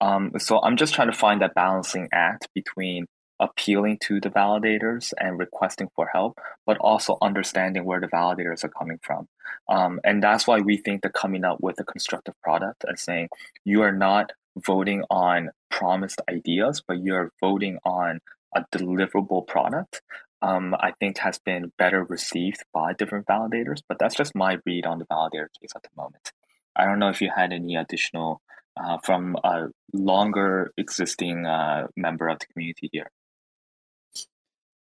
um, 0.00 0.32
so 0.38 0.62
I'm 0.62 0.76
just 0.76 0.94
trying 0.94 1.10
to 1.10 1.16
find 1.16 1.42
that 1.42 1.54
balancing 1.54 2.08
act 2.12 2.48
between 2.54 3.06
appealing 3.40 3.98
to 3.98 4.20
the 4.20 4.30
validators 4.30 5.12
and 5.18 5.38
requesting 5.38 5.88
for 5.94 6.08
help, 6.12 6.38
but 6.66 6.76
also 6.78 7.18
understanding 7.22 7.84
where 7.84 8.00
the 8.00 8.08
validators 8.08 8.64
are 8.64 8.68
coming 8.68 8.98
from. 9.02 9.28
Um, 9.68 10.00
and 10.04 10.22
that's 10.22 10.46
why 10.46 10.60
we 10.60 10.76
think 10.76 11.02
that 11.02 11.12
coming 11.12 11.44
up 11.44 11.58
with 11.60 11.78
a 11.80 11.84
constructive 11.84 12.34
product 12.42 12.84
and 12.86 12.98
saying 12.98 13.28
you 13.64 13.82
are 13.82 13.92
not 13.92 14.32
voting 14.64 15.04
on 15.10 15.50
promised 15.70 16.20
ideas, 16.30 16.82
but 16.86 17.02
you're 17.02 17.32
voting 17.40 17.78
on 17.84 18.20
a 18.54 18.64
deliverable 18.72 19.46
product. 19.46 20.02
Um, 20.40 20.74
I 20.78 20.92
think 21.00 21.18
has 21.18 21.38
been 21.38 21.72
better 21.78 22.04
received 22.04 22.62
by 22.72 22.92
different 22.92 23.26
validators, 23.26 23.82
but 23.88 23.98
that's 23.98 24.14
just 24.14 24.36
my 24.36 24.58
read 24.64 24.86
on 24.86 25.00
the 25.00 25.06
validator 25.06 25.48
case 25.60 25.72
at 25.74 25.82
the 25.82 25.88
moment. 25.96 26.32
I 26.76 26.84
don't 26.84 27.00
know 27.00 27.08
if 27.08 27.20
you 27.20 27.30
had 27.34 27.52
any 27.52 27.74
additional 27.74 28.40
uh, 28.78 28.98
from 28.98 29.36
a 29.44 29.68
longer 29.92 30.72
existing 30.76 31.46
uh, 31.46 31.88
member 31.96 32.28
of 32.28 32.38
the 32.38 32.46
community 32.46 32.88
here? 32.92 33.10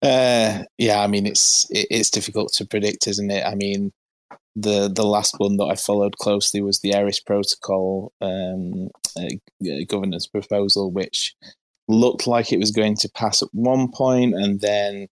Uh, 0.02 0.64
yeah, 0.78 1.02
I 1.02 1.08
mean 1.08 1.26
it's 1.26 1.68
it, 1.70 1.88
it's 1.90 2.10
difficult 2.10 2.52
to 2.54 2.66
predict, 2.66 3.08
isn't 3.08 3.32
it? 3.32 3.46
I 3.46 3.56
mean, 3.56 3.92
the 4.56 4.92
the 4.94 5.06
last 5.06 5.36
one 5.38 5.58
that 5.58 5.66
I 5.66 5.76
followed 5.76 6.18
closely 6.18 6.62
was 6.62 6.80
the 6.80 6.94
Eris 6.94 7.20
Protocol 7.20 8.14
um, 8.22 8.90
uh, 9.18 9.84
governance 9.88 10.28
proposal, 10.28 10.92
which 10.92 11.36
looked 11.88 12.26
like 12.26 12.52
it 12.52 12.60
was 12.60 12.72
going 12.72 12.96
to 12.98 13.10
pass 13.10 13.42
at 13.42 13.50
one 13.52 13.92
point, 13.92 14.34
and 14.34 14.62
then 14.62 15.08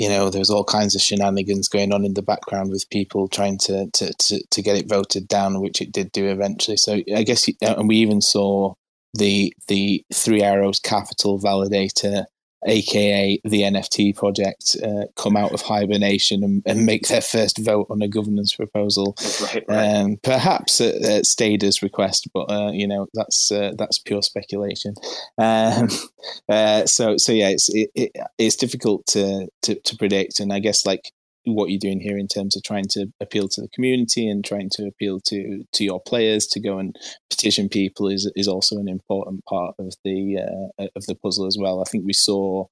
you 0.00 0.08
know, 0.08 0.30
there 0.30 0.38
was 0.38 0.48
all 0.48 0.64
kinds 0.64 0.94
of 0.94 1.02
shenanigans 1.02 1.68
going 1.68 1.92
on 1.92 2.06
in 2.06 2.14
the 2.14 2.22
background 2.22 2.70
with 2.70 2.88
people 2.88 3.28
trying 3.28 3.58
to, 3.58 3.86
to, 3.92 4.10
to, 4.14 4.42
to 4.50 4.62
get 4.62 4.78
it 4.78 4.88
voted 4.88 5.28
down, 5.28 5.60
which 5.60 5.82
it 5.82 5.92
did 5.92 6.10
do 6.10 6.26
eventually. 6.26 6.78
So 6.78 7.02
I 7.14 7.22
guess, 7.22 7.46
uh, 7.50 7.74
and 7.76 7.86
we 7.86 7.96
even 7.96 8.22
saw 8.22 8.72
the 9.12 9.52
the 9.68 10.02
Three 10.14 10.42
Arrows 10.42 10.80
Capital 10.80 11.38
validator 11.38 12.24
aka 12.66 13.40
the 13.44 13.62
NFT 13.62 14.16
project, 14.16 14.76
uh, 14.82 15.06
come 15.16 15.36
out 15.36 15.52
of 15.52 15.62
hibernation 15.62 16.44
and, 16.44 16.62
and, 16.66 16.84
make 16.84 17.08
their 17.08 17.20
first 17.20 17.58
vote 17.58 17.86
on 17.90 18.02
a 18.02 18.08
governance 18.08 18.54
proposal. 18.54 19.16
Right, 19.42 19.64
right. 19.68 19.96
Um, 19.96 20.18
perhaps 20.22 20.80
at, 20.80 20.96
at 21.02 21.26
Stada's 21.26 21.82
request, 21.82 22.28
but 22.32 22.50
uh, 22.50 22.70
you 22.72 22.86
know 22.86 23.06
that's 23.14 23.50
uh, 23.50 23.72
that's 23.76 23.98
pure 23.98 24.22
speculation. 24.22 24.94
Um, 25.38 25.88
uh, 26.48 26.86
so 26.86 27.16
so 27.16 27.32
yeah, 27.32 27.48
it's 27.48 27.68
it, 27.72 27.90
it, 27.94 28.12
it's 28.38 28.56
difficult 28.56 29.06
to, 29.08 29.48
to 29.62 29.74
to 29.74 29.96
predict, 29.96 30.40
and 30.40 30.52
I 30.52 30.58
guess 30.58 30.84
like 30.84 31.12
what 31.44 31.70
you're 31.70 31.78
doing 31.78 32.00
here 32.00 32.18
in 32.18 32.28
terms 32.28 32.56
of 32.56 32.62
trying 32.62 32.84
to 32.90 33.06
appeal 33.20 33.48
to 33.48 33.60
the 33.60 33.68
community 33.68 34.28
and 34.28 34.44
trying 34.44 34.68
to 34.70 34.86
appeal 34.86 35.20
to 35.20 35.64
to 35.72 35.84
your 35.84 36.00
players 36.00 36.46
to 36.46 36.60
go 36.60 36.78
and 36.78 36.96
petition 37.30 37.68
people 37.68 38.08
is 38.08 38.30
is 38.36 38.48
also 38.48 38.76
an 38.76 38.88
important 38.88 39.44
part 39.46 39.74
of 39.78 39.94
the 40.04 40.38
uh, 40.78 40.86
of 40.96 41.06
the 41.06 41.14
puzzle 41.14 41.46
as 41.46 41.56
well. 41.58 41.80
I 41.80 41.88
think 41.90 42.04
we 42.04 42.12
saw 42.12 42.66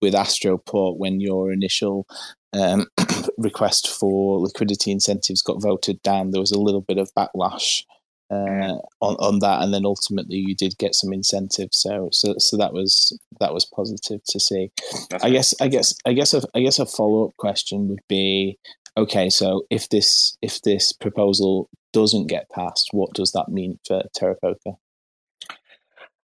with 0.00 0.14
Astroport 0.14 0.98
when 0.98 1.20
your 1.20 1.52
initial 1.52 2.06
um, 2.52 2.86
request 3.38 3.88
for 3.88 4.40
liquidity 4.40 4.90
incentives 4.90 5.42
got 5.42 5.62
voted 5.62 6.02
down, 6.02 6.30
there 6.30 6.40
was 6.40 6.52
a 6.52 6.60
little 6.60 6.80
bit 6.82 6.98
of 6.98 7.12
backlash 7.14 7.84
uh, 8.32 8.78
on 9.00 9.16
on 9.16 9.38
that, 9.40 9.62
and 9.62 9.74
then 9.74 9.84
ultimately 9.84 10.36
you 10.36 10.54
did 10.54 10.78
get 10.78 10.94
some 10.94 11.12
incentive. 11.12 11.68
So 11.72 12.08
so 12.12 12.34
so 12.38 12.56
that 12.56 12.72
was 12.72 13.18
that 13.40 13.52
was 13.52 13.66
positive 13.66 14.20
to 14.28 14.40
see. 14.40 14.70
That's 15.10 15.24
I 15.24 15.30
guess 15.30 15.54
I 15.60 15.68
guess 15.68 15.94
I 16.06 16.12
guess 16.14 16.32
a, 16.32 16.42
I 16.54 16.60
guess 16.60 16.78
a 16.78 16.86
follow 16.86 17.28
up 17.28 17.36
question 17.36 17.88
would 17.88 18.00
be 18.08 18.58
okay. 18.96 19.28
So 19.28 19.66
if 19.70 19.88
this 19.90 20.36
if 20.40 20.62
this 20.62 20.92
proposal 20.92 21.68
doesn't 21.92 22.28
get 22.28 22.48
passed, 22.50 22.88
what 22.92 23.12
does 23.12 23.32
that 23.32 23.48
mean 23.48 23.78
for 23.86 24.02
Terra 24.14 24.36
Poker? 24.40 24.78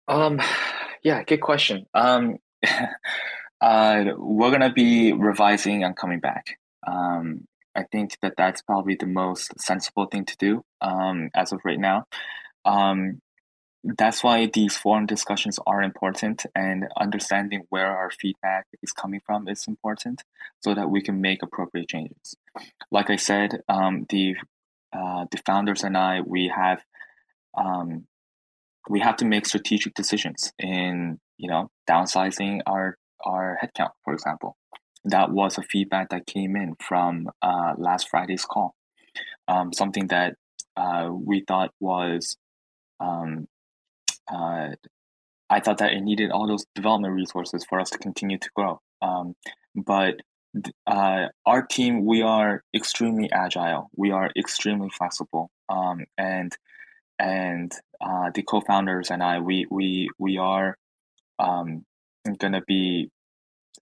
Um, 0.08 0.42
yeah, 1.04 1.24
good 1.24 1.42
question. 1.42 1.86
Um, 1.94 2.38
uh, 3.62 4.06
we're 4.18 4.52
gonna 4.52 4.72
be 4.72 5.12
revising 5.12 5.84
and 5.84 5.96
coming 5.98 6.22
back. 6.22 6.58
Um, 6.86 7.48
I 7.78 7.84
think 7.92 8.18
that 8.24 8.34
that's 8.36 8.64
probably 8.64 8.96
the 8.96 9.06
most 9.06 9.60
sensible 9.60 10.08
thing 10.08 10.26
to 10.26 10.36
do 10.38 10.64
um, 10.82 11.30
as 11.36 11.52
of 11.52 11.62
right 11.64 11.80
now. 11.80 12.06
Um, 12.66 13.22
that's 13.84 14.24
why 14.24 14.50
these 14.52 14.76
forum 14.76 15.06
discussions 15.06 15.60
are 15.68 15.84
important 15.84 16.46
and 16.56 16.88
understanding 17.00 17.66
where 17.70 17.86
our 17.86 18.10
feedback 18.10 18.66
is 18.82 18.92
coming 18.92 19.22
from 19.26 19.48
is 19.48 19.66
important 19.68 20.24
so 20.64 20.74
that 20.74 20.90
we 20.90 21.02
can 21.02 21.22
make 21.22 21.44
appropriate 21.44 21.88
changes. 21.88 22.36
Like 22.90 23.12
I 23.12 23.16
said, 23.16 23.62
um, 23.70 24.08
the 24.10 24.36
uh, 24.92 25.26
the 25.30 25.38
founders 25.46 25.84
and 25.84 25.96
I 25.96 26.22
we 26.22 26.52
have 26.54 26.82
um, 27.56 28.08
we 28.90 29.02
have 29.02 29.18
to 29.18 29.26
make 29.26 29.46
strategic 29.46 29.94
decisions 29.94 30.52
in 30.58 31.20
you 31.38 31.48
know 31.48 31.70
downsizing 31.88 32.62
our 32.66 32.98
our 33.24 33.60
headcount, 33.62 33.92
for 34.04 34.14
example 34.14 34.58
that 35.10 35.32
was 35.32 35.58
a 35.58 35.64
feedback 35.64 36.10
that 36.10 36.28
came 36.28 36.56
in 36.56 36.76
from 36.76 37.30
uh, 37.42 37.74
last 37.78 38.10
Friday's 38.10 38.46
call. 38.46 38.76
Um, 39.48 39.72
something 39.72 40.08
that 40.08 40.36
uh, 40.76 41.10
we 41.12 41.44
thought 41.48 41.72
was, 41.80 42.38
um, 43.00 43.48
uh, 44.32 44.70
I 45.50 45.60
thought 45.62 45.78
that 45.78 45.94
it 45.94 46.02
needed 46.02 46.32
all 46.32 46.48
those 46.48 46.66
development 46.76 47.14
resources 47.14 47.66
for 47.68 47.80
us 47.80 47.90
to 47.92 47.98
continue 47.98 48.38
to 48.38 48.50
grow. 48.54 48.82
Um, 49.02 49.36
but 49.76 50.16
uh, 50.86 51.28
our 51.46 51.62
team, 51.62 52.06
we 52.06 52.22
are 52.22 52.64
extremely 52.76 53.32
agile. 53.32 53.90
We 53.96 54.12
are 54.12 54.30
extremely 54.36 54.90
flexible, 54.90 55.50
um, 55.70 56.06
and 56.18 56.52
and 57.20 57.72
uh, 58.02 58.32
the 58.34 58.44
co-founders 58.44 59.12
and 59.12 59.24
I, 59.24 59.40
we 59.40 59.68
we 59.70 60.10
we 60.18 60.38
are 60.38 60.78
um, 61.40 61.86
gonna 62.40 62.62
be 62.68 63.10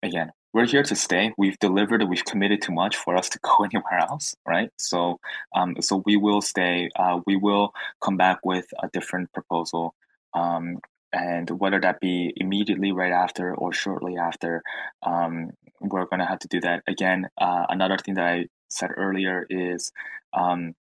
again 0.03 0.31
we're 0.55 0.65
here 0.65 0.83
to 0.83 0.95
stay. 0.95 1.33
We've 1.37 1.59
delivered. 1.59 2.01
We've 2.07 2.23
committed 2.23 2.61
too 2.61 2.71
much 2.71 2.95
for 2.95 3.17
us 3.17 3.27
to 3.27 3.39
go 3.43 3.65
anywhere 3.65 3.99
else, 3.99 4.37
right? 4.47 4.69
So, 4.79 5.19
um, 5.53 5.75
so 5.81 6.01
we 6.05 6.15
will 6.15 6.41
stay. 6.41 6.89
Uh, 6.95 7.19
we 7.27 7.35
will 7.35 7.73
come 8.01 8.15
back 8.15 8.39
with 8.45 8.65
a 8.81 8.87
different 8.93 9.33
proposal, 9.33 9.93
um, 10.33 10.79
and 11.11 11.49
whether 11.49 11.81
that 11.81 11.99
be 11.99 12.31
immediately 12.37 12.93
right 12.93 13.11
after 13.11 13.53
or 13.53 13.73
shortly 13.73 14.15
after, 14.15 14.63
um, 15.03 15.51
we're 15.81 16.05
going 16.05 16.21
to 16.21 16.25
have 16.25 16.39
to 16.39 16.47
do 16.47 16.61
that 16.61 16.83
again. 16.87 17.27
Uh, 17.37 17.65
another 17.67 17.97
thing 17.97 18.13
that 18.13 18.25
I 18.25 18.45
said 18.69 18.91
earlier 18.95 19.45
is 19.49 19.91
um, 20.33 20.73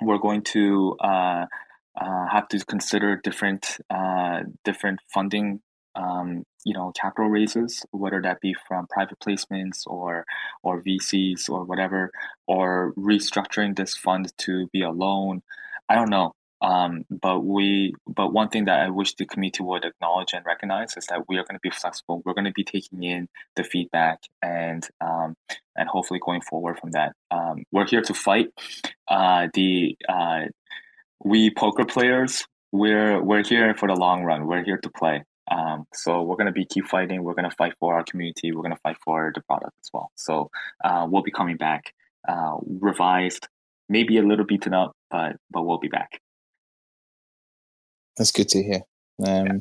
we're 0.00 0.18
going 0.18 0.42
to. 0.54 0.96
Uh, 1.00 1.46
uh, 1.94 2.26
have 2.26 2.48
to 2.48 2.58
consider 2.64 3.20
different 3.22 3.76
uh, 3.90 4.40
different 4.64 4.98
funding 5.12 5.60
um, 5.94 6.42
you 6.64 6.74
know 6.74 6.92
capital 6.92 7.28
raises, 7.28 7.84
whether 7.90 8.20
that 8.22 8.40
be 8.40 8.54
from 8.66 8.86
private 8.88 9.18
placements 9.20 9.86
or 9.86 10.24
or 10.62 10.82
VCs 10.82 11.48
or 11.50 11.64
whatever, 11.64 12.10
or 12.46 12.92
restructuring 12.96 13.76
this 13.76 13.96
fund 13.96 14.32
to 14.38 14.68
be 14.72 14.82
a 14.82 14.90
loan. 14.90 15.42
I 15.88 15.94
don't 15.94 16.10
know. 16.10 16.34
Um, 16.62 17.04
but 17.10 17.40
we, 17.40 17.92
but 18.06 18.32
one 18.32 18.48
thing 18.48 18.66
that 18.66 18.80
I 18.80 18.88
wish 18.88 19.16
the 19.16 19.26
committee 19.26 19.64
would 19.64 19.84
acknowledge 19.84 20.32
and 20.32 20.46
recognize 20.46 20.96
is 20.96 21.06
that 21.06 21.28
we 21.28 21.36
are 21.36 21.42
going 21.42 21.56
to 21.56 21.60
be 21.60 21.70
flexible. 21.70 22.22
We're 22.24 22.34
going 22.34 22.44
to 22.44 22.52
be 22.52 22.62
taking 22.62 23.02
in 23.02 23.28
the 23.56 23.64
feedback 23.64 24.20
and 24.40 24.86
um, 25.00 25.34
and 25.76 25.88
hopefully 25.88 26.20
going 26.24 26.40
forward 26.42 26.78
from 26.78 26.92
that. 26.92 27.14
Um, 27.32 27.64
we're 27.72 27.88
here 27.88 28.02
to 28.02 28.14
fight. 28.14 28.50
Uh, 29.08 29.48
the 29.52 29.96
uh, 30.08 30.44
we 31.24 31.50
poker 31.50 31.84
players, 31.84 32.46
we're 32.70 33.20
we're 33.20 33.42
here 33.44 33.74
for 33.74 33.88
the 33.88 33.96
long 33.96 34.22
run. 34.22 34.46
We're 34.46 34.64
here 34.64 34.78
to 34.78 34.90
play. 34.90 35.24
Um, 35.50 35.86
so 35.92 36.22
we're 36.22 36.36
gonna 36.36 36.52
be 36.52 36.64
keep 36.64 36.86
fighting. 36.86 37.22
We're 37.22 37.34
gonna 37.34 37.50
fight 37.50 37.74
for 37.80 37.94
our 37.94 38.04
community. 38.04 38.52
We're 38.52 38.62
gonna 38.62 38.76
fight 38.82 38.96
for 39.04 39.32
the 39.34 39.42
product 39.42 39.74
as 39.82 39.90
well. 39.92 40.10
So 40.16 40.50
uh, 40.84 41.06
we'll 41.08 41.22
be 41.22 41.30
coming 41.30 41.56
back, 41.56 41.92
uh, 42.28 42.56
revised, 42.66 43.48
maybe 43.88 44.18
a 44.18 44.22
little 44.22 44.44
beaten 44.44 44.74
up, 44.74 44.92
but 45.10 45.36
but 45.50 45.62
we'll 45.62 45.78
be 45.78 45.88
back. 45.88 46.20
That's 48.16 48.32
good 48.32 48.48
to 48.50 48.62
hear. 48.62 48.80
Um, 49.24 49.46
yeah. 49.46 49.52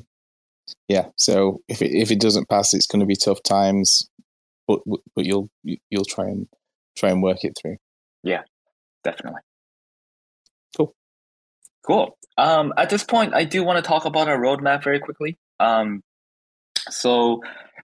yeah. 0.87 1.05
So 1.17 1.61
if 1.67 1.81
it 1.81 1.91
if 1.91 2.11
it 2.11 2.19
doesn't 2.19 2.49
pass, 2.49 2.73
it's 2.73 2.87
going 2.87 2.99
to 2.99 3.05
be 3.05 3.15
tough 3.15 3.41
times, 3.43 4.09
but 4.67 4.79
but 5.15 5.25
you'll 5.25 5.49
you'll 5.63 6.05
try 6.05 6.25
and 6.25 6.47
try 6.95 7.09
and 7.09 7.23
work 7.23 7.43
it 7.43 7.53
through. 7.61 7.77
Yeah, 8.23 8.41
definitely. 9.03 9.41
Cool. 10.75 10.93
Cool. 11.85 12.17
Um, 12.37 12.73
at 12.77 12.89
this 12.89 13.03
point, 13.03 13.33
I 13.33 13.43
do 13.43 13.63
want 13.63 13.83
to 13.83 13.87
talk 13.87 14.05
about 14.05 14.27
our 14.27 14.37
roadmap 14.37 14.83
very 14.83 14.99
quickly. 14.99 15.37
Um, 15.61 16.03
so 16.89 17.41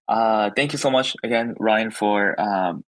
uh, 0.07 0.49
thank 0.55 0.71
you 0.71 0.77
so 0.77 0.89
much 0.89 1.15
again, 1.23 1.53
Ryan, 1.59 1.91
for 1.91 2.39
um, 2.39 2.83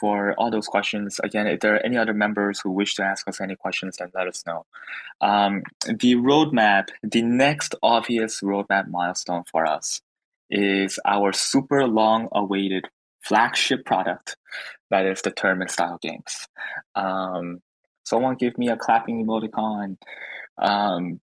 for 0.00 0.34
all 0.34 0.50
those 0.50 0.66
questions. 0.66 1.20
Again, 1.22 1.46
if 1.46 1.60
there 1.60 1.74
are 1.74 1.84
any 1.84 1.96
other 1.96 2.14
members 2.14 2.60
who 2.60 2.70
wish 2.70 2.94
to 2.96 3.04
ask 3.04 3.28
us 3.28 3.40
any 3.40 3.56
questions, 3.56 3.96
then 3.98 4.10
let 4.14 4.26
us 4.26 4.42
know. 4.46 4.64
Um, 5.20 5.62
the 5.86 6.16
roadmap, 6.16 6.88
the 7.02 7.22
next 7.22 7.74
obvious 7.82 8.40
roadmap 8.40 8.88
milestone 8.88 9.44
for 9.50 9.66
us 9.66 10.00
is 10.50 10.98
our 11.06 11.32
super 11.32 11.86
long 11.86 12.28
awaited 12.32 12.86
flagship 13.22 13.84
product, 13.84 14.36
that 14.90 15.06
is 15.06 15.22
the 15.22 15.30
tournament 15.30 15.70
style 15.70 15.98
games. 16.02 16.48
Um, 16.94 17.60
someone 18.04 18.34
give 18.34 18.58
me 18.58 18.68
a 18.68 18.76
clapping 18.76 19.24
emoticon. 19.24 19.96
Um, 20.58 21.20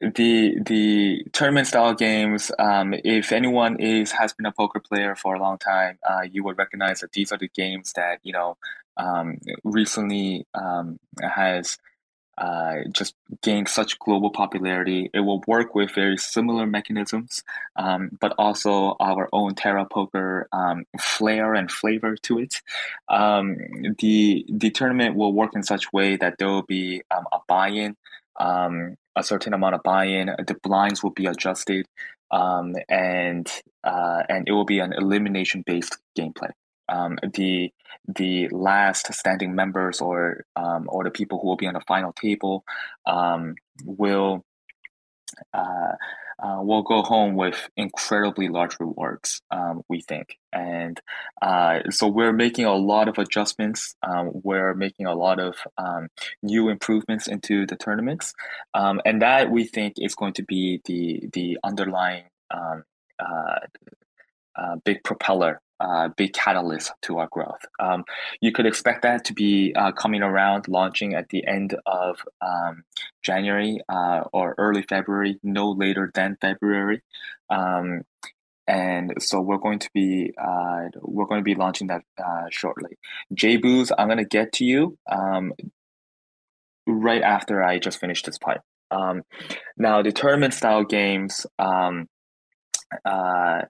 the 0.00 0.58
the 0.66 1.24
tournament 1.32 1.66
style 1.66 1.94
games 1.94 2.50
um, 2.58 2.94
if 3.04 3.32
anyone 3.32 3.78
is 3.80 4.12
has 4.12 4.32
been 4.32 4.46
a 4.46 4.52
poker 4.52 4.80
player 4.80 5.14
for 5.14 5.34
a 5.34 5.40
long 5.40 5.56
time 5.58 5.98
uh, 6.08 6.22
you 6.30 6.42
would 6.44 6.58
recognize 6.58 7.00
that 7.00 7.12
these 7.12 7.32
are 7.32 7.38
the 7.38 7.48
games 7.48 7.92
that 7.94 8.18
you 8.22 8.32
know 8.32 8.56
um, 8.96 9.38
recently 9.64 10.46
um, 10.54 10.98
has 11.22 11.78
uh, 12.36 12.78
just 12.90 13.14
gained 13.42 13.68
such 13.68 13.98
global 14.00 14.30
popularity. 14.30 15.08
It 15.14 15.20
will 15.20 15.42
work 15.46 15.74
with 15.74 15.94
very 15.94 16.16
similar 16.16 16.66
mechanisms 16.66 17.44
um, 17.76 18.10
but 18.20 18.34
also 18.38 18.96
our 18.98 19.28
own 19.32 19.54
terra 19.54 19.86
poker 19.86 20.48
um, 20.52 20.84
flair 21.00 21.54
and 21.54 21.70
flavor 21.70 22.16
to 22.16 22.40
it. 22.40 22.60
Um, 23.08 23.56
the 23.98 24.44
the 24.48 24.70
tournament 24.70 25.14
will 25.14 25.32
work 25.32 25.54
in 25.54 25.62
such 25.62 25.92
way 25.92 26.16
that 26.16 26.38
there 26.38 26.48
will 26.48 26.62
be 26.62 27.02
a 27.10 27.38
buy-in 27.46 27.96
um, 28.38 28.96
a 29.16 29.22
certain 29.22 29.54
amount 29.54 29.74
of 29.74 29.82
buy-in. 29.82 30.26
The 30.26 30.56
blinds 30.62 31.02
will 31.02 31.10
be 31.10 31.26
adjusted, 31.26 31.86
um, 32.30 32.74
and 32.88 33.50
uh, 33.82 34.22
and 34.28 34.48
it 34.48 34.52
will 34.52 34.64
be 34.64 34.80
an 34.80 34.92
elimination-based 34.92 35.96
gameplay. 36.18 36.50
Um, 36.88 37.18
the 37.32 37.72
the 38.06 38.48
last 38.48 39.12
standing 39.14 39.54
members 39.54 40.00
or 40.00 40.44
um, 40.56 40.86
or 40.88 41.04
the 41.04 41.10
people 41.10 41.40
who 41.40 41.48
will 41.48 41.56
be 41.56 41.66
on 41.66 41.74
the 41.74 41.80
final 41.80 42.12
table 42.12 42.64
um, 43.06 43.54
will 43.84 44.44
uh, 45.52 45.92
uh, 46.42 46.58
will 46.60 46.82
go 46.82 47.02
home 47.02 47.34
with 47.34 47.68
incredibly 47.76 48.48
large 48.48 48.78
rewards, 48.80 49.40
um, 49.50 49.82
we 49.88 50.00
think. 50.00 50.38
And 50.52 51.00
uh, 51.42 51.80
so 51.90 52.06
we're 52.06 52.32
making 52.32 52.64
a 52.64 52.74
lot 52.74 53.08
of 53.08 53.18
adjustments. 53.18 53.96
Um, 54.02 54.30
we're 54.32 54.74
making 54.74 55.06
a 55.06 55.14
lot 55.14 55.40
of 55.40 55.56
um, 55.78 56.08
new 56.42 56.68
improvements 56.68 57.26
into 57.26 57.66
the 57.66 57.76
tournaments. 57.76 58.34
Um, 58.74 59.00
and 59.04 59.22
that 59.22 59.50
we 59.50 59.64
think 59.64 59.94
is 59.98 60.14
going 60.14 60.34
to 60.34 60.42
be 60.42 60.80
the, 60.84 61.28
the 61.32 61.58
underlying 61.64 62.24
um, 62.50 62.84
uh, 63.18 63.60
uh, 64.56 64.76
big 64.84 65.02
propeller 65.04 65.60
uh, 65.80 66.08
big 66.16 66.32
catalyst 66.32 66.92
to 67.02 67.18
our 67.18 67.28
growth. 67.30 67.60
Um, 67.80 68.04
you 68.40 68.52
could 68.52 68.66
expect 68.66 69.02
that 69.02 69.24
to 69.26 69.34
be 69.34 69.74
uh, 69.76 69.92
coming 69.92 70.22
around, 70.22 70.68
launching 70.68 71.14
at 71.14 71.28
the 71.28 71.46
end 71.46 71.76
of 71.86 72.18
um, 72.40 72.84
January 73.22 73.80
uh, 73.88 74.22
or 74.32 74.54
early 74.58 74.82
February, 74.82 75.38
no 75.42 75.70
later 75.70 76.10
than 76.14 76.36
February. 76.40 77.02
Um, 77.50 78.02
and 78.66 79.14
so 79.18 79.40
we're 79.40 79.58
going 79.58 79.80
to 79.80 79.90
be 79.92 80.32
uh, 80.38 80.88
we're 81.02 81.26
going 81.26 81.40
to 81.40 81.44
be 81.44 81.54
launching 81.54 81.88
that 81.88 82.02
uh, 82.18 82.44
shortly. 82.50 82.96
JBooze, 83.34 83.90
I'm 83.98 84.08
going 84.08 84.18
to 84.18 84.24
get 84.24 84.52
to 84.54 84.64
you 84.64 84.96
um, 85.10 85.52
right 86.86 87.20
after 87.20 87.62
I 87.62 87.78
just 87.78 88.00
finish 88.00 88.22
this 88.22 88.38
pipe. 88.38 88.62
Um, 88.90 89.22
now, 89.76 90.02
the 90.02 90.12
tournament 90.12 90.54
style 90.54 90.84
games. 90.84 91.46
Um, 91.58 92.08
uh, 93.04 93.62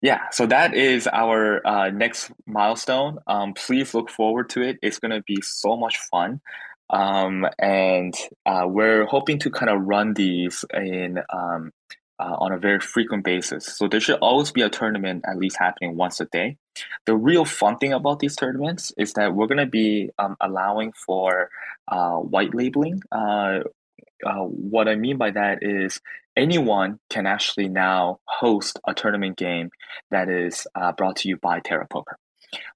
yeah, 0.00 0.28
so 0.30 0.46
that 0.46 0.74
is 0.74 1.08
our 1.12 1.66
uh, 1.66 1.90
next 1.90 2.30
milestone. 2.46 3.18
Um, 3.26 3.54
please 3.54 3.94
look 3.94 4.10
forward 4.10 4.50
to 4.50 4.62
it. 4.62 4.78
It's 4.82 4.98
going 4.98 5.10
to 5.10 5.22
be 5.22 5.40
so 5.42 5.76
much 5.76 5.98
fun. 6.10 6.40
Um, 6.90 7.46
and 7.58 8.14
uh, 8.46 8.64
we're 8.66 9.04
hoping 9.06 9.38
to 9.40 9.50
kind 9.50 9.70
of 9.70 9.82
run 9.82 10.14
these 10.14 10.64
in 10.72 11.18
um, 11.30 11.72
uh, 12.20 12.36
on 12.38 12.52
a 12.52 12.58
very 12.58 12.80
frequent 12.80 13.24
basis. 13.24 13.66
So 13.66 13.88
there 13.88 14.00
should 14.00 14.18
always 14.20 14.50
be 14.50 14.62
a 14.62 14.70
tournament 14.70 15.24
at 15.28 15.38
least 15.38 15.56
happening 15.58 15.96
once 15.96 16.20
a 16.20 16.26
day. 16.26 16.56
The 17.06 17.16
real 17.16 17.44
fun 17.44 17.78
thing 17.78 17.92
about 17.92 18.20
these 18.20 18.36
tournaments 18.36 18.92
is 18.96 19.12
that 19.14 19.34
we're 19.34 19.46
going 19.46 19.58
to 19.58 19.66
be 19.66 20.10
um, 20.18 20.36
allowing 20.40 20.92
for 20.92 21.50
uh, 21.88 22.16
white 22.16 22.54
labeling. 22.54 23.02
Uh, 23.12 23.60
uh, 24.26 24.44
what 24.44 24.88
I 24.88 24.96
mean 24.96 25.16
by 25.16 25.30
that 25.30 25.58
is 25.62 26.00
anyone 26.38 27.00
can 27.10 27.26
actually 27.26 27.68
now 27.68 28.20
host 28.24 28.78
a 28.86 28.94
tournament 28.94 29.36
game 29.36 29.70
that 30.10 30.30
is 30.30 30.66
uh, 30.74 30.92
brought 30.92 31.16
to 31.16 31.28
you 31.28 31.36
by 31.36 31.60
Terra 31.60 31.86
Poker. 31.90 32.16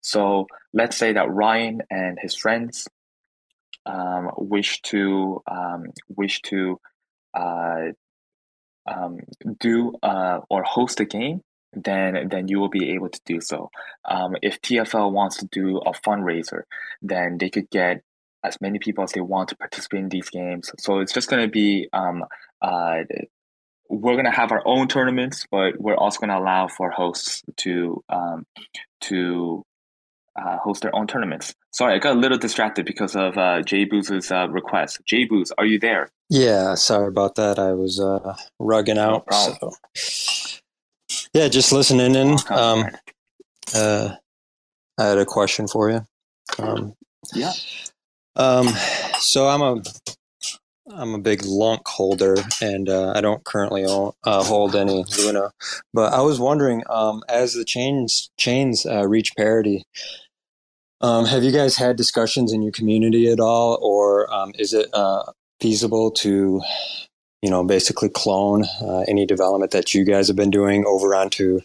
So 0.02 0.46
let's 0.74 0.96
say 0.96 1.12
that 1.14 1.30
Ryan 1.30 1.82
and 1.90 2.18
his 2.20 2.34
friends 2.34 2.88
um, 3.86 4.30
wish 4.36 4.82
to 4.82 5.42
um, 5.46 5.84
wish 6.08 6.42
to 6.42 6.78
uh, 7.34 7.92
um, 8.86 9.18
do 9.58 9.94
uh, 10.02 10.40
or 10.50 10.62
host 10.64 11.00
a 11.00 11.04
game, 11.04 11.40
then 11.72 12.28
then 12.28 12.48
you 12.48 12.60
will 12.60 12.68
be 12.68 12.90
able 12.90 13.08
to 13.08 13.20
do 13.24 13.40
so. 13.40 13.70
Um, 14.04 14.36
if 14.42 14.60
TFL 14.60 15.12
wants 15.12 15.38
to 15.38 15.46
do 15.46 15.78
a 15.78 15.92
fundraiser, 15.92 16.62
then 17.00 17.38
they 17.38 17.48
could 17.48 17.70
get 17.70 18.02
as 18.44 18.60
many 18.60 18.78
people 18.78 19.04
as 19.04 19.12
they 19.12 19.20
want 19.20 19.48
to 19.50 19.56
participate 19.56 20.00
in 20.00 20.08
these 20.08 20.28
games. 20.28 20.70
So 20.78 20.98
it's 20.98 21.12
just 21.12 21.30
going 21.30 21.42
to 21.42 21.50
be 21.50 21.88
um, 21.92 22.24
uh, 22.60 23.04
we're 23.88 24.14
going 24.14 24.24
to 24.24 24.30
have 24.30 24.52
our 24.52 24.62
own 24.66 24.88
tournaments, 24.88 25.46
but 25.50 25.80
we're 25.80 25.96
also 25.96 26.20
going 26.20 26.30
to 26.30 26.38
allow 26.38 26.68
for 26.68 26.90
hosts 26.90 27.42
to 27.58 28.02
um, 28.08 28.46
to 29.02 29.64
uh, 30.36 30.58
host 30.58 30.82
their 30.82 30.94
own 30.94 31.06
tournaments. 31.06 31.54
Sorry, 31.72 31.94
I 31.94 31.98
got 31.98 32.16
a 32.16 32.18
little 32.18 32.38
distracted 32.38 32.86
because 32.86 33.14
of 33.16 33.36
uh, 33.36 33.62
JBooze's 33.62 34.30
uh, 34.30 34.48
request. 34.48 35.00
JBooze, 35.10 35.50
are 35.58 35.66
you 35.66 35.78
there? 35.78 36.10
Yeah, 36.30 36.74
sorry 36.74 37.08
about 37.08 37.34
that. 37.36 37.58
I 37.58 37.72
was 37.72 38.00
uh, 38.00 38.34
rugging 38.60 38.98
out. 38.98 39.24
No 39.30 39.56
so. 39.58 39.72
Yeah, 41.34 41.48
just 41.48 41.72
listening 41.72 42.14
in. 42.14 42.36
Um, 42.50 42.86
uh, 43.74 44.14
I 44.98 45.04
had 45.04 45.18
a 45.18 45.24
question 45.24 45.66
for 45.66 45.90
you. 45.90 46.06
Um, 46.58 46.94
yeah. 47.34 47.52
Um, 48.36 48.68
so 49.18 49.48
I'm 49.48 49.62
a 49.62 49.82
I'm 50.94 51.14
a 51.14 51.18
big 51.18 51.44
LUNC 51.44 51.86
holder, 51.86 52.36
and 52.60 52.88
uh, 52.88 53.12
I 53.14 53.20
don't 53.20 53.44
currently 53.44 53.84
own, 53.84 54.12
uh, 54.24 54.42
hold 54.42 54.76
any 54.76 55.04
Luna. 55.18 55.50
But 55.94 56.12
I 56.12 56.20
was 56.20 56.38
wondering, 56.38 56.82
um, 56.90 57.22
as 57.28 57.54
the 57.54 57.64
chains 57.64 58.30
chains 58.36 58.84
uh, 58.84 59.06
reach 59.06 59.34
parity, 59.36 59.84
um, 61.00 61.24
have 61.26 61.42
you 61.42 61.52
guys 61.52 61.76
had 61.76 61.96
discussions 61.96 62.52
in 62.52 62.62
your 62.62 62.72
community 62.72 63.30
at 63.30 63.40
all, 63.40 63.78
or 63.82 64.32
um, 64.32 64.52
is 64.58 64.72
it 64.72 64.88
uh, 64.92 65.22
feasible 65.60 66.10
to, 66.10 66.60
you 67.40 67.50
know, 67.50 67.64
basically 67.64 68.08
clone 68.08 68.64
uh, 68.82 69.04
any 69.08 69.26
development 69.26 69.72
that 69.72 69.94
you 69.94 70.04
guys 70.04 70.28
have 70.28 70.36
been 70.36 70.50
doing 70.50 70.84
over 70.86 71.14
onto 71.14 71.60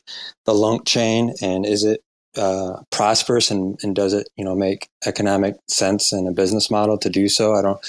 the 0.46 0.54
LUNC 0.54 0.86
chain? 0.86 1.34
And 1.42 1.66
is 1.66 1.84
it 1.84 2.02
uh, 2.38 2.82
prosperous, 2.92 3.52
and, 3.52 3.78
and 3.84 3.96
does 3.96 4.14
it, 4.14 4.30
you 4.38 4.46
know, 4.46 4.56
make 4.56 4.88
economic 5.06 5.56
sense 5.70 6.14
in 6.14 6.28
a 6.28 6.32
business 6.32 6.72
model 6.72 6.98
to 7.00 7.10
do 7.10 7.28
so? 7.28 7.54
I 7.54 7.62
don't 7.62 7.80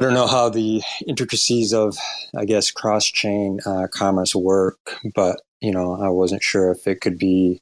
I 0.00 0.02
don't 0.04 0.14
know 0.14 0.26
how 0.26 0.48
the 0.48 0.80
intricacies 1.06 1.74
of, 1.74 1.98
I 2.34 2.46
guess, 2.46 2.70
cross 2.70 3.04
chain 3.04 3.60
uh, 3.66 3.86
commerce 3.92 4.34
work, 4.34 4.78
but 5.14 5.42
you 5.60 5.72
know, 5.72 5.92
I 5.92 6.08
wasn't 6.08 6.42
sure 6.42 6.70
if 6.70 6.86
it 6.86 7.02
could 7.02 7.18
be 7.18 7.60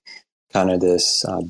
kind 0.52 0.70
of 0.70 0.78
this 0.78 1.24
uh, 1.24 1.40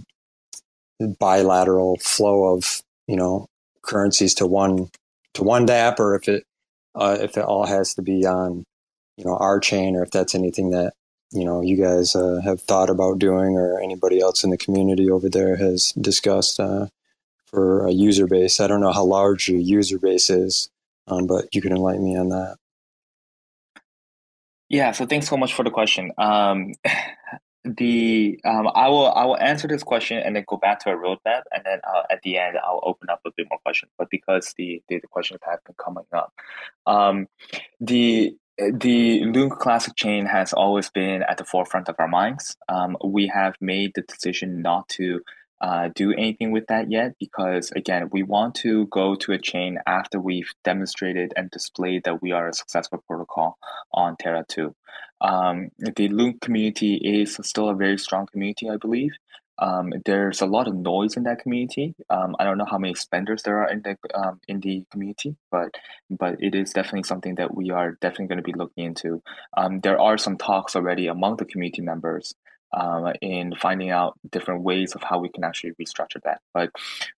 bilateral 1.19 1.99
flow 1.99 2.55
of 2.57 2.81
you 3.07 3.17
know 3.17 3.49
currencies 3.83 4.33
to 4.37 4.47
one 4.47 4.89
to 5.35 5.43
one 5.43 5.67
DApp, 5.67 5.99
or 5.99 6.15
if 6.15 6.27
it 6.27 6.45
uh, 6.95 7.19
if 7.21 7.37
it 7.37 7.45
all 7.45 7.67
has 7.67 7.93
to 7.97 8.01
be 8.01 8.25
on 8.25 8.65
you 9.19 9.27
know 9.27 9.37
our 9.37 9.61
chain, 9.61 9.95
or 9.95 10.03
if 10.03 10.11
that's 10.11 10.35
anything 10.35 10.71
that 10.71 10.95
you 11.33 11.45
know 11.45 11.61
you 11.61 11.77
guys 11.77 12.17
uh, 12.17 12.41
have 12.43 12.63
thought 12.63 12.89
about 12.89 13.19
doing, 13.19 13.59
or 13.59 13.79
anybody 13.79 14.21
else 14.21 14.43
in 14.43 14.49
the 14.49 14.57
community 14.57 15.11
over 15.11 15.29
there 15.29 15.57
has 15.57 15.93
discussed 16.01 16.59
uh, 16.59 16.87
for 17.45 17.87
a 17.87 17.93
user 17.93 18.27
base. 18.27 18.59
I 18.59 18.67
don't 18.67 18.81
know 18.81 18.93
how 18.93 19.05
large 19.05 19.51
your 19.51 19.61
user 19.61 19.99
base 19.99 20.31
is 20.31 20.71
um, 21.09 21.27
but 21.27 21.47
you 21.53 21.61
can 21.61 21.73
enlighten 21.73 22.05
me 22.05 22.17
on 22.17 22.29
that. 22.29 22.57
Yeah, 24.69 24.93
so 24.93 25.07
thanks 25.07 25.29
so 25.29 25.37
much 25.37 25.55
for 25.55 25.65
the 25.65 25.71
question. 25.71 26.13
Um, 26.19 26.75
the 27.65 28.39
um, 28.45 28.69
I 28.75 28.89
will 28.89 29.11
I 29.11 29.25
will 29.25 29.39
answer 29.39 29.67
this 29.67 29.83
question 29.83 30.19
and 30.19 30.37
then 30.37 30.45
go 30.47 30.57
back 30.57 30.81
to 30.81 30.91
our 30.91 30.97
roadmap, 30.97 31.43
and 31.53 31.63
then 31.65 31.81
uh, 31.87 32.03
at 32.11 32.21
the 32.23 32.39
end 32.39 32.57
I'll 32.63 32.83
open 32.85 33.09
up 33.11 33.21
a 33.27 33.31
bit 33.37 33.47
more 33.51 33.59
questions. 33.65 33.93
But 33.99 34.09
because 34.11 34.55
the 34.57 34.83
the, 34.89 34.99
the 35.01 35.09
questions 35.09 35.41
have 35.45 35.65
been 35.65 35.75
coming 35.83 36.05
up, 36.13 36.33
um, 36.87 37.27
the 37.81 38.37
the 38.59 39.25
Lunk 39.25 39.59
Classic 39.59 39.95
chain 39.97 40.27
has 40.27 40.53
always 40.53 40.91
been 40.91 41.23
at 41.23 41.39
the 41.39 41.45
forefront 41.45 41.89
of 41.89 41.97
our 41.99 42.09
minds. 42.09 42.57
Um, 42.69 42.97
we 43.05 43.29
have 43.29 43.55
made 43.61 43.93
the 43.95 44.03
decision 44.03 44.63
not 44.63 44.89
to 44.91 45.21
uh, 45.61 45.89
do 45.95 46.13
anything 46.13 46.53
with 46.53 46.67
that 46.69 46.91
yet 46.91 47.15
because 47.19 47.71
again 47.73 48.09
we 48.13 48.23
want 48.23 48.55
to 48.55 48.87
go 48.87 49.15
to 49.15 49.33
a 49.33 49.39
chain 49.39 49.79
after 49.87 50.21
we've 50.21 50.53
demonstrated 50.65 51.33
and 51.37 51.51
displayed 51.51 52.05
that 52.05 52.23
we 52.23 52.33
are 52.33 52.49
a 52.49 52.55
successful 52.55 53.03
protocol 53.07 53.59
on 53.93 54.17
terra 54.17 54.45
2 54.49 54.75
um, 55.21 55.71
the 55.79 56.09
LUNC 56.09 56.41
community 56.41 56.95
is 56.95 57.39
still 57.43 57.69
a 57.69 57.75
very 57.75 57.99
strong 57.99 58.27
community 58.27 58.69
i 58.71 58.77
believe 58.77 59.13
um, 59.61 59.93
there's 60.05 60.41
a 60.41 60.47
lot 60.47 60.69
of 60.69 60.75
noise 60.75 61.17
in 61.17 61.25
that 61.25 61.41
community. 61.41 61.95
Um, 62.11 62.37
I 62.39 62.45
don't 62.45 62.59
know 62.59 62.65
how 62.65 62.79
many 62.79 62.95
spenders 62.95 63.43
there 63.43 63.59
are 63.59 63.71
in 63.71 63.83
the 63.83 63.97
um, 64.15 64.41
in 64.47 64.61
the 64.61 64.85
community, 64.91 65.37
but 65.51 65.75
but 66.11 66.37
it 66.41 66.55
is 66.55 66.73
definitely 66.73 67.03
something 67.05 67.35
that 67.37 67.55
we 67.55 67.71
are 67.71 67.99
definitely 68.01 68.27
going 68.27 68.39
to 68.39 68.43
be 68.45 68.53
looking 68.53 68.85
into. 68.85 69.23
Um, 69.57 69.81
there 69.81 70.01
are 70.01 70.17
some 70.17 70.39
talks 70.39 70.77
already 70.77 71.09
among 71.09 71.37
the 71.37 71.45
community 71.45 71.83
members 71.83 72.35
um, 72.73 73.13
in 73.21 73.55
finding 73.55 73.91
out 73.91 74.19
different 74.31 74.63
ways 74.63 74.95
of 74.95 75.03
how 75.03 75.19
we 75.19 75.29
can 75.29 75.45
actually 75.45 75.73
restructure 75.81 76.23
that. 76.25 76.41
But 76.53 76.71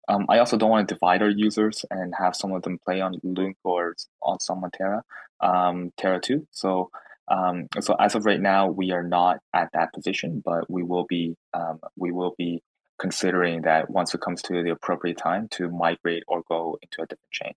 um, 0.07 0.25
I 0.29 0.39
also 0.39 0.57
don't 0.57 0.69
want 0.69 0.87
to 0.87 0.95
divide 0.95 1.21
our 1.21 1.29
users 1.29 1.85
and 1.89 2.13
have 2.17 2.35
some 2.35 2.51
of 2.51 2.61
them 2.63 2.79
play 2.83 3.01
on 3.01 3.19
LUNC 3.23 3.57
or 3.63 3.95
on 4.21 4.39
some 4.39 4.63
Terra, 4.73 5.03
um, 5.41 5.91
Terra 5.97 6.19
2. 6.19 6.47
So 6.51 6.91
um, 7.29 7.67
so 7.79 7.95
as 7.99 8.15
of 8.15 8.25
right 8.25 8.41
now, 8.41 8.67
we 8.69 8.91
are 8.91 9.03
not 9.03 9.39
at 9.53 9.69
that 9.73 9.93
position, 9.93 10.41
but 10.43 10.69
we 10.69 10.83
will 10.83 11.05
be 11.07 11.35
um, 11.53 11.79
we 11.95 12.11
will 12.11 12.33
be 12.37 12.63
considering 12.97 13.61
that 13.61 13.89
once 13.89 14.13
it 14.13 14.21
comes 14.21 14.41
to 14.41 14.63
the 14.63 14.71
appropriate 14.71 15.17
time 15.17 15.47
to 15.49 15.69
migrate 15.69 16.23
or 16.27 16.43
go 16.49 16.77
into 16.81 17.01
a 17.01 17.05
different 17.05 17.31
chain 17.31 17.53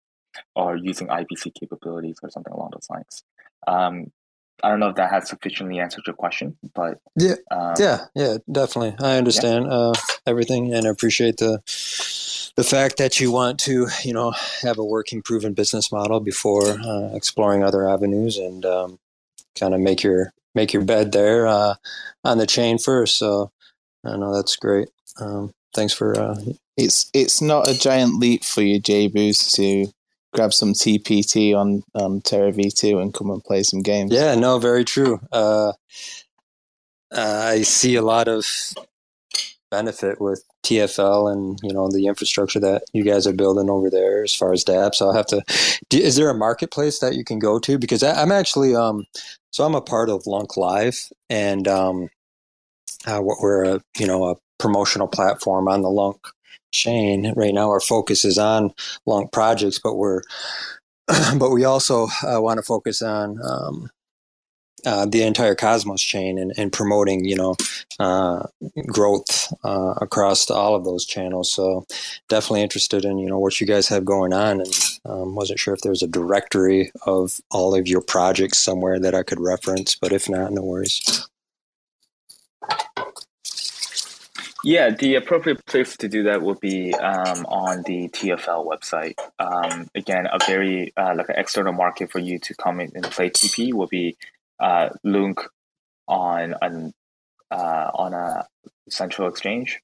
or 0.55 0.77
using 0.77 1.09
IBC 1.09 1.55
capabilities 1.59 2.19
or 2.23 2.31
something 2.31 2.53
along 2.53 2.71
those 2.73 2.89
lines. 2.89 3.25
Um, 3.67 4.13
I 4.63 4.69
don't 4.69 4.81
know 4.81 4.89
if 4.89 4.97
that 4.97 5.11
has 5.11 5.29
sufficiently 5.29 5.81
answered 5.81 6.05
your 6.07 6.15
question, 6.15 6.57
but 6.75 7.01
yeah, 7.17 7.35
um, 7.51 7.75
yeah, 7.79 8.07
yeah, 8.15 8.39
definitely. 8.51 8.95
I 9.05 9.17
understand 9.17 9.67
yeah. 9.67 9.73
uh, 9.73 9.95
everything 10.27 10.73
and 10.73 10.87
appreciate 10.87 11.39
the 11.39 11.61
the 12.57 12.65
fact 12.65 12.99
that 12.99 13.19
you 13.19 13.33
want 13.33 13.59
to, 13.61 13.89
you 14.05 14.13
know, 14.13 14.33
have 14.61 14.79
a 14.79 14.85
working, 14.85 15.23
proven 15.23 15.55
business 15.55 15.91
model 15.91 16.21
before 16.21 16.69
uh, 16.69 17.11
exploring 17.15 17.63
other 17.63 17.89
avenues 17.89 18.37
and 18.37 18.65
um, 18.65 18.99
kind 19.59 19.75
of 19.75 19.81
make 19.81 20.03
your 20.03 20.33
make 20.55 20.73
your 20.73 20.85
bed 20.85 21.13
there 21.13 21.47
uh, 21.47 21.75
on 22.25 22.39
the 22.39 22.47
chain 22.47 22.79
first. 22.79 23.19
So 23.19 23.51
I 24.05 24.17
know 24.17 24.35
that's 24.35 24.57
great. 24.57 24.89
Um, 25.19 25.53
thanks 25.75 25.93
for. 25.93 26.19
Uh, 26.19 26.37
it's 26.77 27.11
it's 27.13 27.43
not 27.43 27.69
a 27.69 27.79
giant 27.79 28.19
leap 28.19 28.45
for 28.45 28.63
you, 28.63 28.81
Jay 28.81 29.09
Boost, 29.09 29.55
to 29.57 29.93
grab 30.33 30.53
some 30.53 30.73
TPT 30.73 31.55
on 31.55 31.83
on 31.95 32.21
Terra 32.21 32.53
V2 32.53 33.01
and 33.01 33.15
come 33.15 33.31
and 33.31 33.45
play 33.45 33.63
some 33.63 33.81
games. 33.81 34.13
Yeah, 34.13 34.35
no, 34.35 34.59
very 34.59 34.85
true. 34.85 35.21
Uh, 35.31 35.73
I 37.15 37.63
see 37.63 37.95
a 37.97 38.03
lot 38.03 38.29
of 38.29 38.47
benefit 39.71 40.21
with 40.21 40.45
TFL 40.65 41.33
and 41.33 41.59
you 41.63 41.73
know 41.73 41.89
the 41.89 42.07
infrastructure 42.07 42.61
that 42.61 42.85
you 42.93 43.03
guys 43.03 43.27
are 43.27 43.33
building 43.33 43.69
over 43.69 43.91
there 43.91 44.23
as 44.23 44.35
far 44.35 44.53
as 44.53 44.65
dApps. 44.65 44.97
So 44.97 45.07
I'll 45.07 45.15
have 45.15 45.27
to. 45.27 45.43
Is 45.91 46.17
there 46.17 46.31
a 46.31 46.35
marketplace 46.35 47.01
that 47.01 47.15
you 47.15 47.25
can 47.25 47.39
go 47.39 47.59
to? 47.59 47.79
Because 47.79 48.03
I, 48.03 48.23
am 48.23 48.33
actually 48.33 48.75
um, 48.75 49.07
so 49.51 49.65
I'm 49.65 49.75
a 49.75 49.81
part 49.81 50.09
of 50.09 50.27
LUNC 50.27 50.57
Live, 50.57 51.13
and 51.29 51.69
um, 51.69 52.09
uh, 53.07 53.21
we're 53.23 53.65
a 53.65 53.81
you 53.99 54.07
know 54.07 54.25
a 54.27 54.37
promotional 54.59 55.09
platform 55.09 55.69
on 55.69 55.83
the 55.83 55.91
LUNC 55.91 56.19
chain. 56.73 57.33
Right 57.37 57.55
now, 57.55 57.71
our 57.71 57.81
focus 57.81 58.25
is 58.25 58.39
on 58.39 58.73
long 59.07 59.29
projects, 59.29 59.79
but 59.79 59.95
we're 59.95 60.23
but 61.39 61.51
we 61.51 61.65
also 61.65 62.09
uh, 62.27 62.41
want 62.41 62.59
to 62.59 62.63
focus 62.63 63.03
on 63.03 63.39
um, 63.43 63.91
uh, 64.85 65.07
the 65.07 65.23
entire 65.23 65.55
Cosmos 65.55 66.03
chain 66.03 66.39
and, 66.39 66.53
and 66.57 66.73
promoting, 66.73 67.25
you 67.25 67.37
know, 67.37 67.55
uh, 68.01 68.43
growth 68.87 69.53
uh, 69.65 69.95
across 70.01 70.51
all 70.51 70.75
of 70.75 70.85
those 70.85 71.05
channels. 71.05 71.53
So 71.53 71.87
definitely 72.29 72.63
interested 72.63 73.05
in, 73.05 73.19
you 73.19 73.29
know, 73.29 73.39
what 73.39 73.61
you 73.61 73.67
guys 73.67 73.89
have 73.89 74.05
going 74.05 74.33
on, 74.33 74.61
and 74.61 75.01
um, 75.05 75.35
wasn't 75.35 75.61
sure 75.61 75.75
if 75.75 75.83
there 75.83 75.91
was 75.91 76.03
a 76.03 76.09
directory 76.09 76.91
of 77.07 77.41
all 77.51 77.75
of 77.75 77.87
your 77.87 78.01
projects 78.01 78.59
somewhere 78.59 78.99
that 78.99 79.15
I 79.15 79.23
could 79.23 79.41
reference, 79.41 79.95
but 79.95 80.13
if 80.13 80.29
not, 80.29 80.53
no 80.53 80.63
worries. 80.63 81.29
Yeah, 84.65 84.91
the 84.91 85.17
appropriate 85.17 85.65
place 85.67 85.97
to 85.97 86.09
do 86.09 86.25
that 86.25 86.43
would 86.43 86.61
be 86.61 86.95
um, 86.95 87.45
on 87.47 87.83
the 87.83 88.09
TFL 88.09 88.67
website. 88.67 89.15
Um, 89.39 89.89
again, 89.95 90.27
a 90.27 90.39
very 90.47 90.93
uh, 90.97 91.15
like 91.17 91.29
an 91.29 91.35
external 91.37 91.73
market 91.73 92.13
for 92.13 92.21
you 92.21 92.39
to 92.41 92.55
come 92.55 92.81
in 92.81 92.93
and 92.95 93.05
play 93.05 93.31
TP 93.31 93.73
will 93.75 93.89
be 93.89 94.17
uh, 94.61 94.91
LUNC 95.05 95.41
on 96.07 96.55
on 96.63 96.93
uh, 97.51 97.91
on 97.95 98.15
a 98.15 98.47
central 98.89 99.29
exchange 99.29 99.81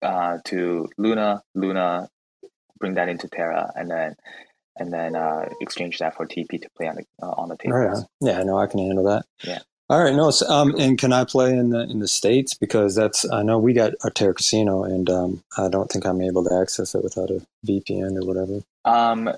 uh, 0.00 0.38
to 0.46 0.88
Luna. 0.96 1.42
Luna 1.54 2.08
bring 2.78 2.94
that 2.94 3.08
into 3.08 3.28
Terra, 3.28 3.70
and 3.74 3.90
then 3.90 4.16
and 4.76 4.92
then 4.92 5.14
uh, 5.14 5.48
exchange 5.60 5.98
that 5.98 6.16
for 6.16 6.26
TP 6.26 6.60
to 6.62 6.68
play 6.76 6.88
on 6.88 6.96
the 6.96 7.04
uh, 7.22 7.30
on 7.30 7.48
the 7.50 7.56
table. 7.56 8.06
Yeah. 8.22 8.32
yeah, 8.32 8.42
no, 8.44 8.58
I 8.58 8.66
can 8.66 8.78
handle 8.80 9.04
that. 9.04 9.24
Yeah. 9.44 9.60
All 9.92 10.02
right, 10.02 10.14
no, 10.14 10.30
so, 10.30 10.48
um, 10.48 10.74
and 10.78 10.96
can 10.96 11.12
I 11.12 11.26
play 11.26 11.54
in 11.54 11.68
the 11.68 11.80
in 11.80 11.98
the 11.98 12.08
states 12.08 12.54
because 12.54 12.94
that's 12.94 13.30
I 13.30 13.42
know 13.42 13.58
we 13.58 13.74
got 13.74 13.92
our 14.02 14.08
Terra 14.08 14.32
Casino, 14.32 14.84
and 14.84 15.10
um, 15.10 15.44
I 15.58 15.68
don't 15.68 15.90
think 15.90 16.06
I'm 16.06 16.22
able 16.22 16.42
to 16.44 16.54
access 16.58 16.94
it 16.94 17.04
without 17.04 17.28
a 17.28 17.44
VPN 17.66 18.16
or 18.16 18.26
whatever. 18.26 18.62
Um, 18.86 19.30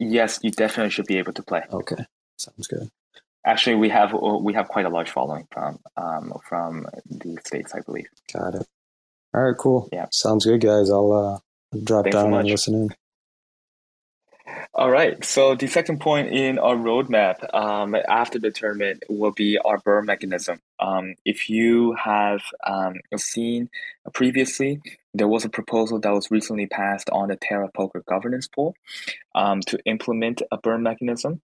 yes, 0.00 0.40
you 0.42 0.50
definitely 0.50 0.90
should 0.90 1.06
be 1.06 1.18
able 1.18 1.32
to 1.34 1.42
play. 1.44 1.62
Okay, 1.72 2.04
sounds 2.36 2.66
good. 2.66 2.90
Actually, 3.46 3.76
we 3.76 3.90
have 3.90 4.12
we 4.12 4.52
have 4.54 4.66
quite 4.66 4.86
a 4.86 4.88
large 4.88 5.10
following 5.10 5.46
from 5.52 5.78
um, 5.96 6.32
from 6.48 6.88
the 7.08 7.38
states, 7.44 7.72
I 7.72 7.78
believe. 7.82 8.08
Got 8.32 8.56
it. 8.56 8.66
All 9.32 9.42
right, 9.44 9.56
cool. 9.56 9.88
Yeah, 9.92 10.06
sounds 10.10 10.44
good, 10.44 10.62
guys. 10.62 10.90
I'll 10.90 11.12
uh, 11.12 11.78
drop 11.78 12.06
Thanks 12.06 12.16
down 12.16 12.32
so 12.32 12.38
and 12.38 12.48
listen 12.48 12.74
in. 12.74 12.94
All 14.74 14.90
right. 14.90 15.22
So 15.22 15.54
the 15.54 15.66
second 15.66 16.00
point 16.00 16.28
in 16.28 16.58
our 16.58 16.74
roadmap 16.74 17.54
um, 17.54 17.94
after 18.08 18.38
the 18.38 18.50
tournament 18.50 19.02
will 19.06 19.30
be 19.30 19.58
our 19.58 19.76
burn 19.76 20.06
mechanism. 20.06 20.60
Um, 20.80 21.14
if 21.26 21.50
you 21.50 21.94
have 22.02 22.40
um, 22.66 22.94
seen 23.18 23.68
previously, 24.14 24.80
there 25.12 25.28
was 25.28 25.44
a 25.44 25.50
proposal 25.50 26.00
that 26.00 26.10
was 26.10 26.30
recently 26.30 26.66
passed 26.66 27.10
on 27.10 27.28
the 27.28 27.36
Terra 27.36 27.68
Poker 27.76 28.02
governance 28.08 28.48
pool 28.48 28.74
um, 29.34 29.60
to 29.66 29.78
implement 29.84 30.40
a 30.50 30.56
burn 30.56 30.82
mechanism. 30.82 31.42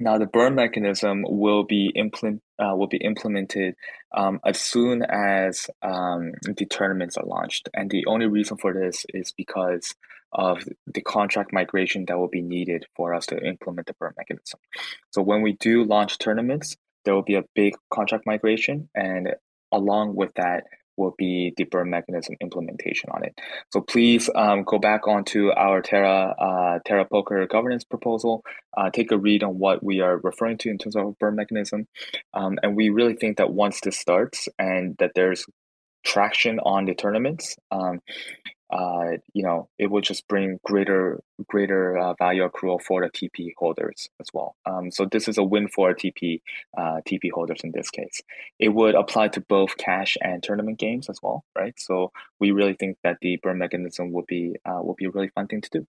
Now, 0.00 0.16
the 0.16 0.26
burn 0.26 0.54
mechanism 0.54 1.24
will 1.28 1.64
be 1.64 1.92
implement 1.94 2.40
uh, 2.58 2.74
will 2.74 2.86
be 2.86 2.98
implemented 2.98 3.74
um, 4.16 4.40
as 4.46 4.58
soon 4.58 5.02
as 5.02 5.68
um, 5.82 6.32
the 6.42 6.64
tournaments 6.64 7.16
are 7.16 7.26
launched, 7.26 7.68
and 7.74 7.90
the 7.90 8.06
only 8.06 8.26
reason 8.26 8.56
for 8.56 8.72
this 8.72 9.04
is 9.12 9.32
because 9.32 9.94
of 10.32 10.62
the 10.86 11.00
contract 11.00 11.52
migration 11.52 12.04
that 12.06 12.18
will 12.18 12.28
be 12.28 12.42
needed 12.42 12.84
for 12.96 13.14
us 13.14 13.26
to 13.26 13.38
implement 13.38 13.86
the 13.86 13.94
burn 13.94 14.12
mechanism. 14.16 14.60
So 15.10 15.22
when 15.22 15.42
we 15.42 15.52
do 15.54 15.84
launch 15.84 16.18
tournaments, 16.18 16.76
there 17.04 17.14
will 17.14 17.22
be 17.22 17.36
a 17.36 17.44
big 17.54 17.74
contract 17.92 18.24
migration, 18.26 18.88
and 18.94 19.34
along 19.72 20.14
with 20.14 20.34
that, 20.34 20.64
will 20.98 21.14
be 21.16 21.54
the 21.56 21.64
burn 21.64 21.88
mechanism 21.88 22.34
implementation 22.40 23.08
on 23.10 23.24
it. 23.24 23.38
So 23.72 23.80
please 23.80 24.28
um, 24.34 24.64
go 24.64 24.78
back 24.78 25.06
onto 25.06 25.50
our 25.52 25.80
Terra 25.80 26.34
uh, 26.38 26.78
Terra 26.84 27.06
Poker 27.06 27.46
governance 27.46 27.84
proposal, 27.84 28.42
uh, 28.76 28.90
take 28.90 29.12
a 29.12 29.16
read 29.16 29.44
on 29.44 29.58
what 29.58 29.82
we 29.82 30.00
are 30.00 30.18
referring 30.18 30.58
to 30.58 30.70
in 30.70 30.76
terms 30.76 30.96
of 30.96 31.16
burn 31.18 31.36
mechanism, 31.36 31.86
um, 32.34 32.58
and 32.62 32.76
we 32.76 32.90
really 32.90 33.14
think 33.14 33.38
that 33.38 33.52
once 33.52 33.80
this 33.80 33.96
starts 33.96 34.48
and 34.58 34.96
that 34.98 35.12
there's 35.14 35.46
traction 36.04 36.58
on 36.60 36.84
the 36.84 36.94
tournaments, 36.94 37.56
um, 37.70 38.00
uh, 38.70 39.12
you 39.32 39.42
know, 39.42 39.68
it 39.78 39.90
will 39.90 40.00
just 40.00 40.28
bring 40.28 40.60
greater 40.62 41.20
greater 41.46 41.96
uh, 41.96 42.14
value 42.14 42.46
accrual 42.46 42.82
for 42.82 43.02
the 43.02 43.10
TP 43.10 43.52
holders 43.56 44.08
as 44.20 44.26
well. 44.34 44.56
Um, 44.66 44.90
so 44.90 45.06
this 45.06 45.28
is 45.28 45.38
a 45.38 45.42
win 45.42 45.68
for 45.68 45.94
TP 45.94 46.42
uh, 46.76 47.00
TP 47.06 47.30
holders 47.32 47.60
in 47.64 47.72
this 47.72 47.90
case. 47.90 48.20
It 48.58 48.70
would 48.70 48.94
apply 48.94 49.28
to 49.28 49.40
both 49.40 49.76
cash 49.78 50.16
and 50.20 50.42
tournament 50.42 50.78
games 50.78 51.08
as 51.08 51.20
well, 51.22 51.44
right? 51.56 51.74
So 51.78 52.12
we 52.40 52.50
really 52.50 52.74
think 52.74 52.98
that 53.04 53.18
the 53.22 53.36
burn 53.36 53.58
mechanism 53.58 54.12
would 54.12 54.26
be 54.26 54.56
uh, 54.66 54.80
would 54.82 54.96
be 54.96 55.06
a 55.06 55.10
really 55.10 55.28
fun 55.28 55.46
thing 55.46 55.62
to 55.62 55.70
do. 55.70 55.86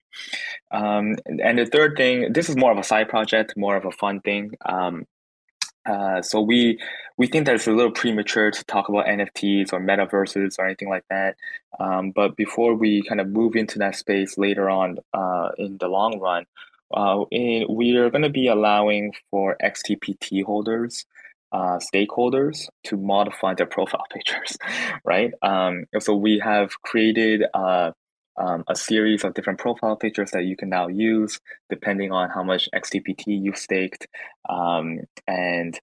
Um, 0.72 1.16
and 1.26 1.60
the 1.60 1.66
third 1.66 1.98
thing, 1.98 2.32
this 2.32 2.50
is 2.50 2.56
more 2.56 2.72
of 2.72 2.78
a 2.78 2.84
side 2.84 3.10
project, 3.10 3.56
more 3.58 3.76
of 3.76 3.86
a 3.86 3.92
fun 3.92 4.22
thing. 4.22 4.52
Um, 4.66 5.06
uh, 5.86 6.22
so 6.22 6.42
we 6.42 6.80
we 7.18 7.28
think 7.28 7.46
that 7.46 7.56
it's 7.56 7.68
a 7.68 7.72
little 7.72 7.92
premature 7.92 8.52
to 8.52 8.64
talk 8.66 8.90
about 8.90 9.06
NFTs 9.06 9.74
or 9.74 9.82
metaverses 9.82 10.58
or 10.58 10.66
anything 10.66 10.90
like 10.90 11.04
that. 11.10 11.36
Um, 11.80 12.12
but 12.12 12.38
before 12.38 12.76
we 12.76 13.02
kind 13.04 13.20
of 13.20 13.28
move 13.28 13.56
into 13.56 13.78
that 13.80 13.96
space 13.96 14.38
later 14.38 14.70
on 14.70 15.00
uh, 15.14 15.50
in 15.58 15.78
the 15.80 15.88
long 15.90 16.20
run, 16.20 16.46
uh, 16.94 17.26
in, 17.30 17.66
we 17.70 17.98
are 17.98 18.10
going 18.10 18.22
to 18.22 18.30
be 18.30 18.48
allowing 18.48 19.14
for 19.32 19.58
XTPT 19.62 20.44
holders 20.46 21.06
uh, 21.52 21.80
stakeholders 21.94 22.68
to 22.86 22.98
modify 22.98 23.54
their 23.54 23.66
profile 23.66 24.06
pictures, 24.14 24.58
right? 25.04 25.34
Um, 25.42 25.86
so 26.00 26.16
we 26.16 26.40
have 26.40 26.82
created 26.82 27.44
uh, 27.54 27.92
um, 28.40 28.64
a 28.68 28.76
series 28.76 29.24
of 29.24 29.34
different 29.34 29.60
profile 29.60 29.96
pictures 29.96 30.32
that 30.32 30.46
you 30.46 30.56
can 30.56 30.70
now 30.70 30.88
use 30.88 31.40
depending 31.70 32.12
on 32.12 32.30
how 32.30 32.44
much 32.44 32.70
XTPT 32.74 33.26
you've 33.28 33.58
staked. 33.58 34.08
Um, 34.50 35.02
and 35.28 35.80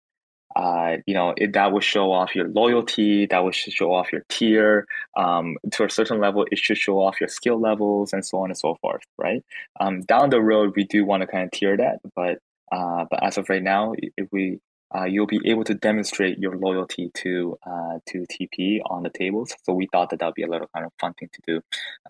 uh, 0.57 0.97
you 1.07 1.13
know 1.13 1.35
it, 1.37 1.53
that 1.53 1.71
will 1.71 1.81
show 1.81 2.11
off 2.13 2.35
your 2.35 2.49
loyalty 2.49 3.27
that 3.27 3.45
will 3.45 3.53
show 3.53 3.93
off 3.93 4.11
your 4.11 4.23
tier 4.31 4.87
um, 5.17 5.57
to 5.71 5.85
a 5.85 5.91
certain 5.91 6.19
level 6.19 6.47
it 6.51 6.59
should 6.59 6.79
show 6.79 6.99
off 6.99 7.21
your 7.21 7.29
skill 7.29 7.61
levels 7.61 8.15
and 8.15 8.25
so 8.25 8.39
on 8.39 8.49
and 8.49 8.57
so 8.57 8.75
forth 8.81 9.03
right 9.19 9.45
um, 9.81 10.01
down 10.03 10.31
the 10.31 10.41
road 10.41 10.73
we 10.75 10.85
do 10.85 11.05
want 11.05 11.21
to 11.21 11.27
kind 11.27 11.45
of 11.45 11.51
tier 11.51 11.77
that 11.77 11.99
but 12.15 12.39
uh, 12.73 13.05
but 13.11 13.23
as 13.23 13.37
of 13.37 13.49
right 13.51 13.63
now 13.63 13.93
if 14.17 14.29
we 14.33 14.59
uh, 14.95 15.05
you'll 15.05 15.27
be 15.27 15.41
able 15.47 15.65
to 15.65 15.75
demonstrate 15.75 16.39
your 16.39 16.57
loyalty 16.57 17.11
to 17.15 17.59
uh, 17.67 17.99
to 18.07 18.27
TP 18.31 18.81
on 18.87 19.03
the 19.03 19.11
tables. 19.11 19.55
So 19.65 19.73
we 19.73 19.89
thought 19.91 20.11
that 20.11 20.21
that 20.21 20.27
would 20.27 20.35
be 20.35 20.43
a 20.43 20.49
little 20.49 20.69
kind 20.75 20.87
of 20.87 20.93
fun 21.01 21.15
thing 21.15 21.31
to 21.33 21.43
do 21.47 21.61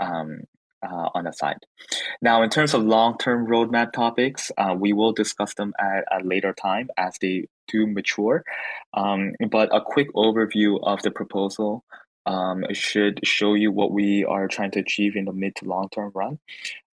um, 0.01 0.41
uh, 0.83 1.09
on 1.15 1.25
the 1.25 1.33
side. 1.33 1.59
Now, 2.21 2.43
in 2.43 2.51
terms 2.51 2.75
of 2.75 2.83
long-term 2.83 3.47
roadmap 3.47 3.93
topics, 3.93 4.51
uh, 4.59 4.75
we 4.79 4.93
will 4.93 5.13
discuss 5.13 5.55
them 5.55 5.73
at 5.79 6.05
a 6.11 6.25
later 6.25 6.53
time 6.53 6.89
as 6.97 7.17
they 7.21 7.49
do 7.69 7.87
mature. 7.87 8.45
Um, 8.95 9.33
but 9.51 9.75
a 9.75 9.81
quick 9.81 10.13
overview 10.15 10.79
of 10.83 11.03
the 11.03 11.11
proposal 11.11 11.85
um, 12.27 12.65
should 12.73 13.21
show 13.25 13.55
you 13.55 13.71
what 13.71 13.93
we 13.93 14.25
are 14.25 14.49
trying 14.49 14.73
to 14.73 14.81
achieve 14.81 15.17
in 15.17 15.27
the 15.27 15.33
mid 15.33 15.55
to 15.57 15.65
long-term 15.65 16.13
run. 16.15 16.39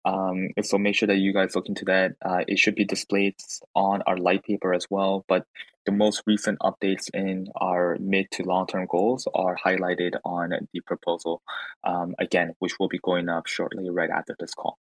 Um, 0.05 0.49
so 0.61 0.77
make 0.77 0.95
sure 0.95 1.07
that 1.07 1.17
you 1.17 1.33
guys 1.33 1.55
look 1.55 1.69
into 1.69 1.85
that. 1.85 2.13
Uh, 2.21 2.43
it 2.47 2.59
should 2.59 2.75
be 2.75 2.85
displayed 2.85 3.35
on 3.73 4.01
our 4.05 4.17
light 4.17 4.43
paper 4.43 4.73
as 4.73 4.85
well, 4.89 5.23
but 5.27 5.45
the 5.85 5.91
most 5.91 6.23
recent 6.25 6.59
updates 6.59 7.09
in 7.13 7.47
our 7.55 7.97
mid 7.99 8.29
to 8.31 8.43
long 8.43 8.67
term 8.67 8.85
goals 8.89 9.27
are 9.33 9.57
highlighted 9.57 10.15
on 10.23 10.51
the 10.71 10.79
proposal, 10.81 11.41
um, 11.83 12.15
again, 12.19 12.53
which 12.59 12.79
will 12.79 12.87
be 12.87 12.99
going 12.99 13.29
up 13.29 13.47
shortly 13.47 13.89
right 13.89 14.09
after 14.09 14.35
this 14.39 14.53
call. 14.53 14.77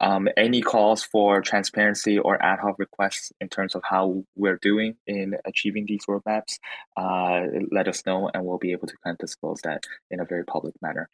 Um, 0.00 0.28
any 0.36 0.60
calls 0.62 1.02
for 1.02 1.40
transparency 1.40 2.18
or 2.18 2.42
ad 2.42 2.58
hoc 2.60 2.78
requests 2.78 3.32
in 3.40 3.48
terms 3.48 3.74
of 3.74 3.82
how 3.84 4.24
we're 4.36 4.58
doing 4.60 4.96
in 5.06 5.36
achieving 5.44 5.86
these 5.86 6.04
roadmaps, 6.06 6.58
uh, 6.96 7.46
let 7.70 7.88
us 7.88 8.04
know 8.06 8.30
and 8.32 8.44
we'll 8.44 8.58
be 8.58 8.72
able 8.72 8.88
to 8.88 8.94
kind 9.04 9.14
of 9.14 9.18
disclose 9.18 9.60
that 9.62 9.84
in 10.10 10.20
a 10.20 10.24
very 10.24 10.44
public 10.44 10.74
manner. 10.82 11.08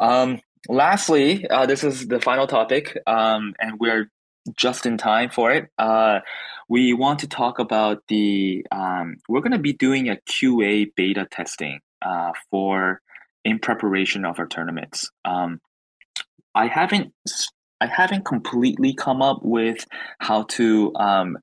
Um, 0.00 0.40
lastly, 0.68 1.46
uh, 1.48 1.66
this 1.66 1.84
is 1.84 2.06
the 2.06 2.20
final 2.20 2.46
topic, 2.46 2.96
um, 3.06 3.54
and 3.60 3.78
we're 3.78 4.10
just 4.54 4.86
in 4.86 4.98
time 4.98 5.30
for 5.30 5.50
it. 5.50 5.68
Uh, 5.78 6.20
we 6.68 6.92
want 6.92 7.20
to 7.20 7.28
talk 7.28 7.58
about 7.58 8.02
the, 8.08 8.66
um, 8.72 9.16
we're 9.28 9.40
going 9.40 9.52
to 9.52 9.58
be 9.58 9.72
doing 9.72 10.08
a 10.08 10.18
QA 10.28 10.92
beta 10.94 11.26
testing 11.30 11.80
uh, 12.02 12.32
for 12.50 13.00
in 13.44 13.58
preparation 13.58 14.24
of 14.24 14.38
our 14.38 14.46
tournaments. 14.46 15.10
Um, 15.24 15.60
I 16.54 16.66
haven't, 16.66 17.12
I 17.80 17.86
haven't 17.86 18.24
completely 18.24 18.94
come 18.94 19.22
up 19.22 19.40
with 19.42 19.86
how 20.18 20.44
to 20.44 20.92
um, 20.96 21.38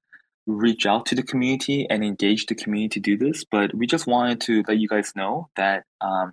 reach 0.46 0.86
out 0.86 1.06
to 1.08 1.16
the 1.16 1.24
community 1.24 1.88
and 1.90 2.04
engage 2.04 2.48
the 2.48 2.56
community 2.56 3.00
to 3.00 3.00
do 3.00 3.18
this, 3.18 3.46
but 3.50 3.74
we 3.74 3.88
just 3.88 4.08
wanted 4.08 4.42
to 4.42 4.64
let 4.68 4.80
you 4.80 4.88
guys 4.88 5.14
know 5.16 5.50
that 5.56 5.84
um, 6.02 6.32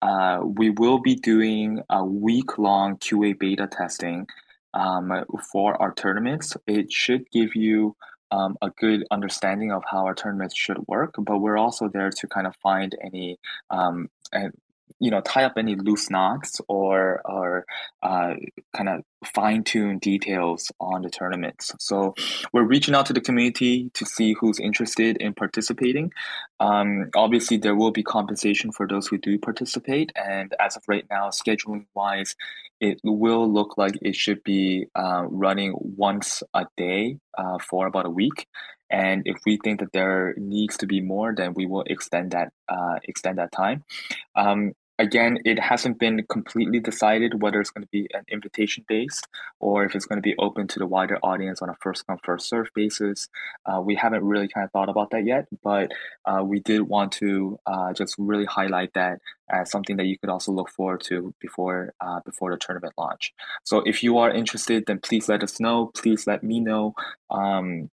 uh, 0.00 0.40
we 0.42 0.70
will 0.70 0.98
be 0.98 1.14
doing 1.14 1.82
a 1.90 2.04
week 2.04 2.58
long 2.58 2.96
QA 2.96 3.38
beta 3.38 3.66
testing 3.66 4.26
um, 4.74 5.24
for 5.50 5.80
our 5.80 5.94
tournaments. 5.94 6.56
It 6.66 6.92
should 6.92 7.30
give 7.30 7.54
you 7.54 7.96
um, 8.30 8.56
a 8.60 8.70
good 8.70 9.04
understanding 9.10 9.72
of 9.72 9.82
how 9.90 10.06
our 10.06 10.14
tournaments 10.14 10.56
should 10.58 10.78
work, 10.88 11.14
but 11.18 11.38
we're 11.38 11.56
also 11.56 11.88
there 11.88 12.10
to 12.10 12.26
kind 12.26 12.46
of 12.46 12.56
find 12.56 12.94
any 13.02 13.38
um, 13.70 14.10
you 15.00 15.10
know 15.10 15.20
tie 15.20 15.44
up 15.44 15.54
any 15.56 15.74
loose 15.74 16.10
knots 16.10 16.60
or 16.68 17.20
or 17.24 17.64
uh, 18.02 18.34
kind 18.76 18.88
of 18.88 19.02
fine 19.34 19.64
tune 19.64 19.98
details 19.98 20.70
on 20.80 21.02
the 21.02 21.10
tournaments. 21.10 21.72
So 21.78 22.14
we're 22.52 22.64
reaching 22.64 22.94
out 22.94 23.06
to 23.06 23.12
the 23.12 23.20
community 23.20 23.90
to 23.94 24.04
see 24.04 24.34
who's 24.34 24.60
interested 24.60 25.16
in 25.18 25.34
participating. 25.34 26.12
Um, 26.60 27.10
obviously, 27.14 27.56
there 27.56 27.74
will 27.74 27.90
be 27.90 28.02
compensation 28.02 28.72
for 28.72 28.86
those 28.86 29.06
who 29.06 29.18
do 29.18 29.38
participate, 29.38 30.12
and 30.14 30.54
as 30.60 30.76
of 30.76 30.82
right 30.88 31.06
now, 31.10 31.30
scheduling 31.30 31.86
wise, 31.94 32.36
it 32.80 33.00
will 33.02 33.50
look 33.50 33.76
like 33.76 33.98
it 34.02 34.14
should 34.14 34.42
be 34.44 34.86
uh, 34.94 35.24
running 35.28 35.74
once 35.76 36.42
a 36.52 36.66
day 36.76 37.18
uh, 37.36 37.58
for 37.58 37.86
about 37.86 38.06
a 38.06 38.10
week. 38.10 38.46
And 38.90 39.22
if 39.24 39.38
we 39.46 39.58
think 39.64 39.80
that 39.80 39.92
there 39.92 40.34
needs 40.36 40.76
to 40.78 40.86
be 40.86 41.00
more, 41.00 41.34
then 41.34 41.54
we 41.54 41.66
will 41.66 41.84
extend 41.86 42.32
that 42.32 42.52
uh, 42.68 42.98
extend 43.04 43.38
that 43.38 43.50
time. 43.50 43.84
Um, 44.36 44.72
again, 44.98 45.38
it 45.44 45.58
hasn't 45.58 45.98
been 45.98 46.24
completely 46.28 46.78
decided 46.78 47.42
whether 47.42 47.60
it's 47.60 47.70
going 47.70 47.82
to 47.82 47.90
be 47.90 48.08
an 48.14 48.24
invitation 48.28 48.84
based 48.88 49.26
or 49.58 49.84
if 49.84 49.94
it's 49.94 50.06
going 50.06 50.18
to 50.18 50.22
be 50.22 50.36
open 50.38 50.68
to 50.68 50.78
the 50.78 50.86
wider 50.86 51.18
audience 51.22 51.60
on 51.62 51.68
a 51.68 51.74
first 51.80 52.06
come 52.06 52.18
first 52.22 52.48
serve 52.48 52.68
basis. 52.74 53.28
Uh, 53.66 53.80
we 53.80 53.94
haven't 53.94 54.24
really 54.24 54.48
kind 54.48 54.64
of 54.64 54.70
thought 54.70 54.88
about 54.88 55.10
that 55.10 55.24
yet, 55.24 55.46
but 55.62 55.90
uh, 56.24 56.42
we 56.44 56.60
did 56.60 56.82
want 56.82 57.12
to 57.12 57.58
uh, 57.66 57.92
just 57.92 58.14
really 58.18 58.44
highlight 58.44 58.92
that 58.94 59.20
as 59.50 59.70
something 59.70 59.96
that 59.96 60.06
you 60.06 60.18
could 60.18 60.30
also 60.30 60.52
look 60.52 60.70
forward 60.70 61.02
to 61.02 61.34
before 61.40 61.92
uh, 62.00 62.20
before 62.24 62.50
the 62.50 62.56
tournament 62.56 62.94
launch. 62.96 63.34
So 63.64 63.78
if 63.78 64.02
you 64.02 64.18
are 64.18 64.30
interested, 64.30 64.84
then 64.86 65.00
please 65.00 65.28
let 65.28 65.42
us 65.42 65.60
know. 65.60 65.90
Please 65.94 66.26
let 66.26 66.42
me 66.42 66.60
know. 66.60 66.94
Um, 67.30 67.90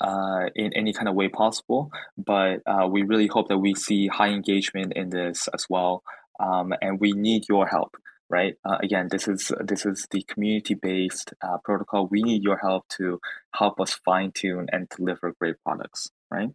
uh, 0.00 0.46
in 0.54 0.72
any 0.74 0.92
kind 0.92 1.08
of 1.08 1.14
way 1.14 1.28
possible. 1.28 1.90
But 2.16 2.62
uh, 2.66 2.88
we 2.90 3.02
really 3.02 3.26
hope 3.26 3.48
that 3.48 3.58
we 3.58 3.74
see 3.74 4.08
high 4.08 4.28
engagement 4.28 4.92
in 4.94 5.10
this 5.10 5.48
as 5.54 5.66
well, 5.68 6.02
um, 6.40 6.72
and 6.80 7.00
we 7.00 7.12
need 7.12 7.48
your 7.48 7.66
help. 7.66 7.96
Right. 8.28 8.56
Uh, 8.64 8.78
again, 8.82 9.06
this 9.08 9.28
is 9.28 9.52
this 9.60 9.86
is 9.86 10.08
the 10.10 10.24
community-based 10.26 11.32
uh, 11.40 11.58
protocol. 11.64 12.08
We 12.08 12.22
need 12.22 12.42
your 12.42 12.56
help 12.56 12.88
to 12.98 13.20
help 13.54 13.80
us 13.80 14.00
fine 14.04 14.32
tune 14.32 14.66
and 14.72 14.88
deliver 14.88 15.32
great 15.38 15.56
products 15.64 16.10
right? 16.30 16.50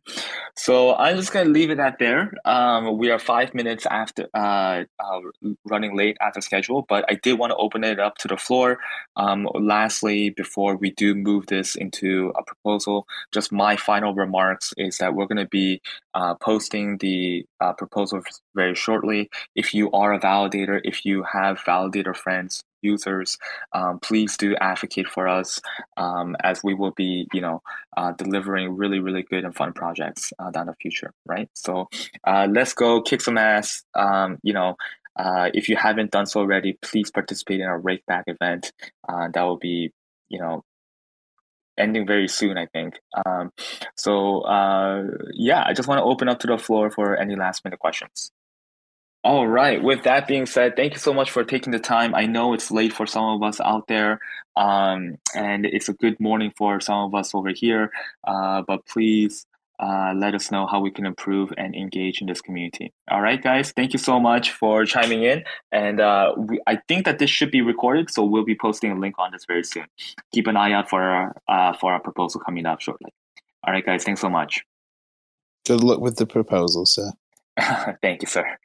So 0.56 0.96
I'm 0.96 1.16
just 1.16 1.32
gonna 1.32 1.50
leave 1.50 1.70
it 1.70 1.80
at 1.80 1.98
there. 2.00 2.34
Um, 2.46 2.98
we 2.98 3.10
are 3.10 3.20
five 3.20 3.54
minutes 3.54 3.86
after 3.86 4.28
uh, 4.34 4.84
uh, 5.00 5.20
running 5.66 5.96
late 5.96 6.18
after 6.22 6.42
schedule, 6.42 6.86
but 6.90 7.06
I 7.10 7.16
did 7.16 7.40
want 7.40 7.52
to 7.52 7.58
open 7.58 7.84
it 7.84 8.00
up 8.00 8.18
to 8.20 8.28
the 8.28 8.38
floor. 8.38 8.80
Um, 9.16 9.48
lastly, 9.54 10.32
before 10.32 10.76
we 10.76 10.92
do 10.92 11.16
move 11.16 11.48
this 11.48 11.76
into 11.76 12.34
a 12.36 12.44
proposal, 12.44 13.08
just 13.32 13.52
my 13.52 13.76
final 13.76 14.14
remarks 14.14 14.74
is 14.78 14.98
that 14.98 15.16
we're 15.16 15.28
gonna 15.28 15.48
be 15.48 15.82
uh, 16.14 16.36
posting 16.36 16.98
the 16.98 17.46
uh, 17.60 17.74
proposal 17.74 18.22
very 18.56 18.76
shortly. 18.76 19.30
If 19.56 19.74
you 19.74 19.92
are 19.92 20.14
a 20.14 20.20
validator, 20.20 20.82
if 20.84 21.06
you 21.06 21.24
have 21.24 21.60
validator 21.60 22.16
friends 22.16 22.64
users, 22.82 23.38
um, 23.74 24.00
please 24.00 24.38
do 24.38 24.56
advocate 24.56 25.08
for 25.08 25.28
us 25.28 25.60
um, 25.98 26.36
as 26.44 26.64
we 26.64 26.74
will 26.74 26.92
be, 26.92 27.28
you 27.34 27.42
know, 27.42 27.62
uh, 27.98 28.12
delivering 28.14 28.76
really, 28.76 29.00
really 29.00 29.24
good 29.24 29.44
and 29.46 29.56
fun 29.56 29.74
projects 29.74 30.32
uh, 30.40 30.52
down 30.52 30.68
the 30.68 30.76
future, 30.82 31.14
right? 31.26 31.50
So 31.54 31.90
uh, 32.26 32.48
let's 32.50 32.74
go 32.74 33.02
kick 33.02 33.22
some 33.22 33.38
ass. 33.38 33.84
Um, 33.96 34.40
you 34.44 34.54
know, 34.54 34.76
uh, 35.16 35.50
if 35.54 35.70
you 35.70 35.76
haven't 35.76 36.12
done 36.12 36.26
so 36.26 36.40
already, 36.40 36.78
please 36.82 37.12
participate 37.12 37.60
in 37.60 37.68
our 37.68 37.80
Rakeback 37.80 38.24
event. 38.28 38.72
Uh, 39.08 39.28
that 39.34 39.44
will 39.44 39.58
be, 39.58 39.92
you 40.30 40.40
know, 40.40 40.64
ending 41.78 42.06
very 42.06 42.28
soon, 42.28 42.58
I 42.58 42.68
think. 42.68 43.00
Um, 43.26 43.52
so 43.96 44.42
uh, 44.42 45.04
yeah, 45.34 45.64
I 45.66 45.74
just 45.74 45.88
want 45.88 46.00
to 46.00 46.04
open 46.04 46.30
up 46.30 46.40
to 46.40 46.48
the 46.48 46.58
floor 46.58 46.90
for 46.90 47.16
any 47.16 47.36
last 47.36 47.64
minute 47.66 47.80
questions. 47.80 48.32
All 49.24 49.48
right. 49.48 49.82
With 49.82 50.04
that 50.04 50.28
being 50.28 50.48
said, 50.48 50.76
thank 50.76 50.94
you 50.94 51.00
so 51.00 51.14
much 51.14 51.30
for 51.30 51.44
taking 51.44 51.72
the 51.72 51.80
time. 51.80 52.16
I 52.16 52.26
know 52.26 52.54
it's 52.54 52.72
late 52.72 52.92
for 52.92 53.06
some 53.06 53.26
of 53.26 53.44
us 53.44 53.62
out 53.62 53.88
there, 53.88 54.20
um, 54.56 55.20
and 55.36 55.66
it's 55.66 55.90
a 55.90 55.94
good 55.94 56.20
morning 56.20 56.52
for 56.58 56.80
some 56.80 57.06
of 57.06 57.14
us 57.14 57.36
over 57.36 57.50
here. 57.50 57.92
Uh, 58.24 58.64
but 58.64 58.84
please 58.88 59.46
uh, 59.80 60.14
let 60.16 60.34
us 60.34 60.52
know 60.52 60.66
how 60.66 60.80
we 60.80 60.90
can 60.90 61.06
improve 61.06 61.54
and 61.56 61.76
engage 61.76 62.20
in 62.20 62.28
this 62.28 62.42
community. 62.42 62.94
All 63.12 63.22
right, 63.22 63.42
guys. 63.42 63.72
Thank 63.72 63.94
you 63.94 64.00
so 64.00 64.20
much 64.20 64.52
for 64.52 64.86
chiming 64.86 65.24
in. 65.24 65.44
And 65.72 66.00
uh, 66.00 66.34
we, 66.36 66.60
I 66.66 66.78
think 66.88 67.06
that 67.06 67.20
this 67.20 67.30
should 67.30 67.52
be 67.52 67.62
recorded, 67.62 68.10
so 68.10 68.24
we'll 68.24 68.44
be 68.44 68.56
posting 68.56 68.92
a 68.92 68.96
link 68.96 69.16
on 69.20 69.32
this 69.32 69.46
very 69.46 69.64
soon. 69.64 69.86
Keep 70.34 70.48
an 70.48 70.58
eye 70.58 70.72
out 70.72 70.90
for 70.90 71.02
our, 71.02 71.36
uh, 71.48 71.74
for 71.74 71.94
our 71.94 72.00
proposal 72.00 72.42
coming 72.42 72.66
up 72.66 72.82
shortly. 72.82 73.12
All 73.64 73.72
right, 73.72 73.86
guys. 73.86 74.04
Thanks 74.04 74.22
so 74.22 74.30
much. 74.30 74.64
Good 75.68 75.84
luck 75.84 76.00
with 76.00 76.16
the 76.16 76.26
proposal, 76.26 76.88
sir. 76.88 77.12
Thank 78.02 78.24
you, 78.24 78.28
sir. 78.28 78.58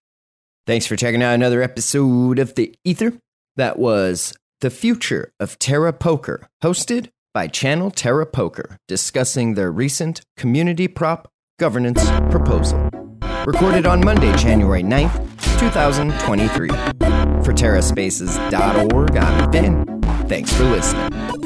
Thanks 0.67 0.85
for 0.85 0.97
checking 0.97 1.23
out 1.23 1.33
another 1.33 1.63
episode 1.63 2.41
of 2.41 2.57
The 2.57 2.75
Ether. 2.83 3.13
That 3.55 3.79
was 3.79 4.35
The 4.63 4.71
Future 4.71 5.33
of 5.39 5.61
Terra 5.61 5.93
Poker, 5.93 6.49
hosted 6.61 7.11
by 7.33 7.47
Channel 7.47 7.93
Terra 7.93 8.27
Poker, 8.27 8.77
discussing 8.89 9.55
their 9.55 9.71
recent 9.71 10.23
community 10.37 10.89
prop 10.89 11.29
governance 11.61 12.03
proposal. 12.33 12.91
Recorded 13.47 13.87
on 13.87 14.05
Monday, 14.05 14.37
January 14.37 14.83
9th, 14.83 15.15
2023. 15.61 16.69
For 16.69 17.53
TerraSpaces.org, 17.53 19.17
I'm 19.17 19.51
Ben. 19.53 20.03
Thanks 20.29 20.53
for 20.53 20.65
listening. 20.65 21.46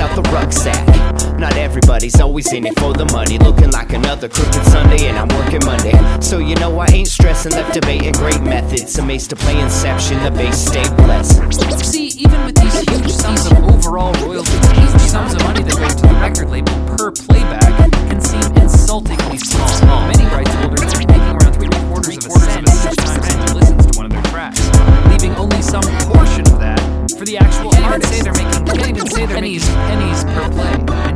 out 0.00 0.14
the 0.14 0.22
rucksack. 0.30 0.86
Not 1.38 1.56
everybody's 1.56 2.20
always 2.20 2.52
in 2.52 2.66
it 2.66 2.78
for 2.78 2.92
the 2.92 3.04
money. 3.12 3.38
Looking 3.38 3.70
like 3.70 3.92
another 3.92 4.28
crooked 4.28 4.64
Sunday, 4.66 5.06
and 5.06 5.18
I'm 5.18 5.28
working 5.28 5.64
Monday. 5.64 5.92
So 6.20 6.38
you 6.38 6.54
know 6.56 6.78
I 6.78 6.86
ain't 6.86 7.08
stressing, 7.08 7.52
left 7.52 7.74
debating 7.74 8.12
great 8.12 8.40
methods. 8.42 8.98
Amazed 8.98 9.30
to 9.30 9.36
play 9.36 9.58
Inception, 9.60 10.22
the 10.22 10.30
bass 10.30 10.66
stay 10.66 10.86
blessed. 10.96 11.36
See, 11.84 12.08
even 12.18 12.44
with 12.44 12.56
these 12.56 12.80
huge 12.88 13.12
sums 13.12 13.46
of 13.46 13.58
overall 13.64 14.12
royalties, 14.24 14.68
huge 14.72 15.00
sums 15.02 15.34
of 15.34 15.42
money 15.42 15.62
that 15.62 15.76
go 15.76 15.88
to 15.88 16.06
the 16.08 16.18
record 16.20 16.50
label 16.50 16.74
per 16.96 17.10
playback 17.12 17.90
can 18.08 18.20
seem 18.20 18.46
insultingly 18.56 19.38
small. 19.38 20.08
Many 20.08 20.24
rights 20.32 20.52
holders 20.54 20.94
are 20.94 21.04
making 21.04 21.36
around 21.36 21.52
three 21.54 21.68
quarters 21.68 22.16
of 22.16 22.26
a 22.26 22.30
cent 22.30 22.68
each 22.68 22.96
time 22.96 23.22
someone 23.22 23.56
listens 23.60 23.86
to 23.86 23.96
one 23.96 24.06
of 24.06 24.12
their 24.12 24.22
tracks, 24.32 24.60
leaving 25.10 25.36
only 25.36 25.60
some 25.60 25.84
portion 26.08 26.45
for 27.16 27.24
the 27.24 27.38
actual 27.38 27.74
artist. 27.76 28.12
Say 28.12 28.22
they're 28.22 28.32
making, 28.32 28.64
can't 28.66 28.88
even 28.88 29.06
say 29.06 29.26
they're 29.26 29.36
pennies, 29.36 29.64
pennies 29.68 30.24
per 30.24 30.50
play. 30.50 31.15